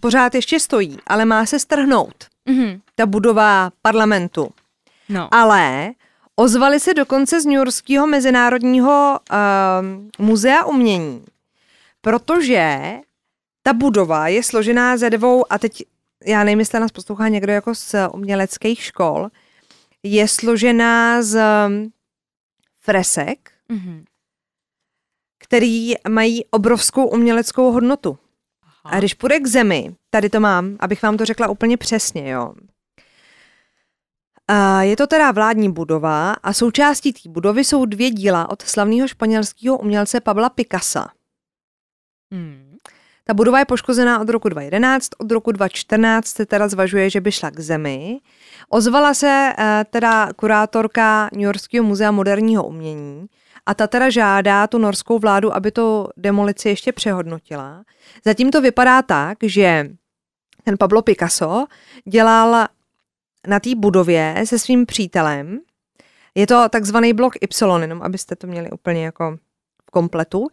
pořád 0.00 0.34
ještě 0.34 0.60
stojí, 0.60 0.96
ale 1.06 1.24
má 1.24 1.46
se 1.46 1.58
strhnout. 1.58 2.24
Mhm. 2.48 2.80
Ta 2.94 3.06
budova 3.06 3.70
parlamentu. 3.82 4.50
No. 5.08 5.28
Ale 5.34 5.92
ozvali 6.36 6.80
se 6.80 6.94
dokonce 6.94 7.40
z 7.40 7.44
New 7.44 7.54
Yorkského 7.54 8.06
mezinárodního 8.06 9.20
uh, 9.32 10.26
muzea 10.26 10.64
umění, 10.64 11.24
protože 12.00 12.80
ta 13.62 13.72
budova 13.72 14.28
je 14.28 14.42
složená 14.42 14.96
ze 14.96 15.10
dvou, 15.10 15.52
a 15.52 15.58
teď 15.58 15.82
já 16.24 16.44
nevím, 16.44 16.58
jestli 16.58 16.80
nás 16.80 16.92
poslouchá 16.92 17.28
někdo 17.28 17.52
jako 17.52 17.74
z 17.74 17.94
uměleckých 18.12 18.82
škol, 18.82 19.28
je 20.02 20.28
složená 20.28 21.22
z 21.22 21.40
um, 21.66 21.92
fresek, 22.80 23.50
Mhm. 23.68 24.04
Který 25.52 25.94
mají 26.08 26.44
obrovskou 26.50 27.06
uměleckou 27.06 27.72
hodnotu. 27.72 28.18
Aha. 28.62 28.96
A 28.96 28.98
když 28.98 29.14
půjde 29.14 29.40
k 29.40 29.46
zemi, 29.46 29.94
tady 30.10 30.30
to 30.30 30.40
mám, 30.40 30.76
abych 30.80 31.02
vám 31.02 31.16
to 31.16 31.24
řekla 31.24 31.48
úplně 31.48 31.76
přesně, 31.76 32.30
jo. 32.30 32.52
A 34.48 34.82
je 34.82 34.96
to 34.96 35.06
teda 35.06 35.30
vládní 35.30 35.72
budova 35.72 36.32
a 36.32 36.52
součástí 36.52 37.12
té 37.12 37.28
budovy 37.28 37.64
jsou 37.64 37.84
dvě 37.84 38.10
díla 38.10 38.50
od 38.50 38.62
slavného 38.62 39.08
španělského 39.08 39.78
umělce 39.78 40.20
Pabla 40.20 40.48
Picassa. 40.48 41.08
Hmm. 42.30 42.76
Ta 43.24 43.34
budova 43.34 43.58
je 43.58 43.64
poškozená 43.64 44.20
od 44.20 44.28
roku 44.28 44.48
2011, 44.48 45.08
od 45.18 45.32
roku 45.32 45.52
2014 45.52 46.26
se 46.26 46.46
teda 46.46 46.68
zvažuje, 46.68 47.10
že 47.10 47.20
by 47.20 47.32
šla 47.32 47.50
k 47.50 47.60
zemi. 47.60 48.20
Ozvala 48.68 49.14
se 49.14 49.52
eh, 49.58 49.84
teda 49.90 50.32
kurátorka 50.36 51.28
New 51.32 51.42
Yorkského 51.42 51.84
muzea 51.84 52.10
moderního 52.10 52.66
umění 52.66 53.26
a 53.66 53.74
ta 53.74 53.86
teda 53.86 54.10
žádá 54.10 54.66
tu 54.66 54.78
norskou 54.78 55.18
vládu, 55.18 55.56
aby 55.56 55.70
to 55.70 56.08
demolici 56.16 56.68
ještě 56.68 56.92
přehodnotila. 56.92 57.84
Zatím 58.24 58.50
to 58.50 58.60
vypadá 58.60 59.02
tak, 59.02 59.38
že 59.42 59.90
ten 60.64 60.78
Pablo 60.78 61.02
Picasso 61.02 61.66
dělal 62.08 62.66
na 63.46 63.60
té 63.60 63.74
budově 63.74 64.42
se 64.44 64.58
svým 64.58 64.86
přítelem. 64.86 65.60
Je 66.34 66.46
to 66.46 66.68
takzvaný 66.68 67.12
blok 67.12 67.34
Y, 67.36 67.80
jenom 67.80 68.02
abyste 68.02 68.36
to 68.36 68.46
měli 68.46 68.70
úplně 68.70 69.04
jako 69.04 69.36
v 69.88 69.90
kompletu. 69.90 70.48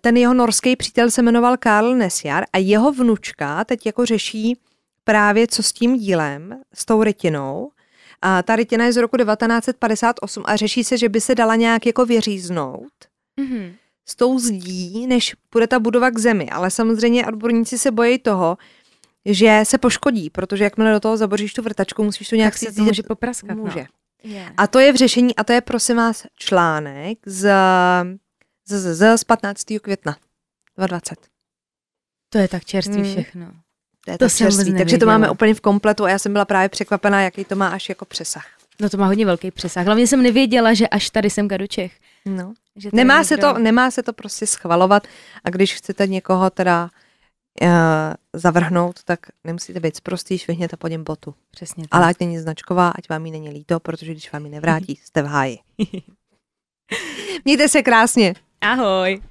Ten 0.00 0.16
jeho 0.16 0.34
norský 0.34 0.76
přítel 0.76 1.10
se 1.10 1.22
jmenoval 1.22 1.56
Karl 1.56 1.94
Nesjar 1.94 2.44
a 2.52 2.58
jeho 2.58 2.92
vnučka 2.92 3.64
teď 3.64 3.86
jako 3.86 4.06
řeší 4.06 4.60
právě 5.04 5.46
co 5.46 5.62
s 5.62 5.72
tím 5.72 5.98
dílem, 5.98 6.60
s 6.74 6.84
tou 6.84 7.02
rytinou. 7.02 7.70
A 8.22 8.42
ta 8.42 8.56
rytina 8.56 8.84
je 8.84 8.92
z 8.92 8.96
roku 8.96 9.16
1958 9.16 10.42
a 10.46 10.56
řeší 10.56 10.84
se, 10.84 10.98
že 10.98 11.08
by 11.08 11.20
se 11.20 11.34
dala 11.34 11.56
nějak 11.56 11.86
jako 11.86 12.06
vyříznout 12.06 12.92
Mhm. 13.40 13.72
s 14.08 14.16
tou 14.16 14.38
zdí, 14.38 15.06
než 15.06 15.34
půjde 15.50 15.66
ta 15.66 15.78
budova 15.78 16.10
k 16.10 16.18
zemi. 16.18 16.50
Ale 16.50 16.70
samozřejmě 16.70 17.26
odborníci 17.26 17.78
se 17.78 17.90
bojí 17.90 18.18
toho, 18.18 18.58
že 19.24 19.60
se 19.64 19.78
poškodí, 19.78 20.30
protože 20.30 20.64
jakmile 20.64 20.92
do 20.92 21.00
toho 21.00 21.16
zaboříš 21.16 21.52
tu 21.52 21.62
vrtačku, 21.62 22.04
musíš 22.04 22.28
to 22.28 22.36
nějak 22.36 22.52
Tak 22.52 22.58
se 22.58 22.66
to 22.66 22.72
cítit- 22.72 22.82
může 22.84 23.02
popraskat. 23.02 23.54
Může. 23.56 23.80
No. 23.80 23.86
Je. 24.22 24.52
A 24.56 24.66
to 24.66 24.78
je 24.78 24.92
v 24.92 24.96
řešení, 24.96 25.36
a 25.36 25.44
to 25.44 25.52
je 25.52 25.60
prosím 25.60 25.96
vás 25.96 26.26
článek 26.38 27.18
z, 27.26 27.50
z, 28.66 28.78
z, 28.80 28.94
z, 28.96 29.18
z 29.18 29.24
15. 29.24 29.64
května 29.82 30.16
2020. 30.76 31.14
To 32.28 32.38
je 32.38 32.48
tak 32.48 32.64
čerstvý 32.64 33.02
Hmm. 33.02 33.12
všechno. 33.12 33.46
To 34.04 34.10
je 34.10 34.18
To 34.18 34.28
jsem 34.28 34.50
vůbec 34.50 34.68
takže 34.78 34.98
to 34.98 35.06
máme 35.06 35.30
úplně 35.30 35.54
v 35.54 35.60
kompletu 35.60 36.04
a 36.04 36.10
já 36.10 36.18
jsem 36.18 36.32
byla 36.32 36.44
právě 36.44 36.68
překvapená, 36.68 37.22
jaký 37.22 37.44
to 37.44 37.56
má 37.56 37.68
až 37.68 37.88
jako 37.88 38.04
přesah. 38.04 38.46
No 38.80 38.90
to 38.90 38.96
má 38.96 39.06
hodně 39.06 39.26
velký 39.26 39.50
přesah. 39.50 39.84
Hlavně 39.86 40.06
jsem 40.06 40.22
nevěděla, 40.22 40.74
že 40.74 40.88
až 40.88 41.10
tady 41.10 41.30
semka 41.30 41.56
do 41.56 41.66
Čech. 41.66 41.92
No. 42.26 42.52
Že 42.76 42.90
Nemá, 42.92 43.24
se 43.24 43.34
někdo- 43.34 43.52
to, 43.52 43.58
nemá 43.58 43.90
se 43.90 44.02
to 44.02 44.12
prostě 44.12 44.46
schvalovat 44.46 45.06
a 45.44 45.50
když 45.50 45.74
chcete 45.74 46.06
někoho 46.06 46.50
teda 46.50 46.90
uh, 47.62 47.68
zavrhnout, 48.32 49.02
tak 49.04 49.20
nemusíte 49.44 49.80
být 49.80 50.00
prostý, 50.00 50.38
švihněte 50.38 50.76
po 50.76 50.88
něm 50.88 51.04
botu. 51.04 51.34
Přesně 51.50 51.82
tak. 51.82 51.88
Ale 51.92 52.06
ať 52.06 52.16
není 52.20 52.38
značková, 52.38 52.88
ať 52.88 53.08
vám 53.08 53.26
ji 53.26 53.32
není 53.32 53.50
líto, 53.50 53.80
protože 53.80 54.12
když 54.12 54.32
vám 54.32 54.44
ji 54.44 54.50
nevrátí, 54.50 54.96
jste 55.04 55.22
v 55.22 55.26
háji. 55.26 55.58
Mějte 57.44 57.68
se 57.68 57.82
krásně. 57.82 58.34
Ahoj. 58.60 59.22